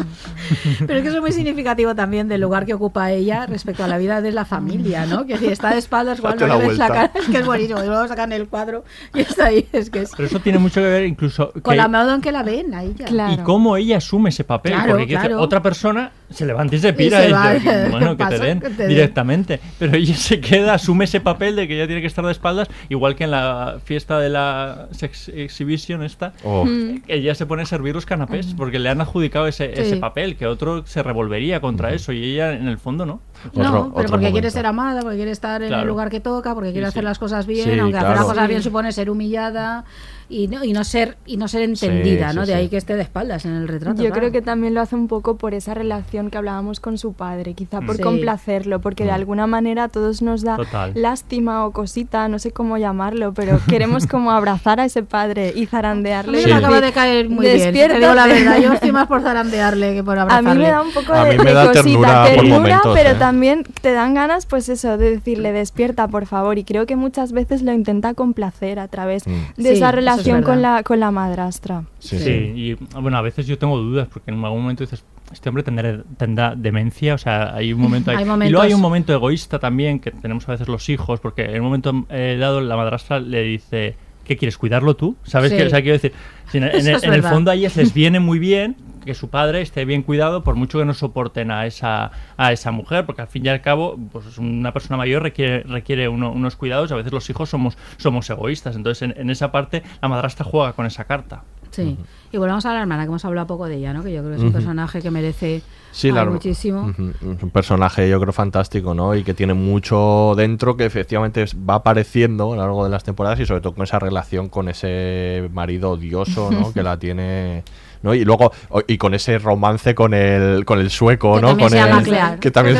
[0.86, 3.88] Pero es que eso es muy significativo también del lugar que ocupa ella respecto a
[3.88, 5.26] la vida de la familia, ¿no?
[5.26, 7.10] Que si está de espaldas, igual no le ves la cara.
[7.14, 7.82] Es que es buenísimo.
[7.82, 8.84] Y luego sacan el cuadro
[9.14, 9.66] y está ahí.
[9.72, 12.20] Es que es Pero eso tiene mucho que ver incluso con que- la modo en
[12.20, 13.32] que la ven a ella.
[13.32, 14.72] y cómo ella asume ese papel.
[14.74, 15.40] Claro, porque claro.
[15.40, 17.52] otra persona se levanta y se pira se y, va.
[17.54, 18.88] dice, bueno, ¿Qué que te den Que te den.
[18.88, 19.60] directamente.
[19.78, 22.68] Pero ella se queda, asume ese papel de que ella tiene que estar de espaldas,
[22.90, 26.64] igual que en la fiesta de la sex exhibition esta, Oh.
[26.64, 27.02] Mm.
[27.08, 29.80] ella se pone a servir los canapés porque le han adjudicado ese, Sí.
[29.82, 33.20] ese papel, que otro se revolvería contra eso y ella en el fondo no.
[33.54, 36.72] No, pero porque quiere ser amada, porque quiere estar en el lugar que toca, porque
[36.72, 37.04] quiere Sí, hacer sí.
[37.06, 39.84] las cosas bien, Sí, aunque hacer las cosas bien supone ser humillada
[40.28, 42.44] y no, y no ser y no ser entendida, Sí, ¿no?
[42.46, 43.96] sí, de ahí que esté de espaldas en el retrato.
[44.02, 44.20] Yo claro.
[44.20, 47.54] creo que también lo hace un poco por esa relación que hablábamos con su padre,
[47.54, 48.02] quizá por Sí.
[48.02, 49.14] complacerlo, porque de Mm.
[49.14, 50.92] alguna manera a todos nos da Total.
[50.94, 55.66] lástima o cosita, no sé cómo llamarlo, pero queremos como abrazar a ese padre y
[55.66, 56.38] zarandearle.
[56.38, 58.58] A mí y me acaba de caer muy bien, te digo la verdad.
[58.60, 60.54] Yo estoy más por zarandearle que por A abrazarle.
[60.54, 63.10] mí me da un poco A de, mí me de da cosita, ternura momentos, pero
[63.10, 63.14] ¿eh?
[63.18, 66.58] también te dan ganas, pues eso, de decirle despierta, por favor.
[66.58, 69.30] Y creo que muchas veces lo intenta complacer a través Mm.
[69.56, 71.84] de Sí, esa es relación con la, con la madrastra.
[71.98, 75.62] Sí, y bueno, a veces yo tengo dudas porque en algún momento dices, este hombre
[75.62, 78.18] tendrá, tendrá demencia, o sea, hay un momento ahí.
[78.18, 81.44] Hay y luego hay un momento egoísta también que tenemos a veces los hijos, porque
[81.44, 84.58] en un momento eh, dado la madrastra le dice, ¿qué quieres?
[84.58, 85.16] ¿Cuidarlo tú?
[85.24, 85.56] ¿Sabes Sí.
[85.56, 85.64] qué?
[85.66, 86.12] O sea, quiero decir,
[86.50, 89.84] si en, el- en fondo a ellas les viene muy bien que su padre esté
[89.84, 93.44] bien cuidado por mucho que no soporten a esa a esa mujer porque al fin
[93.44, 97.28] y al cabo pues una persona mayor requiere requiere uno- unos cuidados a veces los
[97.28, 101.42] hijos somos somos egoístas entonces en, en esa parte la madrastra juega con esa carta
[101.70, 101.96] Sí.
[102.30, 104.04] Y volvemos a la hermana, que hemos hablado poco de ella, ¿no?
[104.04, 105.60] Que yo creo que es un personaje que merece
[105.94, 106.90] Sí, ay, la- muchísimo.
[106.90, 109.14] Es un personaje, yo creo, fantástico, ¿no?
[109.14, 113.38] Y que tiene mucho dentro que efectivamente va apareciendo a lo largo de las temporadas
[113.38, 116.72] y sobre todo con esa relación con ese marido odioso, ¿no?
[116.74, 117.62] que la tiene.
[118.02, 118.12] ¿no?
[118.12, 118.52] Y luego,
[118.86, 121.56] y con ese romance con el, con el sueco, Que ¿no?
[121.56, 122.38] con se llama el, Claire.
[122.38, 122.76] que también,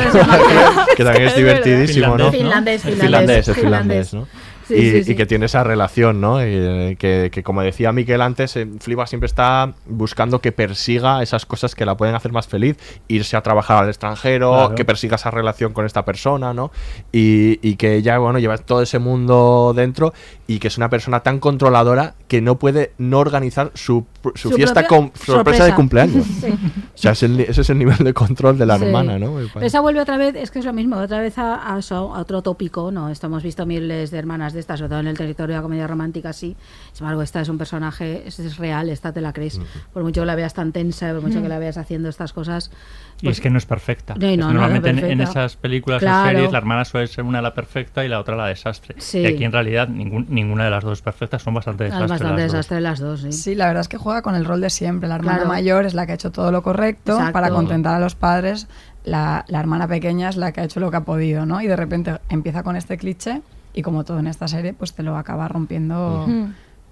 [0.95, 2.31] Que también es divertidísimo, ¿no?
[2.31, 4.09] Finlandés, finlandés, finlandés, es finlandés.
[4.09, 4.27] finlandés, ¿no?
[4.67, 5.15] Sí, y, sí, y sí.
[5.15, 6.41] que tiene esa relación, ¿no?
[6.41, 11.21] Y, eh, que, que como decía Miquel antes, eh, Fliba siempre está buscando que persiga
[11.21, 12.77] esas cosas que la pueden hacer más feliz,
[13.07, 14.75] irse a trabajar al extranjero, Claro.
[14.75, 16.71] que persiga esa relación con esta persona, ¿no?
[17.11, 20.13] Y, y que ella, bueno, lleva todo ese mundo dentro
[20.47, 24.05] y que es una persona tan controladora que no puede no organizar su,
[24.35, 26.25] su, Su fiesta con sorpresa, de cumpleaños.
[26.41, 26.47] Sí.
[26.49, 28.85] O sea, es el ni- ese es el nivel de control de la Sí.
[28.85, 29.35] hermana, ¿no?
[29.53, 32.41] Pero esa vuelve otra vez, es que es lo mismo, otra vez a, a otro
[32.41, 33.09] tópico, ¿no?
[33.09, 35.61] Esto hemos visto miles de hermanas de estas, sobre todo en el territorio de la
[35.63, 36.55] comedia romántica, sí.
[36.93, 39.61] Sin embargo, esta es un personaje, es, es real, esta te la crees.
[39.93, 42.71] Por mucho que la veas tan tensa, por mucho que la veas haciendo estas cosas.
[43.21, 44.99] y pues- es que no es perfecta No, y Es no, que no, normalmente en-
[45.11, 46.27] en, esas películas Claro.
[46.27, 49.19] o series la hermana suele ser una la perfecta y la otra la desastre Sí.
[49.19, 52.33] y aquí en realidad ningún- ninguna de las dos perfectas son bastante Es desastres bastante
[52.41, 52.51] las dos.
[52.51, 53.31] desastre las dos, sí.
[53.31, 55.07] Sí, la verdad es que juega con el rol de siempre.
[55.07, 55.49] La hermana Claro.
[55.49, 57.31] mayor es la que ha hecho todo lo correcto Exacto.
[57.33, 58.67] para contentar a los padres.
[59.05, 61.61] La, la hermana pequeña es la que ha hecho lo que ha podido, ¿no?
[61.61, 63.41] Y de repente empieza con este cliché
[63.75, 66.25] y como todo en esta serie, pues te lo acaba rompiendo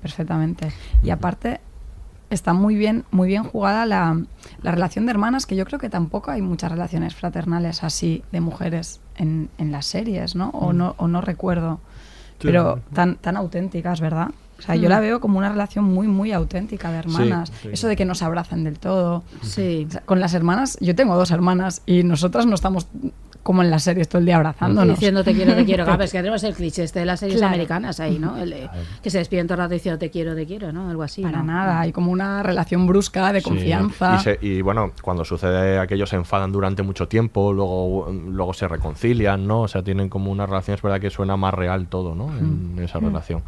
[0.02, 0.72] perfectamente.
[1.02, 1.62] Y aparte
[2.30, 4.20] está muy bien, muy bien jugada la,
[4.62, 8.42] la relación de hermanas, que yo creo que tampoco hay muchas relaciones fraternales así de
[8.42, 10.50] mujeres en, en las series, ¿no?
[10.50, 10.78] O Mm.
[10.78, 11.80] no, o no recuerdo.
[12.40, 12.48] Sí.
[12.48, 14.32] Pero tan, tan auténticas, ¿verdad?
[14.60, 14.92] O sea, yo Mm.
[14.92, 17.52] la veo como una relación muy, muy auténtica de hermanas.
[17.62, 17.70] sí.
[17.74, 19.24] Eso de que nos abrazan del todo.
[19.42, 19.86] Sí.
[19.88, 22.88] O sea, con las hermanas, yo tengo dos hermanas y nosotras no estamos
[23.42, 24.96] como en las series todo el día abrazándonos.
[24.98, 25.84] Diciendo te quiero, te quiero.
[25.86, 27.54] Claro, es que tenemos el cliché este de las series Claro.
[27.54, 28.38] americanas ahí, ¿no?
[28.38, 28.70] El
[29.02, 30.90] que se despiden todo el rato diciendo te quiero, te quiero, ¿no?
[30.90, 31.24] Algo así.
[31.24, 31.52] Para ¿no?
[31.52, 33.44] nada, hay como una relación brusca de Sí.
[33.50, 34.16] confianza.
[34.16, 38.66] Y, se- y, bueno, cuando sucede aquello se enfadan durante mucho tiempo, luego, luego se
[38.70, 39.64] reconcilian, ¿no?
[39.64, 42.30] O sea, tienen como una relación, es verdad que suena más real todo, ¿no?
[42.38, 43.06] En esa Mm.
[43.08, 43.42] relación.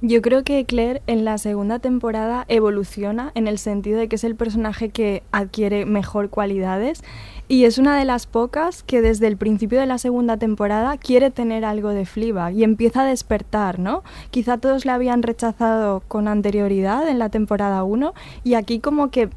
[0.00, 4.24] Yo creo que Claire en la segunda temporada evoluciona en el sentido de que es
[4.24, 7.02] el personaje que adquiere mejor cualidades
[7.46, 11.30] y es una de las pocas que desde el principio de la segunda temporada quiere
[11.30, 14.02] tener algo de Fleabag y empieza a despertar, ¿no?
[14.30, 18.14] Quizá todos la habían rechazado con anterioridad en la temporada 1
[18.44, 19.28] y aquí como que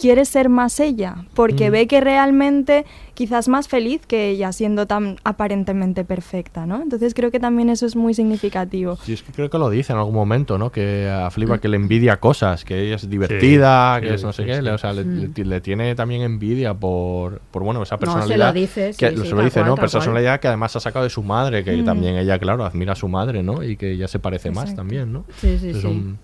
[0.00, 1.72] quiere ser más ella, porque Mm.
[1.72, 6.80] ve que realmente quizás más feliz que ella siendo tan aparentemente perfecta, ¿no?
[6.82, 8.96] Entonces creo que también eso es muy significativo.
[9.04, 10.70] Sí, es que creo que lo dice en algún momento, ¿no?
[10.72, 14.32] Que a Fliba que le envidia cosas, que ella es divertida, sí, que es no
[14.32, 14.68] sé sí, qué, sí.
[14.68, 15.32] o sea, le, Mm.
[15.36, 18.54] le- le tiene también envidia por, por bueno, esa No, se lo personalidad.
[18.54, 19.74] dice, que sí, se sí, lo dice, cual, ¿no?
[19.76, 21.84] Personalidad que además ha sacado de su madre, que Mm.
[21.84, 23.62] también ella, claro, admira a su madre, ¿no?
[23.62, 25.24] Y que ella se parece más también, ¿no?
[25.36, 25.86] Sí, sí, sí.
[25.86, 26.18] un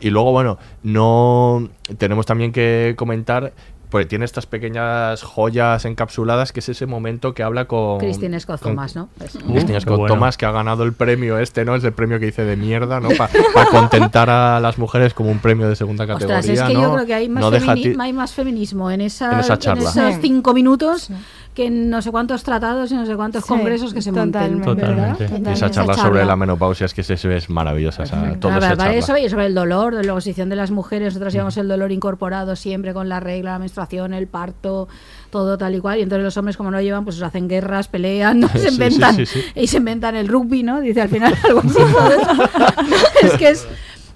[0.00, 3.52] y luego, bueno, no tenemos también que comentar,
[3.90, 7.98] porque tiene estas pequeñas joyas encapsuladas, que es ese momento que habla con...
[7.98, 9.08] Christine Scott con- Thomas, ¿no?
[9.16, 9.36] Pues-
[9.66, 10.14] qué Scott bueno.
[10.14, 11.74] Thomas, que ha ganado el premio este, ¿no?
[11.76, 13.10] Es el premio que dice de mierda, ¿no?
[13.16, 13.30] Para
[13.70, 16.80] contentar a las mujeres como un premio de segunda categoría, Ostras, es que ¿no?
[16.82, 19.88] yo creo que hay más, No femini- hay más feminismo en, esa, En esa charla.
[19.90, 20.20] esos Sí.
[20.20, 21.10] cinco minutos
[21.56, 24.60] que en no sé cuántos tratados y no sé cuántos Sí, congresos que se monten.
[24.62, 25.24] totalmente.
[25.24, 25.24] Totalmente.
[25.52, 28.02] esa Esa charla sobre la menopausia es que es, eso es maravillosa.
[28.02, 28.92] o sea, todo charla.
[28.94, 31.90] eso y sobre el dolor, de la oposición de las mujeres, nosotros llevamos el dolor
[31.92, 34.86] incorporado siempre con la regla, la menstruación, el parto,
[35.30, 37.88] todo tal y cual, y entonces los hombres como no lo llevan, pues hacen guerras,
[37.88, 39.40] pelean, se sí, inventan sí, sí.
[39.54, 40.82] y se inventan el rugby, ¿no?
[40.82, 41.78] Dice al final algo así.
[43.22, 43.66] es que es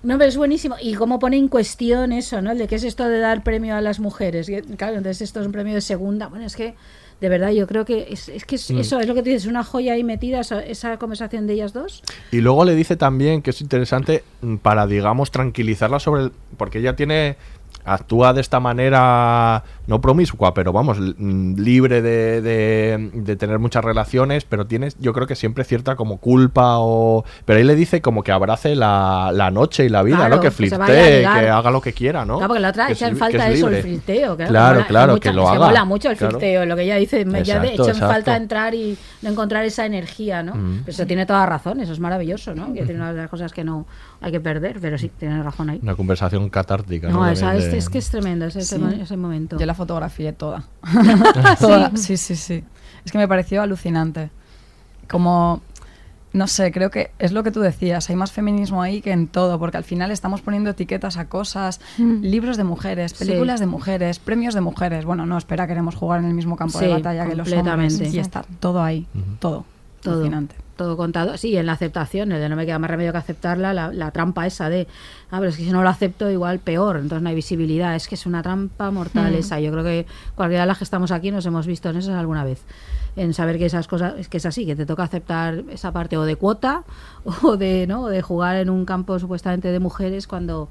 [0.03, 0.77] no, pero es buenísimo.
[0.81, 2.53] Y cómo pone en cuestión eso, ¿no?
[2.53, 4.51] El de qué es esto de dar premio a las mujeres.
[4.77, 6.29] Claro, entonces esto es un premio de segunda.
[6.29, 6.75] Bueno, es que
[7.21, 8.79] de verdad yo creo que es, es que es- Mm.
[8.79, 11.73] eso es lo que tú dices, una joya ahí metida, esa, esa conversación de ellas
[11.75, 12.03] dos.
[12.33, 16.33] Y luego le dice también que es interesante mm, para, digamos, tranquilizarla sobre el...
[16.57, 17.37] Porque ella tiene...
[17.83, 23.85] Actúa de esta manera, no promiscua, pero vamos, mm, libre de, de- de tener muchas
[23.85, 27.25] relaciones, pero tiene, yo creo que siempre cierta como culpa o...
[27.45, 30.41] Pero ahí le dice como que abrace la, la noche y la vida, Claro, ¿no?
[30.41, 32.37] Que que flirtee, que haga lo que quiera, ¿no?
[32.37, 34.37] Claro, porque la otra Que echa es en falta que es eso, el flirteo.
[34.37, 35.67] Claro, Claro, mola- claro, mucha- que lo es haga.
[35.67, 36.39] mola mucho el Claro.
[36.39, 38.43] flirteo, lo que ella dice, me- ya de Exacto, hecho en falta exacto.
[38.43, 40.55] entrar y no encontrar esa energía, ¿no?
[40.55, 40.79] Mm.
[40.85, 42.73] Pero eso tiene toda razón, eso es maravilloso, ¿no?
[42.73, 43.87] Que tiene una de las cosas que no
[44.21, 45.81] hay que perder, pero sí, tiene razón ahí.
[45.83, 47.09] Una conversación catártica.
[47.09, 47.29] No, ¿no?
[47.29, 48.77] esa, es, de- es que es tremendo ese, Sí.
[49.01, 49.59] ese momento.
[49.59, 50.65] Yo la fotografié toda.
[51.59, 51.91] Toda.
[51.97, 52.63] Sí, sí, sí.
[53.05, 54.31] Es que me pareció alucinante.
[55.09, 55.61] Como,
[56.33, 59.27] no sé, creo que es lo que tú decías, hay más feminismo ahí que en
[59.27, 62.21] todo, porque al final estamos poniendo etiquetas a cosas, Mm.
[62.23, 63.25] libros de mujeres, Sí.
[63.25, 65.05] películas de mujeres, premios de mujeres.
[65.05, 67.65] Bueno, no, espera, queremos jugar en el mismo campo de batalla que los hombres.
[67.65, 68.09] completamente.
[68.17, 69.07] Y está todo ahí,
[69.39, 69.65] todo.
[70.03, 70.55] todo, Alucinante.
[70.81, 71.37] Todo contado.
[71.37, 74.11] Sí, en la aceptación, el de no me queda más remedio que aceptarla, la, la
[74.13, 74.89] trampa esa de,
[75.31, 77.95] ah, pero es que si no lo acepto igual peor, entonces no hay visibilidad.
[77.95, 79.37] Es que es una trampa mortal Mm.
[79.37, 79.61] esa.
[79.61, 82.45] Yo creo que cualquiera de las que estamos aquí nos hemos visto en eso alguna
[82.45, 82.63] vez.
[83.15, 86.17] En saber que esas cosas, es que es así, que te toca aceptar esa parte
[86.17, 86.85] o de cuota
[87.43, 88.05] o de, ¿no?
[88.05, 90.71] o de jugar en un campo supuestamente de mujeres cuando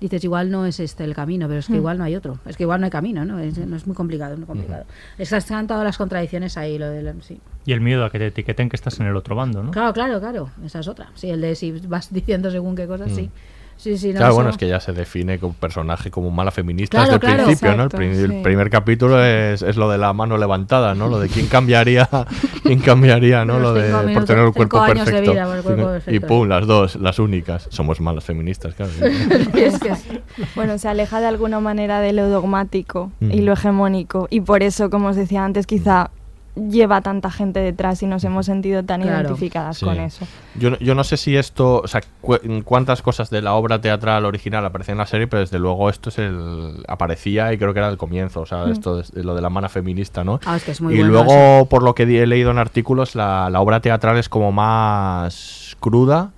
[0.00, 1.76] dices igual no es este el camino, pero es que Mm.
[1.76, 2.38] igual no hay otro.
[2.46, 3.38] Es que igual no hay camino, ¿no?
[3.38, 4.84] Es, no es muy complicado, es muy complicado.
[5.18, 7.40] Están todas las contradicciones ahí, lo de la- sí.
[7.66, 9.70] Y el miedo a que te etiqueten que estás en el otro bando, ¿no?
[9.72, 10.50] Claro, claro, claro.
[10.64, 11.08] Esa es otra.
[11.14, 13.14] Sí, el de si vas diciendo según qué cosas, Mm.
[13.14, 13.30] sí.
[13.78, 16.98] Sí, sí, no, claro, bueno, es que ella se define como personaje como mala feminista
[16.98, 17.44] Claro, desde el claro.
[17.44, 18.34] principio, ¿no?
[18.34, 21.08] El, primer capítulo es, es lo de la mano levantada, ¿no?
[21.08, 22.08] Lo de quién cambiaría,
[22.64, 23.60] quién cambiaría, ¿no?
[23.60, 25.30] Lo de por tener el cuerpo perfecto.
[25.30, 27.68] vida por el cuerpo Y pum, las dos, las únicas.
[27.70, 28.90] Somos malas feministas, claro.
[29.54, 29.92] es que.
[30.56, 34.26] Bueno, se aleja de alguna manera de lo dogmático y lo hegemónico.
[34.28, 36.10] Y por eso, como os decía antes, quizá
[36.70, 39.20] lleva tanta gente detrás y nos hemos sentido tan Claro.
[39.28, 39.84] identificadas Sí.
[39.84, 40.26] con eso.
[40.56, 43.80] Yo, no- yo no sé si esto, o sea, cu- cuántas cosas de la obra
[43.80, 47.72] teatral original aparecen en la serie, pero desde luego esto es el aparecía y creo
[47.72, 48.72] que era el comienzo, o sea, Mm.
[48.72, 50.40] esto de, lo de la mana feminista, ¿no?
[50.46, 51.66] Ah, es que es muy y bueno luego, eso.
[51.68, 56.30] por lo que he leído en artículos, la, la obra teatral es como más cruda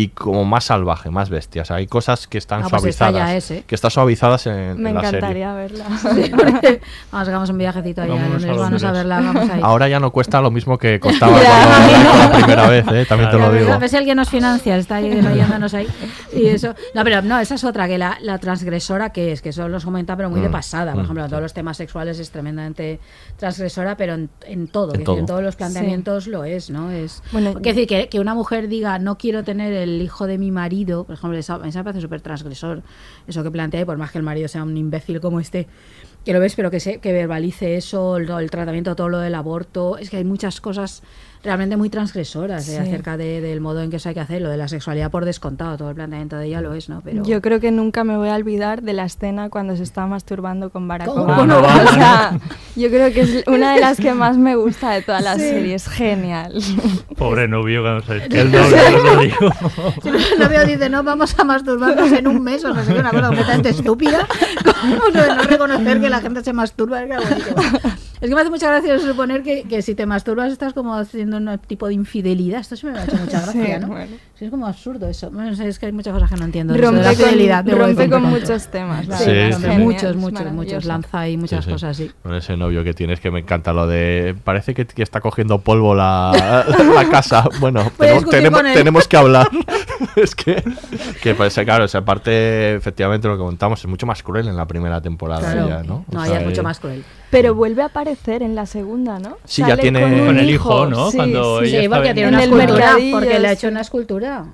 [0.00, 1.62] y como más salvaje, más bestia.
[1.62, 3.32] O sea, hay cosas que están Ah, pues suavizadas.
[3.34, 3.64] es, ¿eh?
[3.66, 5.18] Que están suavizadas en, Me en la serie.
[5.18, 5.84] encantaría verla.
[6.14, 6.80] Sí, porque-
[7.10, 9.60] vamos, hagamos un viajecito allá, a vamos a verla, vamos ahí.
[9.62, 13.06] Ahora ya no cuesta lo mismo que costaba cuando la primera vez, ¿eh?
[13.08, 13.72] también te lo digo.
[13.72, 15.88] A ver si alguien nos financia, está ahí oyéndonos ahí.
[16.32, 16.74] Y eso.
[16.94, 19.84] No, pero no, esa es otra, que la, la transgresora que es, que eso los
[19.84, 20.92] comenta, pero muy de Mm, pasada.
[20.92, 23.00] Por mm, ejemplo, en todos los temas sexuales es tremendamente
[23.36, 25.18] transgresora, pero en, en todo, En que todo.
[25.18, 26.90] en todos los planteamientos lo es, ¿no?
[26.90, 30.38] Es Bueno, Quiero decir, que, que una mujer diga no quiero tener el hijo de
[30.38, 32.82] mi marido, por ejemplo, eso, a mí se me parece súper transgresor,
[33.26, 35.66] eso que plantea, y por más que el marido sea un imbécil como este,
[36.24, 39.34] que lo ves, pero que, se, que verbalice eso, el, el tratamiento, todo lo del
[39.34, 41.02] aborto, es que hay muchas cosas
[41.44, 42.76] realmente muy transgresoras eh, Sí.
[42.78, 45.24] acerca de- del modo en que eso hay que hacer, lo de la sexualidad por
[45.24, 47.00] descontado, todo el planteamiento de ella lo es, ¿no?
[47.00, 50.04] Pero Yo creo que nunca me voy a olvidar de la escena cuando se está
[50.08, 51.46] masturbando con Barack ¿Cómo Obama.
[51.46, 51.60] no?
[51.60, 52.36] O sea,
[52.74, 55.42] yo creo que es una de las que más me gusta de toda la Sí.
[55.42, 55.74] serie.
[55.76, 56.54] Es genial.
[57.16, 59.52] Pobre novio cuando se el novio, lo digo.
[60.02, 62.92] Si no, el novio dice, no, vamos a masturbarnos en un mes, o no sé
[62.92, 64.26] qué, una cosa completamente estúpida,
[64.64, 67.00] como no reconocer que la gente se masturba.
[68.20, 71.36] Es que, me hace mucha gracia suponer que, que si te masturbas estás como haciendo
[71.36, 72.60] un tipo de infidelidad.
[72.60, 73.86] Esto sí me ha hecho mucha Sí, gracia, ¿no?
[73.88, 74.16] bueno.
[74.34, 75.30] Sí, es como absurdo eso.
[75.30, 76.72] Bueno, es que hay muchas cosas que no entiendo.
[76.72, 77.64] de eso de Rompe la con- fidelidad.
[77.64, 78.10] debo rompe decir.
[78.10, 79.30] con muchos temas, Sí,
[79.78, 80.84] muchos, muchos, muchos.
[80.84, 81.72] Lanza ahí muchas Sí, sí.
[81.74, 82.10] cosas, sí.
[82.22, 84.34] Con ese novio que tienes que me encanta lo de.
[84.44, 86.64] Parece que, que está cogiendo polvo la,
[86.94, 87.44] la casa.
[87.60, 87.90] Bueno,
[88.30, 89.48] tenemos, tenemos, que hablar.
[90.16, 90.62] es que,
[91.22, 94.66] que parece, claro, esa parte, efectivamente, lo que contamos es mucho más cruel en la
[94.66, 95.40] primera temporada.
[95.52, 95.66] Claro.
[95.66, 96.04] ella, ¿no?
[96.08, 97.04] O No, sea, ella es mucho eh, más cruel.
[97.30, 99.36] Pero vuelve a aparecer en la segunda, ¿no?
[99.44, 101.10] Sí, ya tiene- un Con el hijo, ¿no?
[101.12, 101.66] Cuando sí.
[101.68, 102.96] ella Sí, estaba porque en- tiene En una el escultura.
[103.12, 103.56] Porque le ha sí.
[103.58, 104.44] hecho una escultura.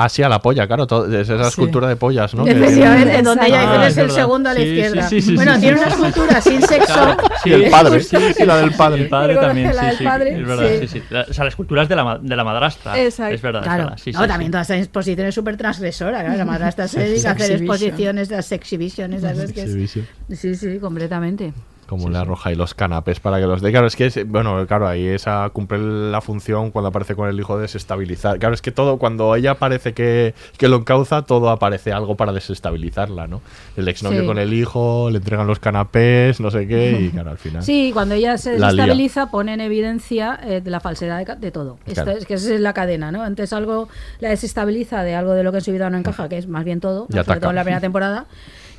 [0.00, 0.86] Ah, sí, a la polla, claro.
[0.86, 2.44] todo- es esa escultura de pollas, ¿no?
[2.44, 4.14] Que Efectivamente, en donde ella Ah, es es el verdad.
[4.20, 5.08] segundo a la Sí, sí, izquierda.
[5.08, 5.96] sí, sí, bueno, sí, tiene sí, una sí.
[6.06, 7.16] escultura sin sexo.
[7.42, 9.02] Sí, El padre, sí, sí, la del padre.
[9.02, 10.04] El padre también, la sí, del sí.
[10.04, 10.78] padre, Es verdad, sí.
[10.86, 11.02] sí, sí.
[11.10, 12.96] La- o sea, la escultura es de la, de la madrastra.
[12.96, 13.34] Exacto.
[13.34, 13.98] Es verdad, es Claro, verdad.
[14.00, 14.52] Sí, no, sí, también sí.
[14.52, 16.20] toda esa exposición es súper transgresora.
[16.20, 19.52] Claro, la madrastra se dedica a hacer exposiciones, las exhibiciones, ¿sabes?
[19.52, 20.06] Que es- Exhibition.
[20.32, 21.52] Sí, sí, completamente.
[21.88, 23.70] Como le arroja y los canapés para que los dé.
[23.70, 25.78] Claro, es que, es- bueno, claro, ahí esa cumple
[26.10, 28.38] la función cuando aparece con el hijo de desestabilizar.
[28.38, 32.32] Claro, es que todo, cuando ella parece que, que lo encauza, todo aparece algo para
[32.32, 33.40] desestabilizarla, ¿no?
[33.76, 34.26] El exnovio Sí.
[34.26, 37.62] con el hijo, le entregan los canapés, no sé qué, y claro, al final.
[37.68, 41.50] Sí, cuando ella se La desestabiliza, pone en evidencia eh, de la falsedad de, de
[41.50, 41.78] todo.
[41.86, 43.22] Esto es que esa es la cadena, ¿no?
[43.22, 43.88] Antes algo
[44.20, 46.64] la desestabiliza de algo de lo que en su vida no encaja, que es más
[46.64, 47.40] bien todo, sobre ataca.
[47.40, 48.26] todo en la primera temporada.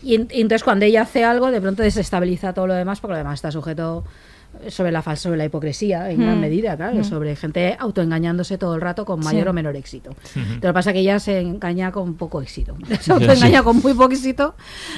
[0.02, 3.18] Y, y entonces cuando ella hace algo, de pronto desestabiliza todo lo demás, porque lo
[3.18, 4.04] demás está sujeto
[4.68, 6.42] sobre la falsa, sobre la hipocresía en gran Mm.
[6.42, 7.04] medida, claro, Mm.
[7.04, 9.50] sobre gente autoengañándose todo el rato con mayor Sí.
[9.50, 10.10] o menor éxito.
[10.56, 12.76] Lo que pasa es que ella se engaña con poco éxito.
[13.00, 14.56] Se autoengaña con muy poco éxito.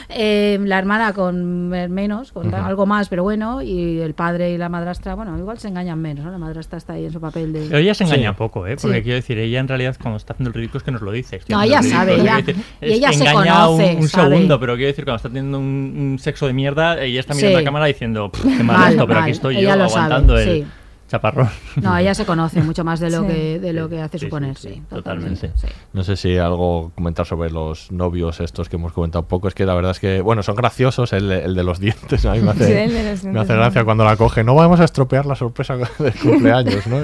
[0.09, 2.55] Eh, la hermana con me- menos, con Ujú.
[2.55, 3.61] algo más, pero bueno.
[3.61, 6.25] Y el padre y la madrastra, bueno, igual se engañan menos.
[6.25, 6.31] ¿no?
[6.31, 7.65] La madrastra está ahí en su papel de.
[7.67, 8.35] Pero ella se engaña Sí.
[8.37, 8.77] poco, ¿eh?
[8.81, 9.03] Porque Sí.
[9.03, 11.39] quiero decir, ella en realidad cuando está haciendo el ridículo es que nos lo dice.
[11.49, 14.29] No, ella sabe, ella- decir, y ella se engaña conoce, un, un sabe.
[14.35, 15.65] segundo, pero quiero decir, cuando está teniendo un,
[16.13, 17.61] un sexo de mierda, ella está mirando Sí.
[17.61, 19.23] a cámara diciendo, "Pff, qué mal, Mal, esto, pero mal.
[19.23, 20.67] aquí estoy Ella yo lo sabe, aguantando el sí.
[21.09, 21.49] chaparrón.
[21.77, 23.27] No, ella se conoce mucho más de lo Sí.
[23.27, 25.47] que de lo que hace Sí, suponer, sí, sí, totalmente.
[25.47, 25.51] totalmente.
[25.67, 25.67] sí.
[25.93, 29.47] No sé si algo comentar sobre los novios estos que hemos comentado un poco.
[29.47, 32.25] Es que la verdad es que, bueno, son graciosos el, de- el de los dientes.
[32.25, 34.43] A mí me hace, Sí, el de los me dientes, hace gracia cuando la coge.
[34.43, 36.97] No vamos a estropear la sorpresa del cumpleaños, ¿no?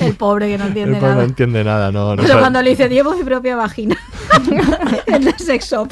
[0.00, 1.24] El pobre que no El entiende pobre no nada.
[1.24, 2.10] entiende nada, no.
[2.10, 3.96] no Pero sabe- cuando le dice, llevo mi propia vagina
[5.06, 5.90] en la sex shop.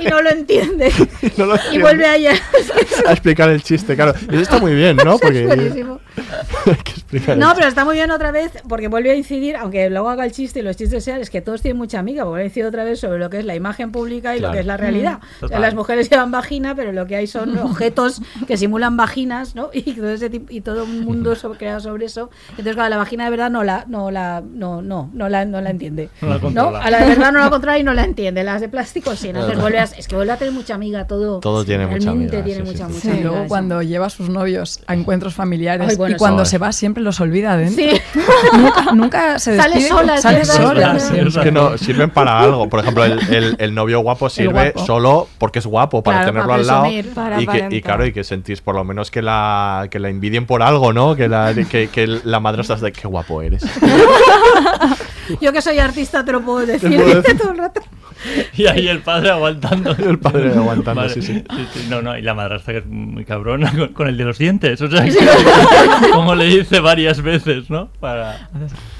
[0.00, 0.92] Y no lo entiende.
[1.36, 2.34] No lo y vuelve allá.
[3.06, 4.14] a explicar el chiste, claro.
[4.14, 5.18] Eso está muy bien, ¿no?
[5.18, 5.84] Porque.
[6.66, 7.56] hay que explicar No, chiste.
[7.56, 10.60] pero está muy bien otra vez porque vuelve a incidir, aunque luego haga el chiste
[10.60, 12.84] y los chistes sean, es que todos tienen mucha amiga, porque vuelve a incidir otra
[12.84, 14.52] vez sobre lo que es la imagen pública y Claro.
[14.52, 15.18] lo que es la realidad.
[15.40, 19.54] O sea, las mujeres llevan vagina, pero lo que hay son objetos que simulan vaginas,
[19.54, 19.70] ¿no?
[19.84, 22.30] Y todo ese tipo- y todo un mundo sobre- creado sobre eso.
[22.50, 25.60] Entonces, claro, la vagina de verdad no la, no la, no, no, no la, no
[25.60, 26.08] la entiende.
[26.20, 26.40] No la ¿no?
[26.40, 26.78] controla.
[26.82, 28.42] A la de verdad no la controla y no la entiende.
[28.44, 29.32] Las de plástico sí.
[29.32, 29.40] ¿no?
[29.40, 31.40] Entonces vuelve a, es que vuelve a tener mucha amiga todo.
[31.40, 32.92] Todo tiene mucha realmente amiga, tiene sí, mucha, sí.
[32.92, 36.18] mucha Sí, amiga luego cuando lleva a sus novios a encuentros familiares Ay, bueno, y
[36.18, 37.84] cuando se va siempre los olvida dentro.
[37.84, 38.00] Sí.
[38.58, 42.68] nunca, nunca se Sale despide, sola, es sale sola es que no sirven para algo.
[42.68, 44.86] Por ejemplo, el, el- el novio guapo sirve guapo.
[44.86, 47.14] solo porque es guapo, para Claro, tenerlo para al lado.
[47.14, 50.08] para y, que, y claro, y que sentís por lo menos que la, que la
[50.08, 51.16] envidien por algo, ¿no?
[51.16, 53.62] Que la, que, que la madrastra de qué guapo eres.
[55.40, 57.38] Yo que soy artista te lo puedo decir, puedo dice decir.
[57.40, 57.80] todo el rato.
[58.54, 59.90] Y ahí el padre aguantando.
[59.98, 61.42] El padre aguantando, sí, sí.
[61.74, 61.86] sí.
[61.88, 64.80] No, no, y la madrastra que es muy cabrona con, con el de los dientes.
[64.80, 65.12] O sea, que-
[66.12, 67.88] como le dice varias veces, ¿no?
[68.00, 68.48] Para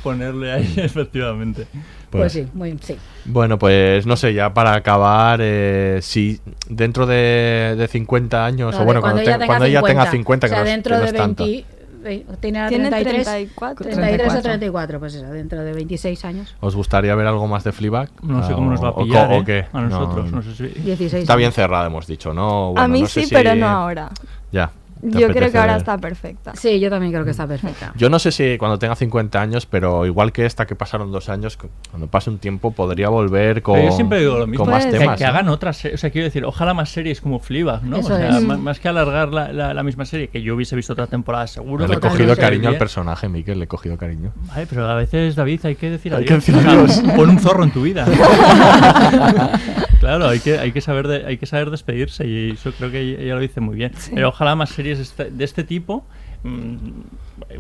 [0.03, 1.67] ponerle ahí, efectivamente.
[2.11, 2.97] Pues, sí, muy sí.
[3.25, 8.83] Bueno, pues no sé, ya para acabar, eh, si dentro de, de 50 años, No,
[8.83, 10.97] o bueno, cuando, te- cuando ella tenga 50, o sea, que no es- dentro que
[10.99, 11.45] no de es tanto.
[11.45, 11.67] 20,
[12.03, 13.87] Tiene 33, 34.
[13.87, 16.55] 33 o 34, pues eso, dentro de 26 años.
[16.61, 18.11] ¿Os gustaría ver algo más de Fleabag?
[18.23, 19.45] No sé Ah, cómo nos va a o- o- pillar, o ¿eh?
[19.45, 19.67] qué?
[19.73, 22.69] A nosotros, no sé si- 16 Está bien cerrada, hemos dicho, ¿no?
[22.69, 24.11] a Bueno, mí no sé sí, si- pero no ahora.
[24.51, 24.71] Ya.
[25.03, 26.55] Yo creo que ahora está perfecta.
[26.55, 27.93] Sí, yo también creo que está perfecta.
[27.97, 31.29] Yo no sé si cuando tenga 50 años, pero igual que esta que pasaron dos
[31.29, 34.65] años, cu- cuando pase un tiempo podría volver con, Pero yo siempre digo lo mismo.
[34.65, 35.19] con más que, temas.
[35.19, 37.97] que hagan otras O sea, quiero decir, ojalá más series como Fleabag, ¿no?
[37.99, 38.45] Eso o sea, es.
[38.45, 41.47] más, más que alargar la, la- la misma serie, que yo hubiese visto otra temporada
[41.49, 41.87] seguro.
[41.89, 44.33] Le he cogido cariño al personaje, Miquel, le he cogido cariño.
[44.49, 46.45] Vale, pero a veces, David, hay que decir Hay adiós.
[46.45, 47.03] que decir adiós.
[47.17, 48.07] Pon un zorro en tu vida.
[50.03, 53.01] claro, hay que, hay, que saber de- hay que saber despedirse y eso creo que
[53.01, 53.93] ella, lo dice muy bien.
[54.15, 56.05] Pero ojalá más series este- de este tipo.
[56.45, 56.77] mm,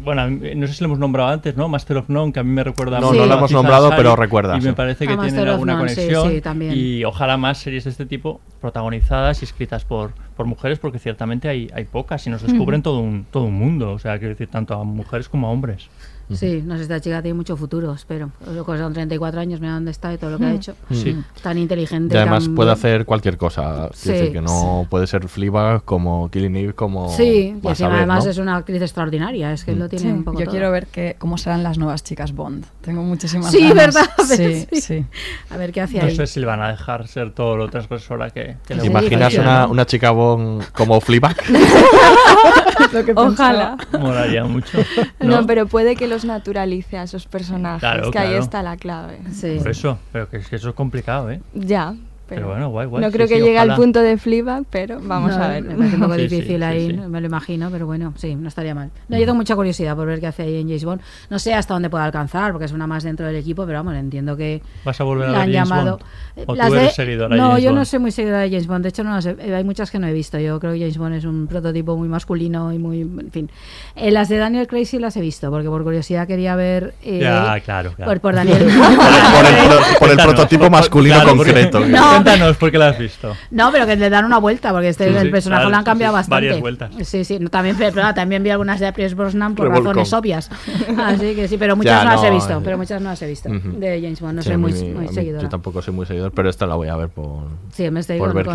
[0.01, 1.69] bueno, no sé si lo hemos nombrado antes, ¿no?
[1.69, 4.17] Master of None, que a mí me recuerda No, mucho no lo hemos nombrado, pero
[4.17, 4.67] recuerda, Y sí.
[4.69, 6.31] me parece que A Master tienen alguna None, conexión.
[6.31, 6.73] sí, también.
[6.77, 11.49] y ojalá más series de este tipo protagonizadas y escritas por, por mujeres, porque ciertamente
[11.49, 13.93] hay, hay pocas y nos descubren todo, un, todo un mundo.
[13.93, 15.89] O sea, quiero decir, tanto a mujeres como a hombres.
[16.35, 18.31] Sí, no sé, esta chica tiene mucho futuro, espero.
[18.65, 20.57] Con 34 años, mira dónde está y todo lo que ha Mm.
[20.57, 20.75] hecho.
[20.91, 21.17] Sí.
[21.43, 22.15] Tan inteligente.
[22.15, 23.89] Y además tan puede hacer cualquier cosa.
[23.95, 27.09] Sí, decir que no puede ser Fleabag como Killing Eve como.
[27.11, 28.31] Sí, y encima ver, además ¿no?
[28.31, 29.79] es una actriz extraordinaria, es que Mm.
[29.79, 30.53] lo tiene Sí, un poco yo todo.
[30.53, 32.65] quiero ver que, cómo serán las nuevas chicas Bond.
[32.83, 33.77] Tengo muchísimas Sí, ganas.
[33.95, 34.11] ¿verdad?
[34.19, 34.81] A ver, Sí, sí.
[34.81, 35.05] sí.
[35.51, 36.17] A ver qué hace No ahí.
[36.17, 39.35] sé si le van a dejar ser todo lo transgresora que, que le ¿Te imaginas
[39.35, 39.73] una, ¿no?
[39.73, 41.37] una chica Bond como Fleabag?
[43.17, 43.77] Ojalá.
[43.99, 44.79] Molaría mucho.
[45.21, 48.43] No, pero puede que los naturalice a esos personajes, Claro, que ahí claro.
[48.43, 49.19] está la clave.
[49.59, 51.41] Por eso, pero que, es que eso es complicado, ¿eh?
[51.55, 51.95] Ya.
[52.35, 53.03] Pero bueno, guay, guay.
[53.03, 55.63] no sí, creo que sí, llegue al punto de Fleabag, pero vamos No, a ver.
[55.65, 56.97] Me parece un poco Sí, difícil sí, ahí, sí.
[56.97, 58.91] me lo imagino, pero bueno, sí, no estaría mal.
[59.09, 61.01] No, yo tengo mucha curiosidad por ver qué hace ahí en James Bond.
[61.31, 63.95] No sé hasta dónde puede alcanzar, porque es una más dentro del equipo, pero vamos,
[63.95, 65.99] entiendo que ¿Vas a volver a la ver han James llamado.
[66.37, 66.49] Bond?
[66.49, 67.87] ¿O Las tú de- eres seguidora de No, James yo no Bond?
[67.87, 68.83] soy muy seguidora de James Bond.
[68.83, 70.39] De hecho, no las he- hay muchas que no he visto.
[70.39, 73.01] Yo creo que James Bond es un prototipo muy masculino y muy.
[73.03, 73.51] En fin.
[73.97, 76.95] Eh, las de Daniel Craig sí las he visto, porque por curiosidad quería ver.
[77.05, 78.11] eh, Ya, claro, claro.
[78.11, 78.59] Por, por Daniel.
[78.59, 81.81] Por el, por el pro- por el Cuéntanos, prototipo masculino claro, porque- concreto.
[81.87, 82.22] No.
[82.23, 83.35] Cuéntanos por qué la has visto.
[83.51, 85.77] No, pero que le dan una vuelta, porque este Sí, el sí, personaje claro, lo
[85.77, 86.35] han cambiado sí, bastante.
[86.47, 86.91] varias vueltas.
[87.03, 87.39] Sí, sí.
[87.39, 89.95] no, también, pero, también vi algunas de Pierce Brosnan por Revolcón.
[89.97, 90.51] razones obvias.
[90.99, 92.53] Así que sí, pero muchas Ya, no, las he visto.
[92.53, 92.61] eh.
[92.65, 93.49] Pero muchas no las he visto.
[93.51, 93.79] Ujú.
[93.79, 95.43] De James Bond, no Sí, soy muy, mí- muy seguidora.
[95.43, 98.19] Yo tampoco soy muy seguidor, pero esta la voy a ver por, Sí, me estoy
[98.19, 98.55] por con- ver con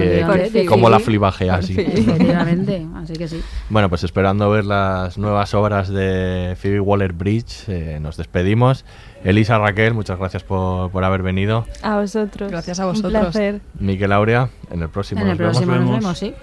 [0.52, 1.76] que, cómo la flibajea así.
[1.80, 3.42] Efectivamente, así que sí.
[3.70, 8.86] Bueno, pues esperando ver las nuevas obras de Phoebe Waller-Bridge, eh, nos despedimos.
[9.24, 11.66] Elisa Raquel, muchas gracias por, por haber venido.
[11.82, 12.52] A vosotros.
[12.52, 13.12] Gracias a Un vosotros.
[13.14, 13.62] placer.
[13.80, 15.58] Miquel Aurea, en el próximo En el nos vemos.
[15.58, 16.34] próximo nos vemos, sí.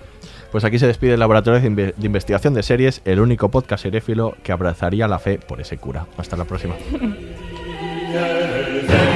[0.53, 3.83] Pues aquí se despide el Laboratorio de Inve- de Investigación de Series, el único podcast
[3.83, 6.07] seréfilo que abrazaría la fe por ese cura.
[6.17, 6.75] Hasta la próxima.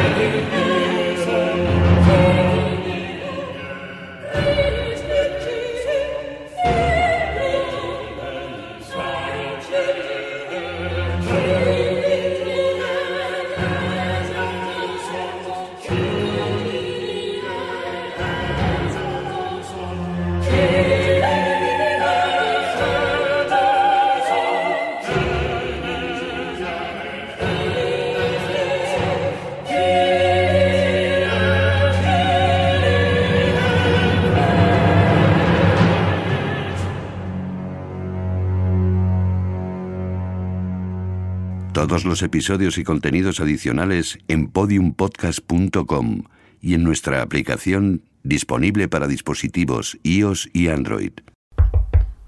[41.89, 46.25] Todos los episodios y contenidos adicionales en podiumpodcast.com
[46.61, 51.13] y en nuestra aplicación disponible para dispositivos iOS y Android.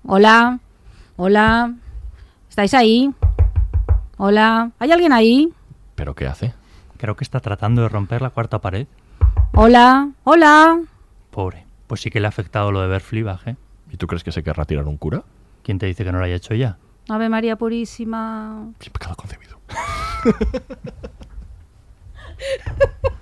[0.04, 0.60] Hola,
[1.16, 1.74] hola.
[2.48, 3.10] ¿Estáis ahí?
[4.16, 4.70] Hola.
[4.78, 5.52] ¿Hay alguien ahí?
[5.94, 6.54] ¿Pero qué hace?
[6.96, 8.86] Creo que está tratando de romper la cuarta pared.
[9.52, 10.80] Hola, hola.
[11.30, 11.66] Pobre.
[11.86, 13.56] Pues sí que le ha afectado lo de ver Fleabag, ¿eh?
[13.92, 15.22] ¿Y tú crees que se querrá tirar un cura?
[15.62, 16.78] ¿Quién te dice que no lo haya hecho ya?
[17.10, 18.72] Ave María Purísima.
[18.78, 19.58] Sin pecado concebido.